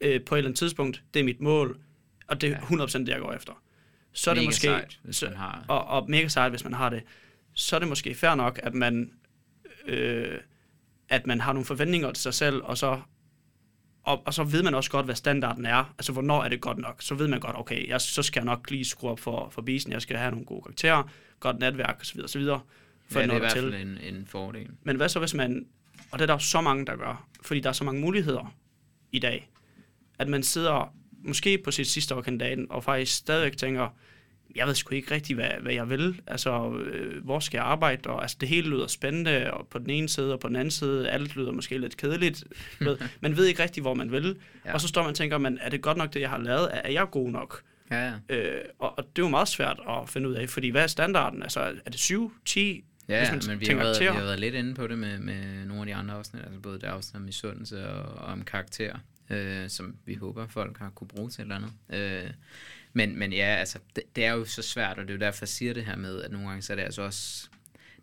øh, 0.00 0.20
på 0.24 0.34
et 0.34 0.38
eller 0.38 0.48
andet 0.48 0.58
tidspunkt, 0.58 1.02
det 1.14 1.20
er 1.20 1.24
mit 1.24 1.40
mål, 1.40 1.78
og 2.26 2.40
det 2.40 2.52
er 2.52 2.58
100% 2.60 2.98
det, 2.98 3.08
jeg 3.08 3.20
går 3.20 3.32
efter. 3.32 3.52
Så 4.12 4.30
er 4.30 4.34
det 4.34 4.40
Mega 4.40 4.48
måske, 4.48 4.60
sejt, 4.66 4.98
hvis 5.02 5.22
man 5.22 5.36
har- 5.36 5.64
og, 5.68 5.84
og 5.84 6.10
mega 6.10 6.28
sejt, 6.28 6.52
hvis 6.52 6.64
man 6.64 6.72
har 6.74 6.88
det, 6.90 7.02
så 7.54 7.76
er 7.76 7.80
det 7.80 7.88
måske 7.88 8.14
fair 8.14 8.34
nok, 8.34 8.60
at 8.62 8.74
man, 8.74 9.12
øh, 9.86 10.38
at 11.08 11.26
man 11.26 11.40
har 11.40 11.52
nogle 11.52 11.66
forventninger 11.66 12.12
til 12.12 12.22
sig 12.22 12.34
selv, 12.34 12.62
og 12.62 12.78
så 12.78 13.00
og, 14.04 14.22
og 14.26 14.34
så 14.34 14.44
ved 14.44 14.62
man 14.62 14.74
også 14.74 14.90
godt, 14.90 15.06
hvad 15.06 15.14
standarden 15.14 15.66
er. 15.66 15.94
Altså, 15.98 16.12
hvornår 16.12 16.42
er 16.42 16.48
det 16.48 16.60
godt 16.60 16.78
nok? 16.78 17.02
Så 17.02 17.14
ved 17.14 17.28
man 17.28 17.40
godt, 17.40 17.56
okay, 17.58 17.88
jeg, 17.88 18.00
så 18.00 18.22
skal 18.22 18.40
jeg 18.40 18.44
nok 18.44 18.70
lige 18.70 18.84
skrue 18.84 19.10
op 19.10 19.20
for, 19.20 19.48
for 19.50 19.62
bisen. 19.62 19.92
Jeg 19.92 20.02
skal 20.02 20.16
have 20.16 20.30
nogle 20.30 20.46
gode 20.46 20.62
karakterer, 20.62 21.10
godt 21.40 21.58
netværk 21.58 21.98
osv. 22.00 22.20
osv. 22.24 22.42
For 23.10 23.20
ja, 23.20 23.26
det 23.26 23.32
er 23.32 23.36
i 23.36 23.38
hvert 23.38 23.52
fald 23.52 23.74
en, 23.74 23.98
en 24.02 24.26
fordel. 24.26 24.70
Men 24.82 24.96
hvad 24.96 25.08
så, 25.08 25.18
hvis 25.18 25.34
man... 25.34 25.66
Og 26.10 26.18
det 26.18 26.22
er 26.22 26.26
der 26.26 26.34
jo 26.34 26.38
så 26.38 26.60
mange, 26.60 26.86
der 26.86 26.96
gør. 26.96 27.28
Fordi 27.42 27.60
der 27.60 27.68
er 27.68 27.72
så 27.72 27.84
mange 27.84 28.00
muligheder 28.00 28.54
i 29.12 29.18
dag. 29.18 29.50
At 30.18 30.28
man 30.28 30.42
sidder 30.42 30.94
måske 31.24 31.58
på 31.58 31.70
sit 31.70 31.86
sidste 31.86 32.14
år 32.14 32.20
kandidaten, 32.20 32.66
og 32.70 32.84
faktisk 32.84 33.16
stadigvæk 33.16 33.56
tænker, 33.56 33.88
jeg 34.56 34.66
ved 34.66 34.74
sgu 34.74 34.94
ikke 34.94 35.14
rigtig, 35.14 35.34
hvad, 35.34 35.50
hvad 35.60 35.72
jeg 35.72 35.90
vil. 35.90 36.20
Altså, 36.26 36.72
øh, 36.72 37.24
hvor 37.24 37.40
skal 37.40 37.58
jeg 37.58 37.64
arbejde? 37.64 38.10
Og, 38.10 38.22
altså, 38.22 38.36
det 38.40 38.48
hele 38.48 38.68
lyder 38.68 38.86
spændende, 38.86 39.50
og 39.50 39.68
på 39.68 39.78
den 39.78 39.90
ene 39.90 40.08
side 40.08 40.32
og 40.32 40.40
på 40.40 40.48
den 40.48 40.56
anden 40.56 40.70
side, 40.70 41.10
alt 41.10 41.36
lyder 41.36 41.52
måske 41.52 41.78
lidt 41.78 41.96
kedeligt. 41.96 42.44
ved, 42.80 42.98
man 43.20 43.36
ved 43.36 43.46
ikke 43.46 43.62
rigtig, 43.62 43.80
hvor 43.80 43.94
man 43.94 44.12
vil. 44.12 44.36
Ja. 44.64 44.72
Og 44.72 44.80
så 44.80 44.88
står 44.88 45.02
man 45.02 45.08
og 45.10 45.16
tænker, 45.16 45.38
man, 45.38 45.58
er 45.60 45.68
det 45.68 45.82
godt 45.82 45.96
nok, 45.96 46.14
det 46.14 46.20
jeg 46.20 46.30
har 46.30 46.38
lavet? 46.38 46.68
Er, 46.72 46.80
er 46.84 46.90
jeg 46.90 47.06
god 47.10 47.30
nok? 47.30 47.62
Ja, 47.90 48.12
ja. 48.28 48.36
Øh, 48.36 48.64
og, 48.78 48.98
og 48.98 49.04
det 49.16 49.22
er 49.22 49.26
jo 49.26 49.28
meget 49.28 49.48
svært 49.48 49.80
at 49.88 50.08
finde 50.08 50.28
ud 50.28 50.34
af, 50.34 50.48
fordi 50.48 50.68
hvad 50.68 50.82
er 50.82 50.86
standarden? 50.86 51.42
Altså, 51.42 51.60
er 51.60 51.90
det 51.90 52.00
7, 52.00 52.32
10? 52.44 52.84
Ja, 53.08 53.32
men 53.32 53.60
vi 53.60 53.66
har, 53.66 53.74
været, 53.74 54.00
vi 54.00 54.06
har 54.06 54.20
været 54.20 54.40
lidt 54.40 54.54
inde 54.54 54.74
på 54.74 54.86
det 54.86 54.98
med, 54.98 55.18
med 55.18 55.64
nogle 55.66 55.80
af 55.80 55.86
de 55.86 55.94
andre 55.94 56.14
afsnit, 56.14 56.42
altså 56.42 56.60
både 56.60 56.74
det 56.80 56.86
afsnit 56.86 57.16
om 57.16 57.22
misundelse 57.22 57.88
og, 57.88 58.18
og 58.18 58.32
om 58.32 58.42
karakter, 58.42 58.96
øh, 59.30 59.68
som 59.68 59.96
vi 60.04 60.14
håber, 60.14 60.46
folk 60.46 60.78
har 60.78 60.90
kunne 60.90 61.08
bruge 61.08 61.30
til 61.30 61.40
et 61.40 61.44
eller 61.44 61.56
andet. 61.56 62.24
Øh, 62.24 62.30
men, 62.96 63.18
men 63.18 63.32
ja, 63.32 63.56
altså, 63.58 63.78
det, 63.96 64.04
det 64.16 64.24
er 64.24 64.32
jo 64.32 64.44
så 64.44 64.62
svært, 64.62 64.98
og 64.98 65.04
det 65.04 65.10
er 65.10 65.14
jo 65.14 65.20
derfor, 65.20 65.42
jeg 65.42 65.48
siger 65.48 65.74
det 65.74 65.84
her 65.84 65.96
med, 65.96 66.22
at 66.22 66.30
nogle 66.30 66.48
gange 66.48 66.62
så 66.62 66.72
er 66.72 66.74
det 66.74 66.82
altså 66.82 67.02
også, 67.02 67.48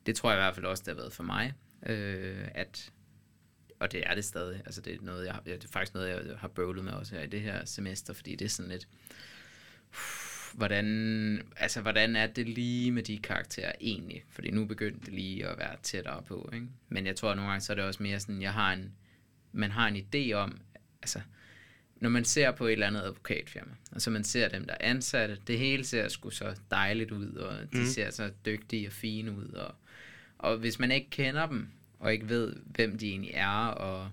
det 0.05 0.15
tror 0.15 0.31
jeg 0.31 0.39
i 0.39 0.41
hvert 0.41 0.55
fald 0.55 0.65
også, 0.65 0.83
det 0.85 0.93
har 0.93 1.01
været 1.01 1.13
for 1.13 1.23
mig, 1.23 1.53
øh, 1.85 2.47
at, 2.55 2.91
og 3.79 3.91
det 3.91 4.03
er 4.05 4.15
det 4.15 4.25
stadig, 4.25 4.61
altså 4.65 4.81
det 4.81 4.93
er, 4.93 4.97
noget, 5.01 5.25
jeg, 5.25 5.39
det 5.45 5.63
er 5.63 5.67
faktisk 5.71 5.93
noget, 5.93 6.27
jeg 6.27 6.37
har 6.37 6.47
bøvlet 6.47 6.83
med 6.83 6.93
også 6.93 7.15
her 7.15 7.23
i 7.23 7.27
det 7.27 7.41
her 7.41 7.65
semester, 7.65 8.13
fordi 8.13 8.35
det 8.35 8.45
er 8.45 8.49
sådan 8.49 8.71
lidt, 8.71 8.87
hvordan, 10.53 11.41
altså, 11.57 11.81
hvordan 11.81 12.15
er 12.15 12.27
det 12.27 12.49
lige 12.49 12.91
med 12.91 13.03
de 13.03 13.17
karakterer 13.17 13.71
egentlig? 13.81 14.23
Fordi 14.29 14.51
nu 14.51 14.65
begyndte 14.65 15.05
det 15.05 15.13
lige 15.13 15.47
at 15.47 15.57
være 15.57 15.75
tættere 15.83 16.23
på, 16.23 16.49
ikke? 16.53 16.67
Men 16.89 17.05
jeg 17.05 17.15
tror, 17.15 17.31
at 17.31 17.35
nogle 17.35 17.51
gange 17.51 17.61
så 17.61 17.73
er 17.73 17.75
det 17.75 17.85
også 17.85 18.03
mere 18.03 18.19
sådan, 18.19 18.41
jeg 18.41 18.53
har 18.53 18.73
en, 18.73 18.93
man 19.51 19.71
har 19.71 19.87
en 19.87 19.95
idé 19.95 20.33
om, 20.33 20.61
altså, 21.01 21.21
når 22.01 22.09
man 22.09 22.25
ser 22.25 22.51
på 22.51 22.65
et 22.65 22.71
eller 22.71 22.87
andet 22.87 23.01
advokatfirma, 23.01 23.71
og 23.91 24.01
så 24.01 24.09
man 24.09 24.23
ser 24.23 24.49
dem, 24.49 24.65
der 24.65 24.73
er 24.73 24.89
ansatte, 24.89 25.37
det 25.47 25.59
hele 25.59 25.83
ser 25.83 26.07
sgu 26.07 26.29
så 26.29 26.59
dejligt 26.71 27.11
ud, 27.11 27.33
og 27.33 27.73
de 27.73 27.79
mm. 27.79 27.85
ser 27.85 28.09
så 28.09 28.31
dygtige 28.45 28.87
og 28.87 28.93
fine 28.93 29.31
ud, 29.31 29.47
og, 29.47 29.75
og 30.37 30.57
hvis 30.57 30.79
man 30.79 30.91
ikke 30.91 31.09
kender 31.09 31.47
dem, 31.47 31.67
og 31.99 32.13
ikke 32.13 32.29
ved, 32.29 32.55
hvem 32.65 32.97
de 32.97 33.09
egentlig 33.09 33.31
er, 33.33 33.67
og 33.67 34.09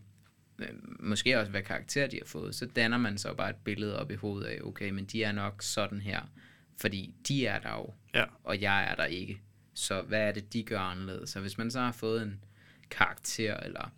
øh, 0.59 0.69
måske 1.01 1.39
også, 1.39 1.51
hvad 1.51 1.63
karakter 1.63 2.07
de 2.07 2.19
har 2.19 2.27
fået, 2.27 2.55
så 2.55 2.67
danner 2.67 2.99
man 2.99 3.19
så 3.19 3.35
bare 3.35 3.51
et 3.51 3.57
billede 3.65 3.99
op 3.99 4.11
i 4.11 4.15
hovedet 4.15 4.47
af, 4.47 4.61
okay, 4.63 4.91
men 4.91 5.05
de 5.05 5.25
er 5.25 5.33
nok 5.33 5.63
sådan 5.63 6.01
her, 6.01 6.21
fordi 6.77 7.15
de 7.29 7.47
er 7.47 7.59
der 7.59 7.73
jo, 7.73 7.95
ja. 8.15 8.25
og 8.45 8.61
jeg 8.61 8.91
er 8.91 8.95
der 8.95 9.05
ikke. 9.05 9.41
Så 9.75 10.03
hvad 10.03 10.21
er 10.21 10.33
det, 10.33 10.53
de 10.53 10.63
gør 10.63 10.81
anderledes? 10.81 11.31
Så 11.31 11.41
hvis 11.41 11.59
man 11.59 11.71
så 11.71 11.81
har 11.81 11.93
fået 11.93 12.23
en 12.23 12.45
karakter, 12.91 13.57
eller 13.57 13.93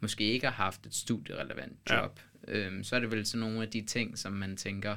måske 0.00 0.24
ikke 0.24 0.46
har 0.46 0.54
haft 0.54 0.86
et 0.86 0.94
studierelevant 0.94 1.78
job. 1.90 2.20
Øhm, 2.48 2.84
så 2.84 2.96
er 2.96 3.00
det 3.00 3.10
vel 3.10 3.26
sådan 3.26 3.40
nogle 3.40 3.62
af 3.62 3.68
de 3.70 3.82
ting, 3.82 4.18
som 4.18 4.32
man 4.32 4.56
tænker, 4.56 4.96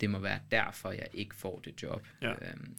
det 0.00 0.10
må 0.10 0.18
være 0.18 0.40
derfor, 0.50 0.90
jeg 0.90 1.06
ikke 1.12 1.34
får 1.34 1.60
det 1.64 1.82
job. 1.82 2.06
Ja. 2.22 2.30
Øhm, 2.30 2.74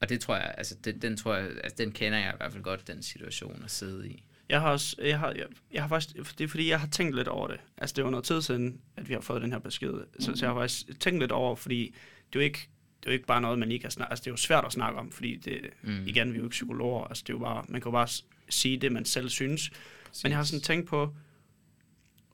og 0.00 0.08
det 0.08 0.20
tror 0.20 0.36
jeg, 0.36 0.54
altså 0.58 0.76
det, 0.84 1.02
den 1.02 1.16
tror 1.16 1.34
jeg, 1.34 1.50
altså 1.64 1.74
den 1.78 1.92
kender 1.92 2.18
jeg 2.18 2.32
i 2.34 2.36
hvert 2.36 2.52
fald 2.52 2.62
godt, 2.62 2.86
den 2.88 3.02
situation 3.02 3.62
at 3.64 3.70
sidde 3.70 4.08
i. 4.08 4.24
Jeg 4.48 4.60
har 4.60 4.70
også, 4.70 4.96
jeg 5.02 5.18
har, 5.18 5.32
jeg, 5.32 5.46
jeg 5.72 5.82
har 5.82 5.88
faktisk, 5.88 6.38
det 6.38 6.44
er 6.44 6.48
fordi, 6.48 6.68
jeg 6.68 6.80
har 6.80 6.86
tænkt 6.86 7.16
lidt 7.16 7.28
over 7.28 7.48
det. 7.48 7.60
Altså, 7.76 7.94
det 7.96 8.04
var 8.04 8.10
noget 8.10 8.24
tid 8.24 8.42
siden, 8.42 8.80
at 8.96 9.08
vi 9.08 9.14
har 9.14 9.20
fået 9.20 9.42
den 9.42 9.52
her 9.52 9.58
besked. 9.58 9.94
Så, 10.18 10.32
så 10.34 10.46
jeg 10.46 10.54
har 10.54 10.60
faktisk 10.60 11.00
tænkt 11.00 11.20
lidt 11.20 11.32
over, 11.32 11.56
fordi 11.56 11.94
det 12.32 12.38
er 12.38 12.40
jo 12.40 12.44
ikke, 12.44 12.68
det 13.00 13.06
er 13.06 13.10
jo 13.10 13.12
ikke 13.12 13.26
bare 13.26 13.40
noget, 13.40 13.58
man 13.58 13.72
ikke 13.72 13.82
kan 13.82 13.90
snakke, 13.90 14.10
altså 14.10 14.22
det 14.22 14.26
er 14.26 14.32
jo 14.32 14.36
svært 14.36 14.64
at 14.64 14.72
snakke 14.72 14.98
om, 14.98 15.12
fordi 15.12 15.36
det, 15.36 15.60
mm. 15.82 16.06
igen, 16.06 16.32
vi 16.32 16.34
er 16.34 16.38
jo 16.38 16.44
ikke 16.44 16.50
psykologer, 16.50 17.04
altså 17.04 17.24
det 17.26 17.32
er 17.32 17.34
jo 17.34 17.44
bare, 17.44 17.64
man 17.68 17.80
kan 17.80 17.88
jo 17.88 17.92
bare 17.92 18.08
sige 18.48 18.76
det, 18.76 18.92
man 18.92 19.04
selv 19.04 19.28
synes. 19.28 19.70
Præcis. 19.70 20.24
Men 20.24 20.30
jeg 20.30 20.38
har 20.38 20.44
sådan 20.44 20.62
tænkt 20.62 20.88
på, 20.88 21.14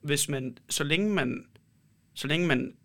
hvis 0.01 0.29
man, 0.29 0.57
så 0.69 0.83
længe 0.83 1.09
man, 1.09 1.45
så 2.13 2.27
længe 2.27 2.47
man 2.47 2.75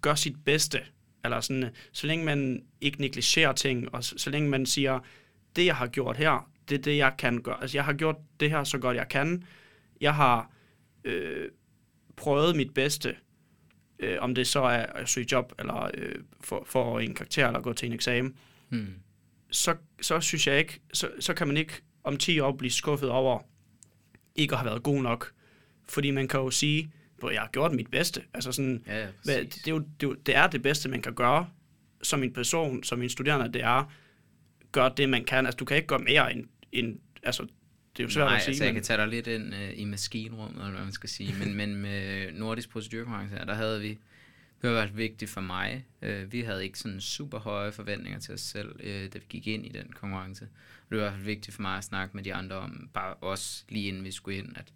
gør 0.00 0.14
sit 0.14 0.44
bedste, 0.44 0.80
eller 1.24 1.40
sådan, 1.40 1.70
så 1.92 2.06
længe 2.06 2.24
man 2.24 2.64
ikke 2.80 3.00
negligerer 3.00 3.52
ting, 3.52 3.94
og 3.94 4.04
så, 4.04 4.18
så 4.18 4.30
længe 4.30 4.48
man 4.48 4.66
siger, 4.66 5.00
det 5.56 5.66
jeg 5.66 5.76
har 5.76 5.86
gjort 5.86 6.16
her, 6.16 6.50
det 6.68 6.78
er 6.78 6.82
det, 6.82 6.96
jeg 6.96 7.14
kan 7.18 7.42
gøre. 7.42 7.60
Altså, 7.60 7.76
jeg 7.76 7.84
har 7.84 7.92
gjort 7.92 8.16
det 8.40 8.50
her 8.50 8.64
så 8.64 8.78
godt, 8.78 8.96
jeg 8.96 9.08
kan. 9.08 9.44
Jeg 10.00 10.14
har 10.14 10.50
øh, 11.04 11.48
prøvet 12.16 12.56
mit 12.56 12.74
bedste, 12.74 13.16
øh, 13.98 14.16
om 14.20 14.34
det 14.34 14.46
så 14.46 14.60
er 14.60 14.86
at 14.86 15.08
søge 15.08 15.26
job, 15.32 15.52
eller 15.58 15.90
øh, 15.94 16.14
for, 16.40 16.62
for 16.66 17.00
en 17.00 17.14
karakter, 17.14 17.46
eller 17.46 17.60
gå 17.60 17.72
til 17.72 17.86
en 17.86 17.92
eksamen. 17.92 18.36
Hmm. 18.68 18.94
Så, 19.50 19.76
så 20.00 20.20
synes 20.20 20.46
jeg 20.46 20.58
ikke, 20.58 20.80
så, 20.92 21.10
så 21.20 21.34
kan 21.34 21.46
man 21.46 21.56
ikke 21.56 21.72
om 22.04 22.16
10 22.16 22.40
år 22.40 22.52
blive 22.52 22.70
skuffet 22.70 23.10
over, 23.10 23.40
ikke 24.34 24.52
at 24.52 24.58
have 24.58 24.70
været 24.70 24.82
god 24.82 25.02
nok. 25.02 25.32
Fordi 25.92 26.10
man 26.10 26.28
kan 26.28 26.40
jo 26.40 26.50
sige, 26.50 26.92
at 27.24 27.32
jeg 27.32 27.40
har 27.40 27.48
gjort 27.52 27.72
mit 27.72 27.90
bedste. 27.90 28.22
Altså 28.34 28.52
sådan, 28.52 28.84
ja, 28.86 29.06
hvad, 29.24 29.44
det, 29.44 29.66
er 29.66 29.70
jo, 29.70 29.78
det, 29.78 30.02
er 30.02 30.06
jo, 30.06 30.14
det 30.14 30.36
er 30.36 30.46
det 30.46 30.62
bedste, 30.62 30.88
man 30.88 31.02
kan 31.02 31.14
gøre 31.14 31.48
som 32.02 32.22
en 32.22 32.32
person, 32.32 32.84
som 32.84 33.02
en 33.02 33.08
studerende, 33.08 33.52
det 33.52 33.62
er 33.62 33.92
gøre 34.72 34.92
det, 34.96 35.08
man 35.08 35.24
kan. 35.24 35.46
Altså, 35.46 35.56
du 35.56 35.64
kan 35.64 35.76
ikke 35.76 35.86
gøre 35.86 35.98
mere 35.98 36.32
end, 36.32 36.46
end 36.72 36.98
altså, 37.22 37.42
det 37.96 38.02
er 38.02 38.04
jo 38.04 38.10
svært 38.10 38.26
Nej, 38.26 38.36
at 38.36 38.42
sige. 38.42 38.50
altså, 38.50 38.64
jeg 38.64 38.74
kan 38.74 38.82
tage 38.82 38.96
dig 38.96 39.08
lidt 39.08 39.26
ind 39.26 39.54
uh, 39.54 39.80
i 39.80 39.84
maskinrummet, 39.84 40.60
eller 40.60 40.70
hvad 40.70 40.84
man 40.84 40.92
skal 40.92 41.08
sige, 41.08 41.34
men, 41.38 41.54
men 41.54 41.76
med 41.76 42.32
nordisk 42.32 42.70
procedurkonkurrence 42.70 43.36
der 43.36 43.54
havde 43.54 43.80
vi, 43.80 43.88
det 44.62 44.70
har 44.70 44.72
været 44.72 44.96
vigtigt 44.96 45.30
for 45.30 45.40
mig. 45.40 45.86
Uh, 46.02 46.32
vi 46.32 46.40
havde 46.40 46.64
ikke 46.64 46.78
sådan 46.78 47.00
super 47.00 47.38
høje 47.38 47.72
forventninger 47.72 48.20
til 48.20 48.34
os 48.34 48.40
selv, 48.40 48.74
uh, 48.74 49.12
da 49.12 49.18
vi 49.18 49.24
gik 49.28 49.46
ind 49.46 49.66
i 49.66 49.68
den 49.68 49.92
konkurrence. 49.92 50.48
Og 50.84 50.90
det 50.90 50.98
var 50.98 51.16
vigtigt 51.24 51.54
for 51.54 51.62
mig 51.62 51.76
at 51.76 51.84
snakke 51.84 52.16
med 52.16 52.24
de 52.24 52.34
andre 52.34 52.56
om, 52.56 52.88
bare 52.94 53.14
også 53.14 53.64
lige 53.68 53.88
inden 53.88 54.04
vi 54.04 54.10
skulle 54.10 54.38
ind, 54.38 54.56
at 54.56 54.72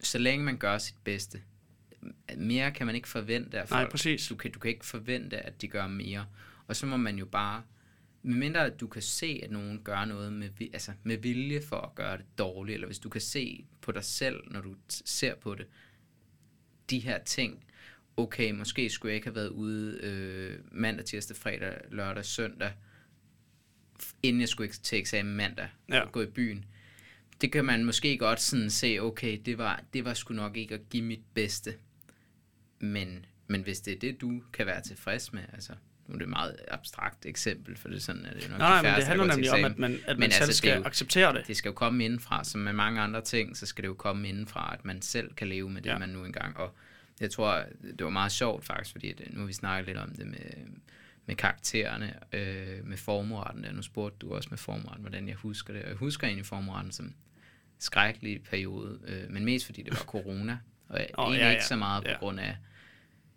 så 0.00 0.18
længe 0.18 0.44
man 0.44 0.56
gør 0.56 0.78
sit 0.78 0.96
bedste, 1.04 1.42
mere 2.36 2.70
kan 2.70 2.86
man 2.86 2.94
ikke 2.94 3.08
forvente 3.08 3.60
af 3.60 3.68
folk. 3.68 3.80
Nej, 3.80 3.90
præcis. 3.90 4.28
Du 4.28 4.36
kan, 4.36 4.50
du 4.52 4.58
kan 4.58 4.70
ikke 4.70 4.86
forvente, 4.86 5.36
at 5.38 5.62
de 5.62 5.68
gør 5.68 5.86
mere. 5.86 6.26
Og 6.66 6.76
så 6.76 6.86
må 6.86 6.96
man 6.96 7.18
jo 7.18 7.26
bare, 7.26 7.62
medmindre 8.22 8.66
at 8.66 8.80
du 8.80 8.86
kan 8.86 9.02
se, 9.02 9.40
at 9.42 9.50
nogen 9.50 9.82
gør 9.84 10.04
noget 10.04 10.32
med, 10.32 10.50
altså 10.72 10.92
med 11.02 11.16
vilje 11.16 11.62
for 11.62 11.76
at 11.76 11.94
gøre 11.94 12.16
det 12.16 12.38
dårligt, 12.38 12.74
eller 12.74 12.86
hvis 12.86 12.98
du 12.98 13.08
kan 13.08 13.20
se 13.20 13.64
på 13.80 13.92
dig 13.92 14.04
selv, 14.04 14.52
når 14.52 14.60
du 14.60 14.76
ser 14.88 15.34
på 15.34 15.54
det, 15.54 15.66
de 16.90 16.98
her 16.98 17.18
ting, 17.18 17.64
okay, 18.16 18.50
måske 18.50 18.90
skulle 18.90 19.10
jeg 19.10 19.16
ikke 19.16 19.26
have 19.26 19.34
været 19.34 19.48
ude 19.48 19.98
øh, 20.02 20.58
mandag, 20.72 21.04
tirsdag, 21.04 21.36
fredag, 21.36 21.80
lørdag, 21.90 22.24
søndag, 22.24 22.72
inden 24.22 24.40
jeg 24.40 24.48
skulle 24.48 24.72
til 24.72 24.98
eksamen 24.98 25.36
mandag, 25.36 25.68
ja. 25.88 26.00
og 26.00 26.12
gå 26.12 26.22
i 26.22 26.26
byen 26.26 26.64
det 27.40 27.52
kan 27.52 27.64
man 27.64 27.84
måske 27.84 28.18
godt 28.18 28.40
sådan 28.40 28.70
se, 28.70 28.98
okay, 29.00 29.40
det 29.46 29.58
var, 29.58 29.82
det 29.92 30.04
var 30.04 30.14
sgu 30.14 30.34
nok 30.34 30.56
ikke 30.56 30.74
at 30.74 30.88
give 30.90 31.02
mit 31.02 31.22
bedste. 31.34 31.74
Men, 32.78 33.26
men 33.46 33.62
hvis 33.62 33.80
det 33.80 33.94
er 33.94 33.98
det, 33.98 34.20
du 34.20 34.42
kan 34.52 34.66
være 34.66 34.82
tilfreds 34.82 35.32
med, 35.32 35.42
altså, 35.52 35.72
nu 36.06 36.14
er 36.14 36.18
det 36.18 36.24
et 36.24 36.30
meget 36.30 36.56
abstrakt 36.68 37.26
eksempel, 37.26 37.76
for 37.76 37.88
det 37.88 38.02
sådan, 38.02 38.26
at 38.26 38.36
det 38.36 38.44
er 38.44 38.48
nok 38.48 38.58
Nej, 38.58 38.76
de 38.76 38.82
færreste, 38.82 38.90
men 38.90 38.96
det 38.96 39.06
handler 39.06 39.26
nemlig 39.34 39.64
om, 39.64 39.72
at 39.72 39.78
man, 39.78 39.92
at 39.92 40.18
man 40.18 40.18
men 40.18 40.30
selv 40.30 40.42
altså, 40.42 40.56
skal 40.56 40.78
jo, 40.78 40.84
acceptere 40.84 41.34
det. 41.34 41.46
Det 41.46 41.56
skal 41.56 41.68
jo 41.68 41.74
komme 41.74 42.04
indenfra, 42.04 42.44
som 42.44 42.60
med 42.60 42.72
mange 42.72 43.00
andre 43.00 43.20
ting, 43.20 43.56
så 43.56 43.66
skal 43.66 43.82
det 43.82 43.88
jo 43.88 43.94
komme 43.94 44.28
indenfra, 44.28 44.74
at 44.74 44.84
man 44.84 45.02
selv 45.02 45.34
kan 45.34 45.48
leve 45.48 45.70
med 45.70 45.82
det, 45.82 45.90
ja. 45.90 45.98
man 45.98 46.08
nu 46.08 46.24
engang, 46.24 46.56
og 46.56 46.74
jeg 47.20 47.30
tror, 47.30 47.64
det 47.82 48.04
var 48.04 48.10
meget 48.10 48.32
sjovt 48.32 48.64
faktisk, 48.64 48.92
fordi 48.92 49.12
det, 49.12 49.26
nu 49.30 49.40
har 49.40 49.46
vi 49.46 49.52
snakket 49.52 49.86
lidt 49.86 49.98
om 49.98 50.10
det 50.10 50.26
med, 50.26 50.66
med 51.26 51.36
karaktererne, 51.36 52.14
øh, 52.32 52.86
med 52.86 52.96
formueretten 52.96 53.64
der. 53.64 53.72
Nu 53.72 53.82
spurgte 53.82 54.16
du 54.20 54.34
også 54.34 54.48
med 54.50 54.58
formueretten, 54.58 55.00
hvordan 55.00 55.28
jeg 55.28 55.36
husker 55.36 55.72
det. 55.72 55.82
Og 55.82 55.88
jeg 55.88 55.96
husker 55.96 56.26
egentlig 56.26 56.46
formueretten 56.46 56.92
som 56.92 57.14
skrækkelig 57.78 58.42
periode, 58.42 58.98
øh, 59.06 59.30
men 59.30 59.44
mest 59.44 59.66
fordi 59.66 59.82
det 59.82 59.92
var 59.92 60.04
corona, 60.04 60.58
og 60.88 61.00
oh, 61.14 61.24
egentlig 61.24 61.38
ja, 61.38 61.46
ja. 61.46 61.52
ikke 61.52 61.64
så 61.64 61.76
meget 61.76 62.04
på 62.04 62.10
ja. 62.10 62.16
grund 62.16 62.40
af 62.40 62.56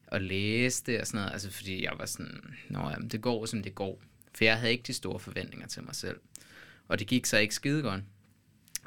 at 0.08 0.22
læse 0.22 0.84
det 0.86 1.02
og 1.02 1.08
sådan 1.08 1.18
noget, 1.18 1.34
altså 1.34 1.52
fordi 1.52 1.84
jeg 1.84 1.94
var 1.98 2.06
sådan, 2.06 2.42
nå 2.70 2.90
jamen, 2.90 3.08
det 3.08 3.22
går 3.22 3.46
som 3.46 3.64
det 3.64 3.76
går, 3.76 4.02
for 4.36 4.44
jeg 4.44 4.58
havde 4.58 4.72
ikke 4.72 4.84
de 4.88 4.94
store 4.94 5.20
forventninger 5.20 5.68
til 5.68 5.84
mig 5.84 5.96
selv, 5.96 6.20
og 6.88 7.00
det 7.00 7.08
gik 7.08 7.26
så 7.26 7.38
ikke 7.38 7.56
skide 7.56 7.82
godt, 7.82 8.02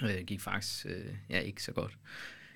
øh, 0.02 0.08
det 0.08 0.26
gik 0.26 0.40
faktisk 0.40 0.86
øh, 0.86 1.04
ja, 1.30 1.38
ikke 1.38 1.62
så 1.62 1.72
godt, 1.72 1.92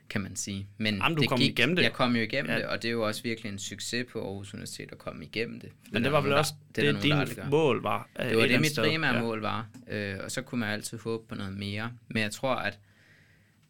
kan 0.08 0.20
man 0.20 0.36
sige. 0.36 0.66
Men 0.78 0.96
Jamen, 0.96 1.16
du 1.16 1.20
det 1.20 1.28
kom 1.28 1.38
gik, 1.38 1.58
igennem 1.58 1.76
det. 1.76 1.82
Jeg 1.82 1.92
kom 1.92 2.16
jo 2.16 2.22
igennem 2.22 2.50
ja. 2.50 2.58
det, 2.58 2.66
og 2.66 2.82
det 2.82 2.88
er 2.88 2.92
jo 2.92 3.06
også 3.06 3.22
virkelig 3.22 3.52
en 3.52 3.58
succes 3.58 4.06
på 4.12 4.24
Aarhus 4.24 4.54
Universitet 4.54 4.92
at 4.92 4.98
komme 4.98 5.24
igennem 5.24 5.60
det. 5.60 5.72
Men 5.90 6.04
det 6.04 6.12
var 6.12 6.20
vel 6.20 6.32
også 6.32 6.52
det, 6.68 6.84
det 6.84 6.94
nogen, 6.94 7.26
din 7.28 7.50
mål 7.50 7.82
var? 7.82 8.08
Det 8.18 8.36
var 8.36 8.46
det, 8.46 8.60
mit 8.60 8.78
primære 8.78 9.14
ja. 9.14 9.22
mål 9.22 9.40
var, 9.40 9.68
øh, 9.88 10.16
og 10.24 10.30
så 10.30 10.42
kunne 10.42 10.58
man 10.58 10.68
altid 10.68 10.98
håbe 10.98 11.28
på 11.28 11.34
noget 11.34 11.52
mere. 11.52 11.92
Men 12.08 12.22
jeg 12.22 12.30
tror, 12.30 12.54
at 12.54 12.78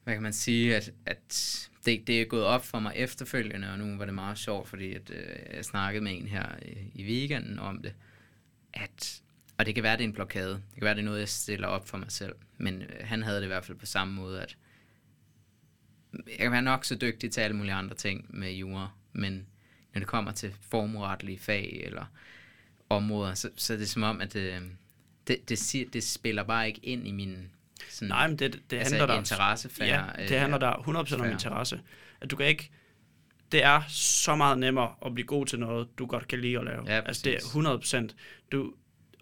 hvad 0.08 0.16
kan 0.16 0.22
man 0.22 0.32
sige, 0.32 0.76
at, 0.76 0.92
at 1.06 1.68
det, 1.84 2.06
det 2.06 2.20
er 2.20 2.24
gået 2.24 2.44
op 2.44 2.64
for 2.64 2.78
mig 2.78 2.92
efterfølgende, 2.96 3.72
og 3.72 3.78
nu 3.78 3.98
var 3.98 4.04
det 4.04 4.14
meget 4.14 4.38
sjovt, 4.38 4.68
fordi 4.68 4.94
at, 4.94 5.10
øh, 5.10 5.56
jeg 5.56 5.64
snakkede 5.64 6.04
med 6.04 6.18
en 6.18 6.26
her 6.26 6.56
i, 6.62 6.76
i 6.94 7.04
weekenden 7.04 7.58
om 7.58 7.82
det, 7.82 7.94
at, 8.74 9.22
og 9.58 9.66
det 9.66 9.74
kan 9.74 9.84
være, 9.84 9.96
det 9.96 10.04
er 10.04 10.08
en 10.08 10.12
blokade, 10.12 10.50
det 10.50 10.74
kan 10.74 10.84
være, 10.84 10.94
det 10.94 11.00
er 11.00 11.04
noget, 11.04 11.18
jeg 11.18 11.28
stiller 11.28 11.68
op 11.68 11.88
for 11.88 11.98
mig 11.98 12.12
selv, 12.12 12.34
men 12.58 12.82
øh, 12.82 12.88
han 13.00 13.22
havde 13.22 13.36
det 13.36 13.44
i 13.44 13.46
hvert 13.46 13.64
fald 13.64 13.78
på 13.78 13.86
samme 13.86 14.14
måde, 14.14 14.42
at 14.42 14.56
jeg 16.12 16.38
kan 16.38 16.52
være 16.52 16.62
nok 16.62 16.84
så 16.84 16.94
dygtig 16.94 17.32
til 17.32 17.40
alle 17.40 17.56
mulige 17.56 17.74
andre 17.74 17.94
ting 17.94 18.26
med 18.28 18.52
jura, 18.52 18.90
men 19.12 19.46
når 19.94 19.98
det 19.98 20.08
kommer 20.08 20.32
til 20.32 20.54
formueretlige 20.70 21.38
fag 21.38 21.82
eller 21.84 22.04
områder, 22.88 23.34
så, 23.34 23.50
så 23.56 23.72
er 23.72 23.76
det 23.76 23.88
som 23.88 24.02
om, 24.02 24.20
at 24.20 24.32
det, 24.32 24.62
det, 25.26 25.48
det, 25.48 25.92
det 25.92 26.02
spiller 26.02 26.42
bare 26.42 26.66
ikke 26.68 26.80
ind 26.82 27.06
i 27.06 27.12
min 27.12 27.50
sådan, 27.90 28.08
Nej, 28.08 28.28
men 28.28 28.38
det, 28.38 28.62
det 28.70 28.76
altså 28.76 28.94
handler 28.94 29.06
der... 29.06 29.18
interessefærd. 29.18 29.88
Ja, 30.18 30.26
det 30.28 30.38
handler 30.38 30.58
der 30.58 30.72
100% 30.72 30.88
om 30.98 31.06
fair. 31.06 31.24
interesse. 31.30 31.80
At 32.20 32.30
du 32.30 32.36
kan 32.36 32.46
ikke... 32.46 32.70
Det 33.52 33.64
er 33.64 33.82
så 33.88 34.36
meget 34.36 34.58
nemmere 34.58 34.94
at 35.06 35.14
blive 35.14 35.26
god 35.26 35.46
til 35.46 35.58
noget, 35.58 35.88
du 35.98 36.06
godt 36.06 36.28
kan 36.28 36.40
lide 36.40 36.58
at 36.58 36.64
lave. 36.64 36.84
Ja, 36.86 37.00
altså 37.00 37.22
det 37.24 37.34
er 37.34 37.80
præcis. 37.80 37.94
100%. 37.94 38.16
Du, 38.52 38.72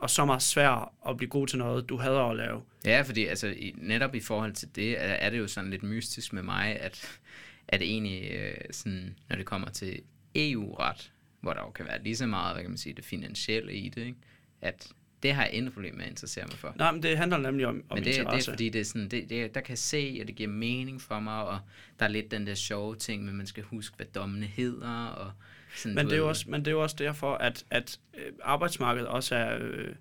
og 0.00 0.10
så 0.10 0.24
meget 0.24 0.42
svært 0.42 0.88
at 1.08 1.16
blive 1.16 1.30
god 1.30 1.46
til 1.46 1.58
noget, 1.58 1.88
du 1.88 1.96
hader 1.96 2.30
at 2.30 2.36
lave. 2.36 2.62
Ja, 2.84 3.02
fordi 3.02 3.26
altså, 3.26 3.46
i, 3.46 3.74
netop 3.76 4.14
i 4.14 4.20
forhold 4.20 4.52
til 4.52 4.68
det, 4.76 4.90
er, 4.90 5.04
er 5.04 5.30
det 5.30 5.38
jo 5.38 5.48
sådan 5.48 5.70
lidt 5.70 5.82
mystisk 5.82 6.32
med 6.32 6.42
mig, 6.42 6.80
at, 6.80 7.20
at 7.68 7.82
egentlig, 7.82 8.30
øh, 8.30 8.54
sådan, 8.70 9.18
når 9.28 9.36
det 9.36 9.46
kommer 9.46 9.70
til 9.70 10.00
EU-ret, 10.34 11.12
hvor 11.40 11.52
der 11.52 11.60
jo 11.60 11.70
kan 11.70 11.86
være 11.86 12.02
lige 12.02 12.16
så 12.16 12.26
meget, 12.26 12.54
hvad 12.54 12.62
kan 12.62 12.70
man 12.70 12.78
sige, 12.78 12.94
det 12.94 13.04
finansielle 13.04 13.74
i 13.74 13.88
det, 13.88 14.06
ikke? 14.06 14.18
at 14.60 14.88
det 15.26 15.34
har 15.34 15.42
jeg 15.42 15.52
intet 15.52 15.74
problem 15.74 15.94
med 15.94 16.04
at 16.04 16.10
interessere 16.10 16.46
mig 16.46 16.58
for. 16.58 16.74
Nej, 16.76 16.92
men 16.92 17.02
det 17.02 17.18
handler 17.18 17.38
nemlig 17.38 17.66
om, 17.66 17.74
om 17.74 17.96
Men 17.96 18.04
det, 18.04 18.14
det 18.14 18.20
interesse. 18.20 18.50
er 18.50 18.52
fordi, 18.52 18.68
det 18.68 18.80
er 18.80 18.84
sådan, 18.84 19.08
det, 19.08 19.30
det, 19.30 19.54
der 19.54 19.60
kan 19.60 19.76
se, 19.76 20.18
og 20.20 20.28
det 20.28 20.36
giver 20.36 20.48
mening 20.48 21.02
for 21.02 21.20
mig, 21.20 21.44
og 21.44 21.58
der 21.98 22.04
er 22.04 22.08
lidt 22.08 22.30
den 22.30 22.46
der 22.46 22.54
sjove 22.54 22.96
ting, 22.96 23.24
men 23.24 23.36
man 23.36 23.46
skal 23.46 23.62
huske, 23.62 23.96
hvad 23.96 24.06
dommene 24.06 24.46
hedder, 24.46 25.06
og 25.06 25.32
sådan, 25.76 25.94
Men 25.94 26.06
det, 26.06 26.12
er 26.12 26.16
jo 26.16 26.28
også, 26.28 26.50
men 26.50 26.60
det 26.60 26.66
er 26.66 26.72
jo 26.72 26.82
også 26.82 26.96
derfor, 26.98 27.34
at, 27.34 27.64
at 27.70 27.98
øh, 28.14 28.32
arbejdsmarkedet 28.42 29.08
også 29.08 29.34
er 29.34 29.58
øh, 29.60 29.94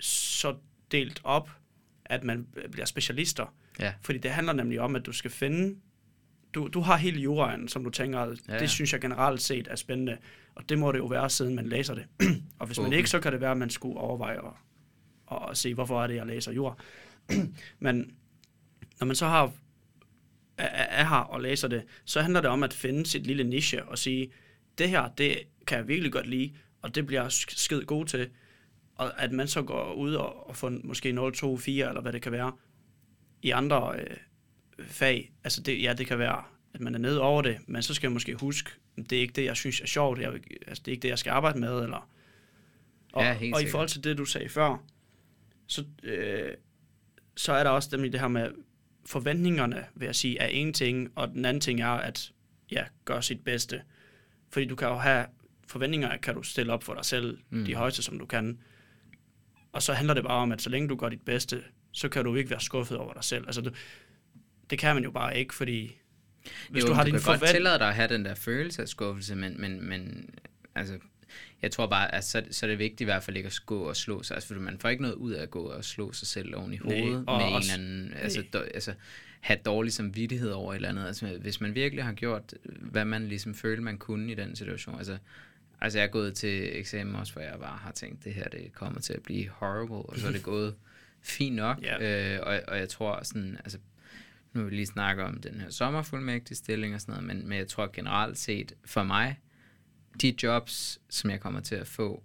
så 0.00 0.56
delt 0.90 1.20
op, 1.24 1.50
at 2.04 2.24
man 2.24 2.46
bliver 2.72 2.86
specialister. 2.86 3.54
Ja. 3.80 3.92
Fordi 4.02 4.18
det 4.18 4.30
handler 4.30 4.52
nemlig 4.52 4.80
om, 4.80 4.96
at 4.96 5.06
du 5.06 5.12
skal 5.12 5.30
finde... 5.30 5.76
Du, 6.54 6.68
du 6.68 6.80
har 6.80 6.96
hele 6.96 7.20
juraen, 7.20 7.68
som 7.68 7.84
du 7.84 7.90
tænker, 7.90 8.34
Ja, 8.48 8.58
det 8.58 8.70
synes 8.70 8.92
jeg 8.92 9.00
generelt 9.00 9.42
set 9.42 9.68
er 9.70 9.76
spændende. 9.76 10.16
Og 10.54 10.68
det 10.68 10.78
må 10.78 10.92
det 10.92 10.98
jo 10.98 11.06
være, 11.06 11.30
siden 11.30 11.54
man 11.54 11.66
læser 11.66 11.94
det. 11.94 12.04
og 12.58 12.66
hvis 12.66 12.78
man 12.78 12.86
Åbent. 12.86 12.96
ikke, 12.96 13.10
så 13.10 13.20
kan 13.20 13.32
det 13.32 13.40
være, 13.40 13.50
at 13.50 13.56
man 13.56 13.70
skulle 13.70 13.96
overveje 13.98 14.38
at, 15.32 15.38
at 15.50 15.56
se, 15.56 15.74
hvorfor 15.74 16.02
er 16.02 16.06
det, 16.06 16.14
jeg 16.14 16.26
læser 16.26 16.52
jura. 16.52 16.74
Men 17.78 18.14
når 19.00 19.06
man 19.06 19.16
så 19.16 19.26
har 19.26 19.52
er, 20.58 20.66
er 20.66 21.04
her 21.04 21.16
og 21.16 21.40
læser 21.40 21.68
det, 21.68 21.82
så 22.04 22.20
handler 22.20 22.40
det 22.40 22.50
om 22.50 22.62
at 22.62 22.72
finde 22.72 23.06
sit 23.06 23.26
lille 23.26 23.44
niche 23.44 23.84
og 23.84 23.98
sige, 23.98 24.30
det 24.78 24.88
her, 24.88 25.08
det 25.08 25.38
kan 25.66 25.78
jeg 25.78 25.88
virkelig 25.88 26.12
godt 26.12 26.26
lide, 26.26 26.52
og 26.82 26.94
det 26.94 27.06
bliver 27.06 27.22
jeg 27.22 27.28
sk- 27.30 27.56
skide 27.58 27.84
god 27.84 28.04
til. 28.06 28.28
Og 28.96 29.22
at 29.22 29.32
man 29.32 29.48
så 29.48 29.62
går 29.62 29.92
ud 29.92 30.14
og, 30.14 30.48
og 30.48 30.56
får 30.56 30.72
måske 30.84 31.12
0, 31.12 31.34
2, 31.34 31.56
4, 31.56 31.88
eller 31.88 32.00
hvad 32.00 32.12
det 32.12 32.22
kan 32.22 32.32
være, 32.32 32.52
i 33.42 33.50
andre 33.50 33.94
øh, 34.00 34.16
fag. 34.80 35.32
Altså 35.44 35.62
det, 35.62 35.82
ja, 35.82 35.92
det 35.92 36.06
kan 36.06 36.18
være, 36.18 36.42
at 36.74 36.80
man 36.80 36.94
er 36.94 36.98
nede 36.98 37.20
over 37.20 37.42
det, 37.42 37.58
men 37.66 37.82
så 37.82 37.94
skal 37.94 38.08
man 38.08 38.12
måske 38.12 38.34
huske, 38.34 38.70
det 38.96 39.12
er 39.12 39.20
ikke 39.20 39.32
det, 39.32 39.44
jeg 39.44 39.56
synes 39.56 39.80
er 39.80 39.86
sjovt, 39.86 40.20
jeg, 40.20 40.32
altså, 40.66 40.82
det 40.84 40.88
er 40.88 40.92
ikke 40.92 41.02
det, 41.02 41.08
jeg 41.08 41.18
skal 41.18 41.30
arbejde 41.30 41.58
med, 41.58 41.82
eller... 41.82 42.08
Og, 43.12 43.22
Ja, 43.22 43.38
og 43.54 43.62
i 43.62 43.66
forhold 43.66 43.88
til 43.88 44.04
det, 44.04 44.18
du 44.18 44.24
sagde 44.24 44.48
før, 44.48 44.84
så, 45.66 45.84
øh, 46.02 46.54
så 47.36 47.52
er 47.52 47.64
der 47.64 47.70
også 47.70 47.88
nemlig 47.92 48.12
det 48.12 48.20
her 48.20 48.28
med 48.28 48.50
forventningerne, 49.06 49.84
vil 49.94 50.06
jeg 50.06 50.14
sige, 50.14 50.38
er 50.38 50.46
en 50.46 50.72
ting, 50.72 51.12
og 51.14 51.28
den 51.28 51.44
anden 51.44 51.60
ting 51.60 51.80
er 51.80 51.88
at 51.88 52.32
ja, 52.70 52.84
gøre 53.04 53.22
sit 53.22 53.44
bedste. 53.44 53.82
Fordi 54.50 54.66
du 54.66 54.76
kan 54.76 54.88
jo 54.88 54.94
have 54.94 55.26
forventninger, 55.68 56.16
kan 56.16 56.34
du 56.34 56.42
stille 56.42 56.72
op 56.72 56.82
for 56.82 56.94
dig 56.94 57.04
selv, 57.04 57.38
mm. 57.50 57.64
de 57.64 57.74
højeste, 57.74 58.02
som 58.02 58.18
du 58.18 58.26
kan. 58.26 58.58
Og 59.72 59.82
så 59.82 59.92
handler 59.92 60.14
det 60.14 60.24
bare 60.24 60.42
om, 60.42 60.52
at 60.52 60.62
så 60.62 60.70
længe 60.70 60.88
du 60.88 60.96
gør 60.96 61.08
dit 61.08 61.22
bedste, 61.22 61.62
så 61.92 62.08
kan 62.08 62.24
du 62.24 62.34
ikke 62.34 62.50
være 62.50 62.60
skuffet 62.60 62.98
over 62.98 63.12
dig 63.12 63.24
selv. 63.24 63.46
Altså, 63.46 63.60
du, 63.60 63.70
det 64.70 64.78
kan 64.78 64.94
man 64.94 65.04
jo 65.04 65.10
bare 65.10 65.38
ikke, 65.38 65.54
fordi 65.54 65.96
hvis 66.70 66.82
jo, 66.82 66.88
du 66.88 66.92
har 66.94 67.02
du 67.02 67.06
din 67.06 67.14
kan 67.14 67.22
godt 67.24 67.38
forvent... 67.38 67.54
tillade 67.54 67.78
dig 67.78 67.88
at 67.88 67.94
have 67.94 68.08
den 68.08 68.24
der 68.24 68.34
følelse 68.34 68.82
af 68.82 68.88
skuffelse, 68.88 69.34
men, 69.34 69.60
men, 69.60 69.88
men 69.88 70.30
altså, 70.74 70.98
jeg 71.62 71.70
tror 71.70 71.86
bare, 71.86 72.14
at 72.14 72.24
så, 72.24 72.42
så 72.50 72.66
er 72.66 72.70
det 72.70 72.78
vigtigt 72.78 73.00
i 73.00 73.04
hvert 73.04 73.22
fald 73.22 73.36
ikke 73.36 73.46
at 73.46 73.60
gå 73.66 73.78
og 73.82 73.96
slå 73.96 74.22
sig. 74.22 74.34
Altså, 74.34 74.54
for 74.54 74.60
man 74.60 74.78
får 74.78 74.88
ikke 74.88 75.02
noget 75.02 75.14
ud 75.14 75.32
af 75.32 75.42
at 75.42 75.50
gå 75.50 75.62
og 75.62 75.84
slå 75.84 76.12
sig 76.12 76.28
selv 76.28 76.56
oven 76.56 76.72
i 76.74 76.76
Nej, 76.84 77.00
hovedet 77.00 77.24
og 77.26 77.38
med 77.40 77.48
en 77.48 77.54
også- 77.54 77.72
eller 77.72 77.84
anden, 77.84 78.14
altså, 78.14 78.40
nej. 78.40 78.48
do, 78.52 78.58
altså 78.74 78.94
have 79.40 79.58
dårlig 79.64 79.92
samvittighed 79.92 80.50
over 80.50 80.72
et 80.72 80.76
eller 80.76 80.88
andet. 80.88 81.06
Altså, 81.06 81.38
hvis 81.40 81.60
man 81.60 81.74
virkelig 81.74 82.04
har 82.04 82.12
gjort, 82.12 82.54
hvad 82.64 83.04
man 83.04 83.28
ligesom 83.28 83.54
følte, 83.54 83.82
man 83.82 83.98
kunne 83.98 84.32
i 84.32 84.34
den 84.34 84.56
situation. 84.56 84.98
Altså, 84.98 85.18
altså 85.80 85.98
jeg 85.98 86.04
er 86.06 86.10
gået 86.10 86.34
til 86.34 86.78
eksamen 86.78 87.14
også, 87.14 87.32
hvor 87.32 87.42
jeg 87.42 87.54
bare 87.60 87.78
har 87.78 87.92
tænkt, 87.92 88.24
det 88.24 88.34
her 88.34 88.44
det 88.44 88.72
kommer 88.72 89.00
til 89.00 89.12
at 89.12 89.22
blive 89.22 89.48
horrible, 89.48 89.94
og 89.96 90.18
så 90.18 90.28
er 90.28 90.32
det 90.32 90.42
gået 90.42 90.74
fint 91.22 91.56
nok. 91.56 91.82
Ja. 91.82 92.34
Øh, 92.34 92.40
og, 92.46 92.60
og 92.68 92.78
jeg 92.78 92.88
tror 92.88 93.22
sådan, 93.22 93.56
altså 93.64 93.78
nu 94.54 94.62
vil 94.62 94.70
vi 94.70 94.76
lige 94.76 94.86
snakke 94.86 95.24
om 95.24 95.40
den 95.40 95.60
her 95.60 95.70
sommerfuldmægtige 95.70 96.56
stilling 96.56 96.94
og 96.94 97.00
sådan 97.00 97.12
noget, 97.12 97.26
men, 97.26 97.48
men 97.48 97.58
jeg 97.58 97.68
tror 97.68 97.90
generelt 97.92 98.38
set, 98.38 98.72
for 98.84 99.02
mig, 99.02 99.40
de 100.20 100.34
jobs, 100.42 101.00
som 101.08 101.30
jeg 101.30 101.40
kommer 101.40 101.60
til 101.60 101.74
at 101.74 101.86
få 101.86 102.22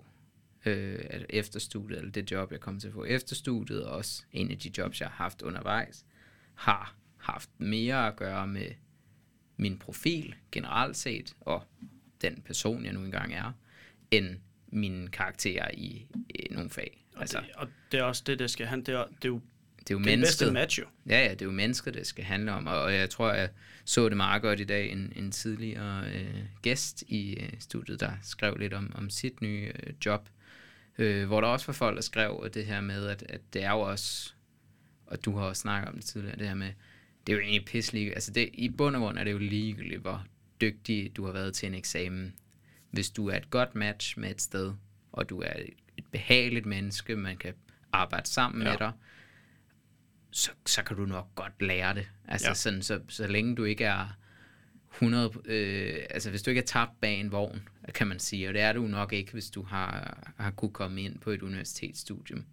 øh, 0.66 1.00
efter 1.30 1.60
studiet, 1.60 1.98
eller 1.98 2.12
det 2.12 2.32
job, 2.32 2.52
jeg 2.52 2.60
kommer 2.60 2.82
til 2.82 2.88
at 2.88 2.94
få 2.94 3.06
efter 3.06 3.36
studiet, 3.36 3.86
og 3.86 3.98
også 3.98 4.24
en 4.32 4.52
af 4.52 4.58
de 4.58 4.72
jobs, 4.78 5.02
jeg 5.02 5.10
har 5.10 5.24
haft 5.24 5.42
undervejs, 5.42 6.06
har 6.56 6.96
haft 7.18 7.50
mere 7.58 8.08
at 8.08 8.16
gøre 8.16 8.48
med 8.48 8.72
min 9.58 9.78
profil 9.78 10.36
generelt 10.52 10.98
set, 10.98 11.36
og 11.42 11.64
den 12.22 12.42
person, 12.42 12.86
jeg 12.86 12.94
nu 12.94 13.04
engang 13.04 13.34
er, 13.34 13.52
end 14.12 14.38
mine 14.68 15.08
karakterer 15.08 15.72
i, 15.74 16.08
i 16.30 16.48
nogle 16.52 16.70
fag. 16.70 17.06
Og, 17.14 17.22
Altså, 17.22 17.40
det, 17.40 17.56
og 17.56 17.68
det 17.92 18.00
er 18.00 18.04
også 18.04 18.24
det, 18.26 18.40
det 18.40 18.50
skal 18.50 18.66
han. 18.66 18.80
Det 18.80 18.96
er, 18.96 19.06
det 19.06 19.26
er 19.26 19.30
jo 19.30 19.42
det 19.90 19.96
er 19.96 20.00
jo 20.00 20.04
det, 20.04 20.12
det 20.12 20.20
bedste 20.20 20.46
mennesket. 20.46 20.54
match, 20.54 20.80
jo. 20.80 20.86
Ja, 21.10 21.24
ja, 21.26 21.32
det 21.32 21.42
er 21.42 21.46
jo 21.46 21.52
mennesker, 21.52 21.92
det 21.92 22.08
skal 22.08 22.24
handle 22.24 22.52
om, 22.52 22.68
og 22.68 22.82
og 22.82 22.94
jeg 22.94 23.10
tror, 23.10 23.34
jeg 23.34 23.50
så 23.86 24.10
det 24.10 24.18
meget 24.18 24.42
godt 24.42 24.60
i 24.60 24.64
dag, 24.64 24.92
en, 24.92 25.14
en 25.16 25.32
tidligere 25.32 26.06
øh, 26.16 26.36
gæst 26.62 27.04
i 27.08 27.34
øh, 27.34 27.50
studiet, 27.60 28.00
der 28.00 28.12
skrev 28.24 28.56
lidt 28.58 28.74
om, 28.74 28.92
om 28.96 29.10
sit 29.10 29.42
nye 29.42 29.72
øh, 29.84 29.94
job, 30.06 30.30
øh, 30.98 31.28
hvor 31.28 31.42
der 31.42 31.48
også 31.48 31.66
var 31.66 31.74
folk, 31.74 31.96
der 31.96 32.02
skrev 32.02 32.50
det 32.54 32.66
her 32.66 32.82
med, 32.82 33.08
at, 33.08 33.24
at 33.30 33.42
det 33.54 33.64
er 33.64 33.72
jo 33.72 33.80
også, 33.80 34.34
og 35.06 35.26
du 35.26 35.38
har 35.38 35.46
også 35.46 35.62
snakket 35.62 35.90
om 35.90 35.96
det 35.96 36.06
tidligere, 36.06 36.36
det 36.40 36.48
her 36.48 36.56
med, 36.56 36.72
det 37.28 37.34
er 37.34 37.38
jo 37.38 37.44
egentlig 37.44 37.66
pisselig, 37.66 38.08
altså 38.14 38.32
det, 38.32 38.50
i 38.54 38.70
bund 38.70 38.96
og 38.96 39.02
grund 39.02 39.18
er 39.18 39.24
det 39.24 39.32
jo 39.32 39.38
ligegyldigt, 39.38 40.02
hvor 40.02 40.26
dygtig 40.62 41.12
du 41.16 41.26
har 41.26 41.32
været 41.34 41.54
til 41.54 41.68
en 41.68 41.76
eksamen. 41.76 42.34
Hvis 42.92 43.10
du 43.10 43.28
er 43.30 43.36
et 43.38 43.50
godt 43.50 43.76
match 43.76 44.20
med 44.20 44.32
et 44.32 44.42
sted, 44.42 44.74
og 45.12 45.30
du 45.30 45.42
er 45.42 45.54
et, 45.54 45.70
et 45.98 46.06
behageligt 46.12 46.66
menneske, 46.66 47.16
man 47.16 47.38
kan 47.38 47.54
arbejde 47.92 48.30
sammen 48.30 48.62
Ja. 48.62 48.70
med 48.70 48.78
dig, 48.78 48.92
så, 50.32 50.52
så 50.66 50.84
kan 50.84 50.98
du 50.98 51.06
nok 51.06 51.36
godt 51.36 51.62
lære 51.62 51.94
det. 51.94 52.10
Altså 52.28 52.48
ja. 52.48 52.54
Sådan, 52.54 52.82
så, 52.82 53.00
så 53.08 53.28
længe 53.28 53.56
du 53.56 53.64
ikke 53.64 53.84
er 53.84 54.18
100, 54.94 55.32
øh, 55.46 55.96
altså 56.10 56.30
hvis 56.30 56.42
du 56.42 56.50
ikke 56.52 56.62
er 56.62 56.66
tabt 56.66 57.02
bag 57.02 57.20
en 57.20 57.32
vogn, 57.32 57.68
kan 57.94 58.08
man 58.08 58.20
sige, 58.20 58.48
og 58.48 58.54
det 58.54 58.62
er 58.62 58.74
du 58.74 58.82
nok 58.82 59.14
ikke, 59.14 59.32
hvis 59.32 59.50
du 59.50 59.64
har, 59.64 60.18
har 60.38 60.52
kunne 60.52 60.72
komme 60.72 61.02
ind 61.02 61.20
på 61.20 61.32
et 61.32 61.42
universitetsstudium, 61.42 62.46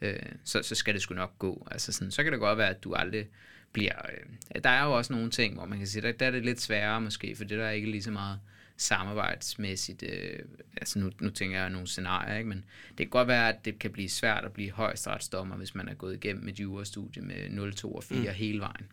øh, 0.00 0.16
så, 0.44 0.62
så 0.62 0.74
skal 0.74 0.94
det 0.94 1.02
sgu 1.02 1.14
nok 1.14 1.38
gå. 1.38 1.68
Altså 1.70 1.92
sådan, 1.92 2.10
så 2.10 2.22
kan 2.22 2.32
det 2.32 2.40
godt 2.40 2.58
være, 2.58 2.70
at 2.70 2.84
du 2.84 2.94
aldrig 2.94 3.26
bliver... 3.72 3.94
Øh, 4.12 4.62
der 4.64 4.70
er 4.70 4.84
jo 4.84 4.96
også 4.96 5.12
nogle 5.12 5.30
ting, 5.30 5.54
hvor 5.54 5.66
man 5.66 5.78
kan 5.78 5.86
sige, 5.86 6.02
der, 6.02 6.12
der 6.12 6.26
er 6.26 6.30
det 6.30 6.44
lidt 6.44 6.60
sværere 6.60 7.00
måske, 7.00 7.36
for 7.36 7.44
det 7.44 7.58
der 7.58 7.64
er 7.64 7.70
ikke 7.70 7.90
lige 7.90 8.02
så 8.02 8.10
meget 8.10 8.40
samarbejdsmæssigt, 8.78 10.02
øh, 10.02 10.38
altså 10.76 10.98
nu, 10.98 11.10
nu 11.20 11.30
tænker 11.30 11.60
jeg 11.60 11.70
nogle 11.70 11.86
scenarier, 11.86 12.36
ikke? 12.36 12.48
men 12.48 12.64
det 12.88 12.96
kan 12.98 13.08
godt 13.08 13.28
være, 13.28 13.48
at 13.48 13.64
det 13.64 13.78
kan 13.78 13.90
blive 13.90 14.08
svært 14.08 14.44
at 14.44 14.52
blive 14.52 14.70
højesteretsdommer, 14.70 15.56
hvis 15.56 15.74
man 15.74 15.88
er 15.88 15.94
gået 15.94 16.14
igennem 16.14 16.48
et 16.48 16.60
jurastudie 16.60 17.22
med 17.22 17.50
0, 17.50 17.74
2 17.74 17.94
og 17.94 18.04
4 18.04 18.18
mm. 18.18 18.26
hele 18.34 18.60
vejen. 18.60 18.86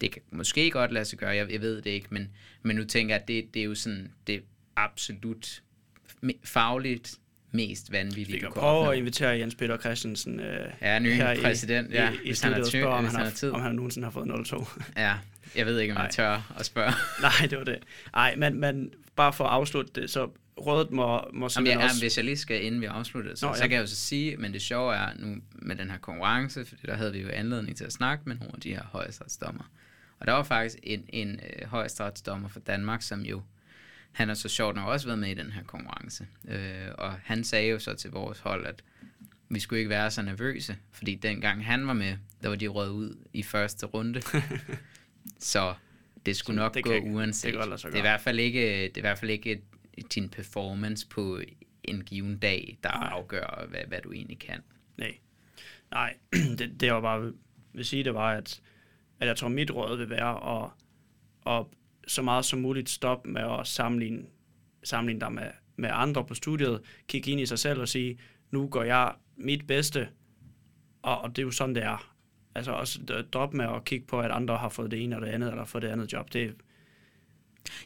Det 0.00 0.10
kan 0.12 0.22
måske 0.30 0.70
godt 0.70 0.92
lade 0.92 1.04
sig 1.04 1.18
gøre, 1.18 1.30
jeg, 1.30 1.52
jeg 1.52 1.60
ved 1.60 1.82
det 1.82 1.90
ikke, 1.90 2.06
men, 2.10 2.28
men 2.62 2.76
nu 2.76 2.84
tænker 2.84 3.14
jeg, 3.14 3.22
at 3.22 3.28
det, 3.28 3.54
det 3.54 3.60
er 3.60 3.64
jo 3.64 3.74
sådan, 3.74 4.12
det 4.26 4.42
absolut 4.76 5.62
fagligt 6.44 7.14
mest 7.50 7.92
vanvittigt, 7.92 8.32
Vi 8.32 8.38
kan 8.38 8.52
prøve 8.52 8.92
at 8.92 8.98
invitere 8.98 9.38
Jens 9.38 9.54
Peter 9.54 9.78
Christensen 9.78 10.40
øh, 10.40 10.70
Ja, 10.80 10.98
ny 10.98 11.12
her 11.12 11.42
præsident, 11.42 11.92
ja, 11.92 12.10
i, 12.10 12.14
i, 12.14 12.16
i 12.16 12.26
hvis 12.28 12.40
han 12.40 12.52
har 12.52 12.64
ty- 12.64 12.68
spørge, 12.68 12.86
om 12.86 13.04
hvis 13.04 13.12
han, 13.12 13.20
han 13.20 13.30
har 13.30 13.36
tid. 13.36 13.50
har, 13.50 13.56
om 13.56 13.62
han 13.62 13.74
nogensinde 13.74 14.06
har 14.06 14.10
fået 14.12 14.26
0-2. 14.26 14.80
Ja, 14.96 15.14
jeg 15.56 15.66
ved 15.66 15.78
ikke, 15.78 15.94
om 15.94 16.02
jeg 16.02 16.10
tør 16.10 16.54
at 16.58 16.66
spørge. 16.66 16.92
Nej, 17.22 17.46
det 17.50 17.58
var 17.58 17.64
det. 17.64 17.78
Nej, 18.12 18.36
men, 18.36 18.60
men 18.60 18.90
bare 19.16 19.32
for 19.32 19.44
at 19.44 19.50
afslutte 19.50 20.00
det, 20.00 20.10
så 20.10 20.30
rådet 20.60 20.90
må, 20.90 21.20
må 21.32 21.48
Jamen, 21.56 21.66
jeg, 21.66 21.76
også... 21.76 21.86
jamen, 21.86 22.00
hvis 22.00 22.16
jeg 22.16 22.24
lige 22.24 22.36
skal, 22.36 22.64
inden 22.64 22.80
vi 22.80 22.86
afslutter, 22.86 23.34
så, 23.34 23.46
Nå, 23.46 23.52
ja. 23.52 23.56
så 23.56 23.62
kan 23.62 23.72
jeg 23.72 23.80
jo 23.80 23.86
så 23.86 23.96
sige, 23.96 24.36
men 24.36 24.52
det 24.52 24.62
sjove 24.62 24.94
er 24.94 25.08
nu 25.16 25.36
med 25.52 25.76
den 25.76 25.90
her 25.90 25.98
konkurrence, 25.98 26.64
for 26.64 26.76
der 26.86 26.94
havde 26.94 27.12
vi 27.12 27.20
jo 27.20 27.28
anledning 27.28 27.76
til 27.76 27.84
at 27.84 27.92
snakke 27.92 28.22
med 28.26 28.36
nogle 28.36 28.54
af 28.54 28.60
de 28.60 28.70
her 28.74 28.82
højesteretsdommer. 28.82 29.64
Og 30.18 30.26
der 30.26 30.32
var 30.32 30.42
faktisk 30.42 30.78
en, 30.82 31.04
en 31.08 31.30
øh, 31.30 31.68
højesteretsdommer 31.68 32.48
fra 32.48 32.60
Danmark, 32.60 33.02
som 33.02 33.20
jo, 33.20 33.42
han 34.12 34.28
har 34.28 34.34
så 34.34 34.48
sjovt 34.48 34.76
nok 34.76 34.88
også 34.88 35.06
været 35.06 35.18
med 35.18 35.30
i 35.30 35.34
den 35.34 35.52
her 35.52 35.62
konkurrence. 35.62 36.26
Øh, 36.48 36.88
og 36.98 37.12
han 37.24 37.44
sagde 37.44 37.68
jo 37.68 37.78
så 37.78 37.94
til 37.94 38.10
vores 38.10 38.38
hold, 38.38 38.66
at 38.66 38.82
vi 39.48 39.60
skulle 39.60 39.78
ikke 39.78 39.90
være 39.90 40.10
så 40.10 40.22
nervøse, 40.22 40.76
fordi 40.92 41.14
dengang 41.14 41.66
han 41.66 41.86
var 41.86 41.92
med, 41.92 42.16
der 42.42 42.48
var 42.48 42.56
de 42.56 42.66
røget 42.68 42.90
ud 42.90 43.16
i 43.32 43.42
første 43.42 43.86
runde. 43.86 44.22
så 45.38 45.74
det 46.26 46.36
skulle 46.36 46.56
Så 46.56 46.62
nok 46.62 46.74
det 46.74 46.84
gå 46.84 46.92
ikke- 46.92 47.10
uanset. 47.10 47.54
det 47.54 47.82
det 47.82 47.94
er 47.94 47.98
i 47.98 48.00
hvert 48.00 48.20
fald 48.20 48.38
ikke, 48.40 48.60
det 48.60 48.84
er 48.96 48.98
i 48.98 49.00
hvert 49.00 49.18
fald 49.18 49.30
ikke 49.30 49.62
din 50.14 50.28
performance 50.28 51.06
på 51.08 51.40
en 51.84 52.00
given 52.04 52.38
dag, 52.38 52.78
der 52.82 52.90
Nej. 52.90 53.08
afgør, 53.12 53.66
hvad, 53.68 53.80
hvad 53.88 54.00
du 54.00 54.12
egentlig 54.12 54.38
kan. 54.38 54.62
Nej, 54.96 55.14
Nej 55.90 56.16
det, 56.58 56.80
det 56.80 56.92
var 56.92 57.00
bare 57.00 57.32
vil 57.72 57.84
sige, 57.84 58.04
det 58.04 58.14
var, 58.14 58.32
at, 58.32 58.60
at 59.20 59.28
jeg 59.28 59.36
tror, 59.36 59.48
mit 59.48 59.70
råd 59.70 59.96
vil 59.96 60.10
være 60.10 60.64
at, 60.64 60.70
og 61.42 61.70
så 62.06 62.22
meget 62.22 62.44
som 62.44 62.58
muligt 62.60 62.90
stoppe 62.90 63.30
med 63.30 63.42
at 63.60 63.66
sammenligne, 63.66 64.22
sammenligne 64.84 65.20
dig 65.20 65.32
med, 65.32 65.50
med 65.76 65.90
andre 65.92 66.24
på 66.24 66.34
studiet, 66.34 66.80
kigge 67.08 67.30
ind 67.30 67.40
i 67.40 67.46
sig 67.46 67.58
selv 67.58 67.80
og 67.80 67.88
sige, 67.88 68.18
nu 68.50 68.68
går 68.68 68.82
jeg 68.82 69.14
mit 69.36 69.66
bedste, 69.66 70.08
og, 71.02 71.20
og 71.20 71.30
det 71.30 71.38
er 71.38 71.42
jo 71.46 71.50
sådan, 71.50 71.74
det 71.74 71.82
er. 71.82 72.15
Altså 72.56 72.72
også 72.72 72.98
d- 73.10 73.30
droppe 73.30 73.56
med 73.56 73.64
at 73.64 73.84
kigge 73.84 74.06
på, 74.06 74.20
at 74.20 74.30
andre 74.30 74.56
har 74.56 74.68
fået 74.68 74.90
det 74.90 75.02
ene 75.02 75.16
og 75.16 75.22
det 75.22 75.28
andet, 75.28 75.50
eller 75.50 75.64
fået 75.64 75.82
det 75.82 75.88
andet 75.88 76.12
job. 76.12 76.32
Det, 76.32 76.54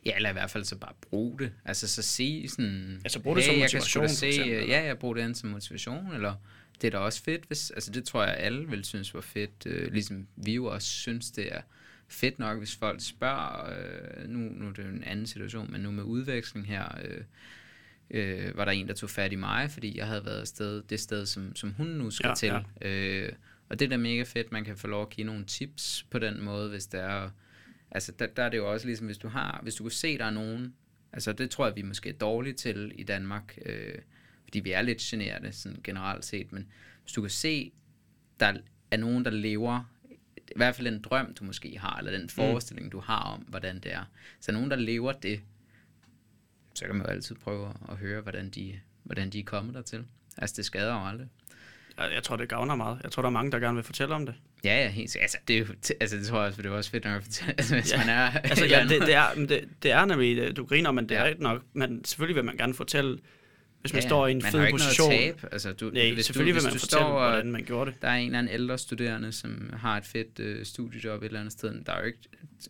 Ja, 0.06 0.16
eller 0.16 0.30
i 0.30 0.32
hvert 0.32 0.50
fald 0.50 0.64
så 0.64 0.76
bare 0.76 0.92
bruge 1.00 1.38
det. 1.38 1.52
Altså 1.64 1.88
så 1.88 2.02
sige 2.02 2.48
sådan... 2.48 3.00
Altså, 3.04 3.20
brug 3.20 3.36
det 3.36 3.44
som 3.44 3.54
jeg 3.54 3.70
kan 3.70 3.78
motivation, 3.78 4.08
se, 4.08 4.26
eksempel, 4.26 4.52
øh, 4.54 4.62
eller? 4.62 4.76
Ja, 4.76 4.84
jeg 4.84 4.98
bruger 4.98 5.14
det 5.14 5.36
som 5.36 5.50
motivation, 5.50 6.14
eller 6.14 6.34
det 6.80 6.86
er 6.86 6.90
da 6.90 6.98
også 6.98 7.22
fedt, 7.22 7.44
hvis... 7.44 7.70
Altså 7.70 7.92
det 7.92 8.04
tror 8.04 8.24
jeg, 8.24 8.36
alle 8.36 8.68
vil 8.68 8.84
synes 8.84 9.14
var 9.14 9.20
fedt. 9.20 9.66
Øh, 9.66 9.92
ligesom 9.92 10.26
vi 10.36 10.54
jo 10.54 10.64
også 10.64 10.88
synes, 10.88 11.30
det 11.30 11.54
er 11.56 11.60
fedt 12.08 12.38
nok, 12.38 12.58
hvis 12.58 12.76
folk 12.76 13.00
spørger... 13.00 13.70
Øh, 13.70 14.28
nu, 14.28 14.38
nu 14.38 14.68
er 14.68 14.72
det 14.72 14.82
jo 14.84 14.88
en 14.88 15.04
anden 15.04 15.26
situation, 15.26 15.72
men 15.72 15.80
nu 15.80 15.90
med 15.90 16.02
udveksling 16.02 16.66
her... 16.66 16.98
Øh, 17.04 17.20
øh, 18.10 18.56
var 18.56 18.64
der 18.64 18.72
en, 18.72 18.88
der 18.88 18.94
tog 18.94 19.10
fat 19.10 19.32
i 19.32 19.36
mig, 19.36 19.70
fordi 19.70 19.98
jeg 19.98 20.06
havde 20.06 20.24
været 20.24 20.48
sted, 20.48 20.82
det 20.82 21.00
sted, 21.00 21.26
som, 21.26 21.56
som 21.56 21.72
hun 21.72 21.86
nu 21.86 22.10
skal 22.10 22.28
Ja, 22.28 22.34
til. 22.34 22.52
Øh, 22.80 23.32
og 23.70 23.78
det 23.78 23.84
er 23.84 23.88
da 23.88 23.96
mega 23.96 24.22
fedt, 24.22 24.52
man 24.52 24.64
kan 24.64 24.76
få 24.76 24.86
lov 24.86 25.02
at 25.02 25.10
give 25.10 25.26
nogle 25.26 25.44
tips 25.44 26.06
på 26.10 26.18
den 26.18 26.42
måde, 26.42 26.68
hvis 26.68 26.86
det 26.86 27.00
er... 27.00 27.30
Altså, 27.90 28.12
der, 28.12 28.26
der 28.26 28.42
er 28.42 28.48
det 28.48 28.56
jo 28.56 28.72
også 28.72 28.86
ligesom, 28.86 29.06
hvis 29.06 29.18
du 29.18 29.28
har, 29.28 29.60
hvis 29.62 29.74
du 29.74 29.84
kan 29.84 29.90
se, 29.90 30.18
der 30.18 30.24
er 30.24 30.30
nogen, 30.30 30.74
altså 31.12 31.32
det 31.32 31.50
tror 31.50 31.66
jeg, 31.66 31.76
vi 31.76 31.80
er 31.80 31.84
måske 31.84 32.12
dårlige 32.12 32.54
til 32.54 32.92
i 32.94 33.02
Danmark, 33.02 33.58
øh, 33.66 33.98
fordi 34.44 34.60
vi 34.60 34.72
er 34.72 34.82
lidt 34.82 34.98
generede 34.98 35.52
sådan 35.52 35.80
generelt 35.84 36.24
set, 36.24 36.52
men 36.52 36.68
hvis 37.02 37.12
du 37.12 37.20
kan 37.20 37.30
se, 37.30 37.72
der 38.40 38.54
er 38.90 38.96
nogen, 38.96 39.24
der 39.24 39.30
lever, 39.30 39.92
i 40.36 40.52
hvert 40.56 40.74
fald 40.74 40.86
en 40.86 41.02
drøm, 41.02 41.34
du 41.34 41.44
måske 41.44 41.78
har, 41.78 41.98
eller 41.98 42.18
den 42.18 42.28
forestilling, 42.28 42.86
mm. 42.86 42.90
du 42.90 43.00
har 43.00 43.22
om, 43.22 43.40
hvordan 43.40 43.80
det 43.80 43.94
er, 43.94 44.04
så 44.40 44.52
er 44.52 44.54
nogen, 44.54 44.70
der 44.70 44.76
lever 44.76 45.12
det, 45.12 45.40
så 46.74 46.86
kan 46.86 46.94
man 46.94 47.06
jo 47.06 47.12
altid 47.12 47.34
prøve 47.34 47.74
at 47.88 47.96
høre, 47.96 48.20
hvordan 48.20 48.50
de, 48.50 48.80
hvordan 49.02 49.30
de 49.30 49.38
er 49.38 49.44
kommet 49.44 49.74
dertil. 49.74 50.04
Altså, 50.36 50.56
det 50.56 50.64
skader 50.64 50.92
jo 50.92 51.06
aldrig. 51.06 51.28
Jeg, 52.14 52.22
tror, 52.22 52.36
det 52.36 52.48
gavner 52.48 52.74
meget. 52.74 52.98
Jeg 53.02 53.10
tror, 53.12 53.22
der 53.22 53.26
er 53.26 53.30
mange, 53.32 53.52
der 53.52 53.58
gerne 53.58 53.74
vil 53.74 53.84
fortælle 53.84 54.14
om 54.14 54.26
det. 54.26 54.34
Ja, 54.64 54.82
ja, 54.82 54.88
helt. 54.88 55.16
Altså, 55.20 55.38
det, 55.48 55.54
er 55.56 55.60
jo, 55.60 55.66
altså, 56.00 56.16
det 56.16 56.26
tror 56.26 56.38
jeg 56.38 56.46
også, 56.46 56.62
det 56.62 56.68
er 56.70 56.74
også 56.74 56.90
fedt 56.90 57.04
nok 57.04 57.16
at 57.16 57.22
fortælle, 57.24 57.54
altså, 57.58 57.74
hvis 57.74 57.92
Ja. 57.92 57.98
man 57.98 58.08
er... 58.08 58.30
Altså, 58.44 58.66
ja, 58.66 58.82
det, 58.88 59.00
det, 59.00 59.14
er, 59.14 59.34
det, 59.34 59.64
det 59.82 59.90
er 59.92 60.04
nemlig, 60.04 60.36
det- 60.36 60.56
du 60.56 60.64
griner, 60.64 60.92
men 60.92 61.08
det 61.08 61.14
Ja. 61.14 61.20
er 61.20 61.26
ikke 61.26 61.42
nok. 61.42 61.62
Men 61.72 62.04
selvfølgelig 62.04 62.36
vil 62.36 62.44
man 62.44 62.56
gerne 62.56 62.74
fortælle, 62.74 63.18
hvis 63.80 63.92
man 63.92 64.02
Ja, 64.02 64.08
står 64.08 64.26
i 64.26 64.30
en 64.30 64.40
man 64.42 64.52
fed 64.52 64.60
har 64.60 64.70
position. 64.70 65.12
At 65.12 65.18
tabe. 65.18 65.48
Altså, 65.52 65.72
du, 65.72 65.90
Nej, 65.90 66.12
hvis 66.12 66.26
selvfølgelig 66.26 66.54
du, 66.54 66.60
vil 66.60 66.60
hvis 66.60 66.64
man 66.64 66.72
du 66.72 66.78
fortælle, 66.78 67.00
står, 67.02 67.18
hvordan 67.30 67.52
man 67.52 67.64
gjorde 67.64 67.90
det. 67.90 68.02
der 68.02 68.08
er 68.08 68.14
en 68.16 68.26
eller 68.26 68.38
anden 68.38 68.52
ældre 68.54 68.78
studerende, 68.78 69.32
som 69.32 69.70
har 69.76 69.96
et 69.96 70.04
fedt 70.04 70.40
øh, 70.40 70.64
studiejob 70.66 71.22
et 71.22 71.26
eller 71.26 71.40
andet 71.40 71.52
sted, 71.52 71.84
der 71.86 71.92
er 71.92 71.98
jo 72.00 72.06
ikke, 72.06 72.18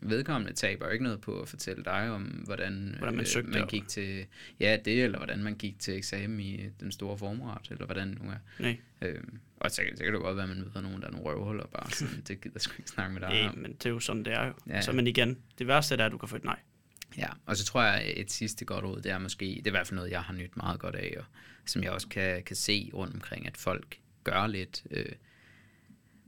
vedkommende 0.01 0.53
taber 0.57 0.87
jo 0.87 0.93
ikke 0.93 1.05
noget 1.05 1.21
på 1.21 1.41
at 1.41 1.49
fortælle 1.49 1.85
dig 1.85 2.11
om, 2.11 2.23
hvordan, 2.23 2.95
Hvordan 2.99 3.17
man 3.17 3.27
søgte 3.27 3.51
man 3.51 3.63
op. 3.63 3.69
gik 3.69 3.89
til, 3.89 4.25
ja 4.61 4.77
det, 4.85 5.05
eller 5.05 5.19
hvordan 5.19 5.43
man 5.43 5.55
gik 5.55 5.79
til 5.79 5.97
eksamen 5.97 6.41
i 6.41 6.61
den 6.81 6.93
store 6.93 7.19
formret, 7.19 7.69
eller 7.71 7.85
hvordan 7.85 8.09
nu 8.23 8.31
er. 8.31 8.37
Nej, 8.63 8.77
Øhm, 9.03 9.39
og 9.57 9.71
så, 9.71 9.83
så 9.97 10.05
kan 10.05 10.13
det 10.13 10.21
godt 10.23 10.37
være, 10.37 10.43
at 10.43 10.49
man 10.49 10.59
møder 10.59 10.81
nogen, 10.81 11.01
der 11.01 11.07
er 11.07 11.11
nogle 11.11 11.27
røvhuller, 11.27 11.67
bare 11.67 11.91
sådan, 11.91 12.23
det 12.29 12.41
gider 12.41 12.55
jeg 12.55 12.61
sgu 12.61 12.75
ikke 12.79 12.91
snakke 12.91 13.13
med 13.15 13.21
dig 13.21 13.29
nej, 13.31 13.49
om. 13.49 13.59
men 13.59 13.73
det 13.73 13.87
er 13.87 13.91
jo 13.91 14.01
sådan, 14.01 14.25
det 14.25 14.33
er 14.33 14.47
jo. 14.47 14.53
Ja. 14.69 14.81
Så, 14.81 14.93
men 14.93 15.07
igen, 15.07 15.39
det 15.59 15.67
værste 15.67 15.95
er, 15.95 16.07
at 16.07 16.13
du 16.13 16.19
kan 16.19 16.29
få 16.29 16.37
et 16.37 16.45
nej. 16.45 16.57
Ja, 17.19 17.29
og 17.47 17.57
så 17.57 17.65
tror 17.65 17.83
jeg, 17.83 18.13
et 18.17 18.33
sidste 18.33 18.65
godt 18.65 18.85
råd, 18.85 19.01
det 19.01 19.13
er 19.13 19.19
måske, 19.19 19.45
det 19.45 19.67
er 19.67 19.71
i 19.71 19.71
hvert 19.71 19.87
fald 19.87 19.97
noget, 19.97 20.11
jeg 20.11 20.23
har 20.23 20.35
nyt 20.35 20.57
meget 20.57 20.81
godt 20.81 20.95
af, 20.95 21.15
og 21.19 21.25
som 21.67 21.83
jeg 21.83 21.91
også 21.91 22.09
kan, 22.09 22.43
kan 22.43 22.57
se 22.57 22.91
rundt 22.95 23.15
omkring, 23.15 23.47
at 23.47 23.57
folk 23.57 23.99
gør 24.25 24.47
lidt. 24.47 24.85
Øh, 24.91 25.13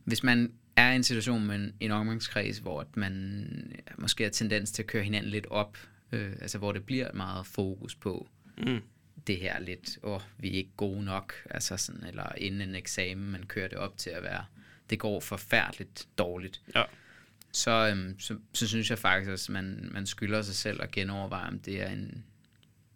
hvis 0.05 0.23
man 0.23 0.53
er 0.77 0.93
i 0.93 0.97
en 0.97 1.03
situation 1.03 1.47
med 1.47 1.55
en, 1.55 1.75
en 1.81 1.91
omgangskreds, 1.91 2.59
hvor 2.59 2.81
at 2.81 2.97
man 2.97 3.77
måske 3.99 4.25
har 4.25 4.31
tendens 4.31 4.73
til 4.73 4.83
at 4.83 4.87
køre 4.87 5.03
hinanden 5.03 5.31
lidt 5.31 5.47
op, 5.47 5.79
øh, 6.13 6.33
altså 6.41 6.59
hvor 6.59 6.73
det 6.73 6.87
bliver 6.87 7.13
meget 7.13 7.47
fokus 7.47 7.95
på 7.95 8.29
Mm. 8.59 8.81
det 9.27 9.37
her 9.37 9.61
lidt, 9.61 9.99
åh, 10.03 10.21
vi 10.39 10.49
er 10.49 10.53
ikke 10.53 10.71
gode 10.77 11.05
nok, 11.05 11.35
altså 11.51 11.77
sådan, 11.77 12.05
eller 12.07 12.33
inden 12.37 12.61
en 12.61 12.75
eksamen, 12.75 13.31
man 13.31 13.43
kører 13.43 13.69
det 13.69 13.79
op 13.79 13.99
til 13.99 14.11
at 14.11 14.23
være, 14.23 14.45
det 14.91 14.99
går 14.99 15.21
forfærdeligt 15.21 16.09
dårligt 16.19 16.61
Ja. 16.75 16.83
Så, 17.53 17.71
øhm, 17.71 18.19
så, 18.19 18.37
så 18.53 18.69
synes 18.69 18.91
jeg 18.91 18.99
faktisk, 18.99 19.49
at 19.49 19.53
man, 19.53 19.89
man 19.93 20.07
skylder 20.07 20.43
sig 20.43 20.55
selv 20.55 20.83
at 20.83 20.91
genoverveje, 20.91 21.49
om 21.49 21.59
det 21.59 21.83
er 21.83 21.89
en, 21.89 22.25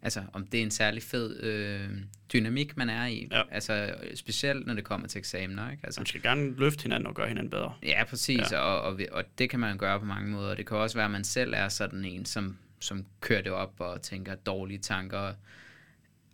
altså, 0.01 0.23
om 0.33 0.47
det 0.47 0.59
er 0.59 0.63
en 0.63 0.71
særlig 0.71 1.03
fed 1.03 1.43
øh, 1.43 1.89
dynamik, 2.33 2.77
man 2.77 2.89
er 2.89 3.05
i. 3.05 3.27
Ja. 3.31 3.41
Altså, 3.51 3.95
specielt 4.15 4.67
når 4.67 4.73
det 4.73 4.83
kommer 4.83 5.07
til 5.07 5.19
eksamener, 5.19 5.71
ikke? 5.71 5.85
Altså, 5.85 5.99
Man 6.01 6.05
skal 6.05 6.21
gerne 6.21 6.55
løfte 6.57 6.83
hinanden 6.83 7.07
og 7.07 7.15
gøre 7.15 7.27
hinanden 7.27 7.49
bedre. 7.51 7.73
ja, 7.83 8.03
præcis, 8.03 8.51
Ja. 8.51 8.59
Og, 8.59 8.81
og, 8.81 8.99
og 9.11 9.23
det 9.37 9.49
kan 9.49 9.59
man 9.59 9.77
gøre 9.77 9.99
på 9.99 10.05
mange 10.05 10.31
måder. 10.31 10.55
Det 10.55 10.65
kan 10.65 10.77
også 10.77 10.97
være, 10.97 11.05
at 11.05 11.11
man 11.11 11.23
selv 11.23 11.53
er 11.55 11.69
sådan 11.69 12.05
en, 12.05 12.25
som, 12.25 12.57
som 12.79 13.05
kører 13.21 13.41
det 13.41 13.51
op 13.51 13.73
og 13.77 14.01
tænker 14.01 14.35
dårlige 14.35 14.79
tanker. 14.79 15.33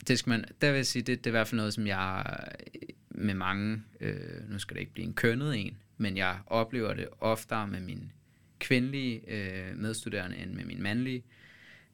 Det 0.08 0.18
skal 0.18 0.30
man, 0.30 0.44
der 0.60 0.70
vil 0.70 0.76
jeg 0.76 0.86
sige, 0.86 1.02
det, 1.02 1.18
det 1.18 1.26
er 1.26 1.30
i 1.30 1.36
hvert 1.36 1.48
fald 1.48 1.56
noget, 1.56 1.74
som 1.74 1.86
jeg 1.86 2.36
med 3.10 3.34
mange, 3.34 3.82
øh, 4.00 4.50
nu 4.50 4.58
skal 4.58 4.74
det 4.74 4.80
ikke 4.80 4.92
blive 4.92 5.06
en 5.06 5.14
kønnet 5.14 5.56
en, 5.66 5.76
men 5.96 6.16
jeg 6.16 6.38
oplever 6.46 6.94
det 6.94 7.08
oftere 7.20 7.66
med 7.68 7.80
mine 7.80 8.10
kvindelige 8.58 9.20
øh, 9.28 9.76
medstuderende 9.76 10.36
end 10.36 10.50
med 10.52 10.64
mine 10.64 10.80
mandlige, 10.82 11.22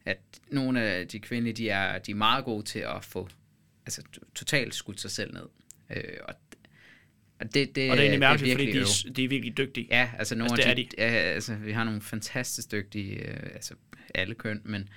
at 0.05 0.19
nogle 0.49 0.81
af 0.81 1.07
de 1.07 1.19
kvindelige, 1.19 1.53
de 1.53 1.69
er, 1.69 1.99
de 1.99 2.11
er 2.11 2.15
meget 2.15 2.45
gode 2.45 2.63
til 2.63 2.79
at 2.79 3.03
få 3.05 3.29
altså, 3.85 4.01
totalt 4.35 4.75
skudt 4.75 4.99
sig 5.01 5.11
selv 5.11 5.33
ned. 5.33 5.45
Øh, 5.89 6.03
og, 6.23 6.33
og 7.39 7.53
det, 7.53 7.53
det, 7.53 7.65
Og 7.65 7.75
det 7.75 7.89
er 7.89 7.93
egentlig 7.93 8.19
mærkeligt, 8.19 8.53
fordi 8.53 8.65
virkelig 8.65 8.85
de, 8.85 9.09
er- 9.09 9.13
de 9.13 9.23
er 9.23 9.27
virkelig 9.27 9.57
dygtige. 9.57 9.87
Ja, 9.91 10.11
altså 10.17 10.35
nogle 10.35 10.53
Altså, 10.53 10.69
af 10.69 10.75
det 10.75 10.91
de, 10.91 10.95
ja, 11.03 11.07
altså, 11.09 11.55
vi 11.55 11.71
har 11.71 11.83
nogle 11.83 12.01
fantastisk 12.01 12.71
dygtige, 12.71 13.15
øh, 13.15 13.49
altså 13.53 13.73
alle 14.15 14.35
køn, 14.35 14.61
men 14.65 14.89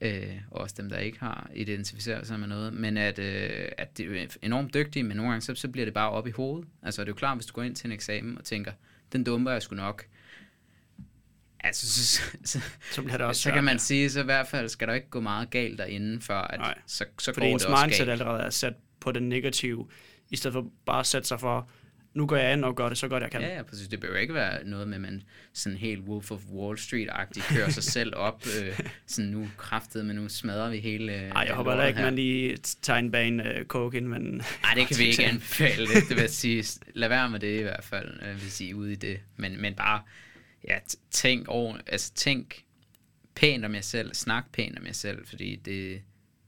øh, 0.00 0.36
og 0.50 0.60
også 0.60 0.74
dem, 0.78 0.88
der 0.88 0.98
ikke 0.98 1.20
har 1.20 1.50
identificeret 1.54 2.26
sig 2.26 2.40
med 2.40 2.48
noget, 2.48 2.72
men 2.72 2.96
at, 2.96 3.18
øh, 3.18 3.68
at 3.78 3.98
det 3.98 4.22
er 4.22 4.26
enormt 4.42 4.74
dygtige, 4.74 5.02
men 5.02 5.16
nogle 5.16 5.32
gange 5.32 5.42
så, 5.42 5.54
så 5.54 5.68
bliver 5.68 5.84
det 5.84 5.94
bare 5.94 6.10
op 6.10 6.26
i 6.26 6.30
hovedet. 6.30 6.68
Altså 6.82 7.02
det 7.02 7.08
er 7.08 7.10
jo 7.10 7.14
klart, 7.14 7.36
hvis 7.36 7.46
du 7.46 7.52
går 7.52 7.62
ind 7.62 7.76
til 7.76 7.86
en 7.86 7.92
eksamen 7.92 8.38
og 8.38 8.44
tænker, 8.44 8.72
den 9.12 9.24
dumper 9.24 9.50
jeg 9.52 9.62
sgu 9.62 9.74
nok, 9.74 10.06
altså 11.60 11.92
så, 11.92 12.20
så, 12.44 12.60
så, 12.92 13.02
bliver 13.02 13.16
det 13.16 13.26
også 13.26 13.42
så 13.42 13.50
kan 13.50 13.64
man 13.64 13.78
sige, 13.78 14.10
så 14.10 14.20
i 14.20 14.24
hvert 14.24 14.46
fald 14.46 14.68
skal 14.68 14.88
der 14.88 14.94
ikke 14.94 15.10
gå 15.10 15.20
meget 15.20 15.50
galt 15.50 15.78
derinde, 15.78 16.20
for 16.20 16.34
at 16.34 16.60
Nej. 16.60 16.78
så, 16.86 17.04
så 17.18 17.32
Fordi 17.32 17.46
går 17.46 17.52
ens 17.52 17.62
det 17.62 17.70
også 17.70 17.84
mindset 17.84 18.06
galt. 18.06 18.10
allerede 18.10 18.42
er 18.42 18.50
sat 18.50 18.74
på 19.00 19.12
den 19.12 19.28
negative, 19.28 19.88
i 20.30 20.36
stedet 20.36 20.52
for 20.52 20.70
bare 20.86 21.00
at 21.00 21.06
sætte 21.06 21.28
sig 21.28 21.40
for, 21.40 21.68
nu 22.14 22.26
går 22.26 22.36
jeg 22.36 22.52
ind 22.52 22.64
og 22.64 22.76
gør 22.76 22.88
det 22.88 22.98
så 22.98 23.08
godt, 23.08 23.22
jeg 23.22 23.30
kan. 23.30 23.40
Ja, 23.40 23.56
ja, 23.56 23.62
præcis. 23.62 23.88
Det 23.88 24.00
behøver 24.00 24.18
ikke 24.20 24.34
være 24.34 24.64
noget 24.64 24.88
med, 24.88 24.94
at 24.94 25.00
man 25.00 25.22
sådan 25.52 25.78
helt 25.78 26.00
Wolf 26.00 26.30
of 26.30 26.40
Wall 26.52 26.78
Street-agtigt 26.78 27.54
kører 27.54 27.70
sig 27.70 27.82
selv 27.82 28.16
op. 28.16 28.42
Øh, 28.62 28.80
sådan 29.06 29.30
nu 29.30 29.48
kraftet, 29.56 30.06
men 30.06 30.16
nu 30.16 30.28
smadrer 30.28 30.70
vi 30.70 30.78
hele 30.78 31.12
øh, 31.14 31.28
Ej, 31.30 31.44
jeg 31.46 31.54
håber 31.54 31.70
heller 31.70 31.86
ikke, 31.86 32.00
man 32.00 32.14
lige 32.14 32.56
tager 32.56 32.98
en 32.98 33.10
bane 33.10 33.54
uh, 33.60 33.66
coke 33.66 33.96
ind, 33.96 34.06
men... 34.06 34.22
Nej, 34.62 34.74
det 34.74 34.86
kan 34.88 34.98
vi 34.98 35.04
ikke 35.10 35.24
anbefale. 35.26 35.86
Det, 35.86 36.08
det 36.08 36.16
vil 36.16 36.28
sige. 36.44 36.64
Lad 36.94 37.08
være 37.08 37.30
med 37.30 37.40
det 37.40 37.58
i 37.58 37.62
hvert 37.62 37.84
fald, 37.84 38.20
øh, 38.22 38.34
hvis 38.36 38.60
I 38.60 38.70
er 38.70 38.74
ude 38.74 38.92
i 38.92 38.96
det. 38.96 39.20
Men, 39.36 39.60
men 39.60 39.74
bare, 39.74 40.02
ja, 40.68 40.78
tænk 41.10 41.48
over, 41.48 41.76
altså 41.86 42.14
tænk 42.14 42.64
pænt 43.34 43.64
om 43.64 43.74
jer 43.74 43.80
selv, 43.80 44.14
snak 44.14 44.44
pænt 44.52 44.78
om 44.78 44.86
jer 44.86 44.92
selv, 44.92 45.26
fordi 45.26 45.56
det, 45.56 46.02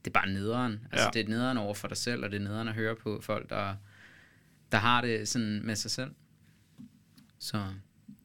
det 0.05 0.11
er 0.11 0.13
bare 0.13 0.29
nederen. 0.29 0.79
Altså, 0.91 1.05
Ja. 1.05 1.19
det 1.19 1.25
er 1.25 1.29
nederen 1.29 1.57
over 1.57 1.73
for 1.73 1.87
dig 1.87 1.97
selv, 1.97 2.23
og 2.23 2.31
det 2.31 2.37
er 2.39 2.43
nederen 2.43 2.67
at 2.67 2.73
høre 2.73 2.95
på 2.95 3.19
folk, 3.23 3.49
der, 3.49 3.75
der 4.71 4.77
har 4.77 5.01
det 5.01 5.27
sådan 5.27 5.61
med 5.65 5.75
sig 5.75 5.91
selv. 5.91 6.11
Så 7.39 7.63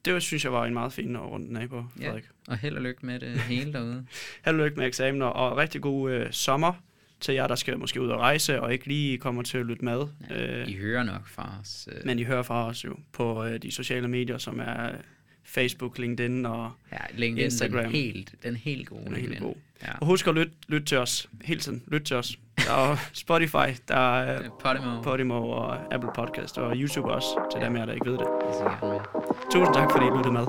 Det 0.05 0.21
synes 0.23 0.43
jeg 0.43 0.53
var 0.53 0.65
en 0.65 0.73
meget 0.73 0.93
fin 0.93 1.17
rundt 1.17 1.57
af 1.57 1.69
på, 1.69 1.85
ja, 1.99 2.07
Frederik. 2.07 2.23
og 2.47 2.57
held 2.57 2.75
og 2.75 2.81
lykke 2.81 3.05
med 3.05 3.19
det 3.19 3.39
hele 3.39 3.73
derude. 3.73 4.05
Held 4.45 4.59
og 4.59 4.65
lykke 4.65 4.77
med 4.77 4.87
eksamener, 4.87 5.25
og 5.25 5.57
rigtig 5.57 5.81
god 5.81 6.11
øh, 6.11 6.31
sommer 6.31 6.73
til 7.19 7.33
jer, 7.33 7.47
der 7.47 7.55
skal 7.55 7.77
måske 7.79 8.01
ud 8.01 8.07
og 8.07 8.19
rejse, 8.19 8.61
og 8.61 8.73
ikke 8.73 8.87
lige 8.87 9.17
kommer 9.17 9.41
til 9.41 9.57
at 9.57 9.65
lytte 9.65 9.85
med. 9.85 10.03
Ja, 10.29 10.61
Øh, 10.61 10.69
I 10.69 10.73
hører 10.73 11.03
nok 11.03 11.27
fra 11.27 11.57
os. 11.61 11.87
Øh, 11.91 12.05
men 12.05 12.19
I 12.19 12.23
hører 12.23 12.43
fra 12.43 12.67
os 12.67 12.85
jo 12.85 12.97
på 13.11 13.45
øh, 13.45 13.61
de 13.61 13.71
sociale 13.71 14.07
medier, 14.07 14.37
som 14.37 14.59
er 14.59 14.91
Facebook, 15.43 15.97
LinkedIn 15.97 16.45
og 16.45 16.71
ja, 16.91 16.97
LinkedIn, 17.13 17.43
Instagram. 17.45 17.83
Den 17.83 17.91
helt, 17.91 18.35
den 18.43 18.55
helt 18.55 18.89
gode. 18.89 19.05
Den 19.05 19.13
er 19.13 19.19
helt 19.19 19.39
god. 19.39 19.55
Ja. 19.81 19.97
Og 19.97 20.07
husk 20.07 20.27
at 20.27 20.35
lytte, 20.35 20.51
lytte 20.67 20.85
til 20.85 20.97
os 20.97 21.29
hele 21.43 21.59
tiden. 21.59 21.83
Lyt 21.87 22.01
til 22.01 22.15
os. 22.15 22.39
Er 22.69 22.95
Spotify, 23.13 23.67
der 23.87 24.19
er 24.19 24.39
Podimo. 24.63 25.01
Podimo 25.03 25.49
og 25.49 25.77
Apple 25.93 26.09
Podcast 26.15 26.57
og 26.57 26.71
YouTube 26.75 27.11
også, 27.11 27.27
til 27.51 27.59
Ja. 27.59 27.65
dem 27.65 27.75
af 27.75 27.79
jer, 27.79 27.85
der 27.85 27.93
ikke 27.93 28.05
ved 28.05 28.17
det. 28.17 28.27
Tusind 29.51 29.73
tak, 29.73 29.91
fordi 29.91 30.05
I 30.05 30.09
lyttede 30.09 30.33
med. 30.33 30.45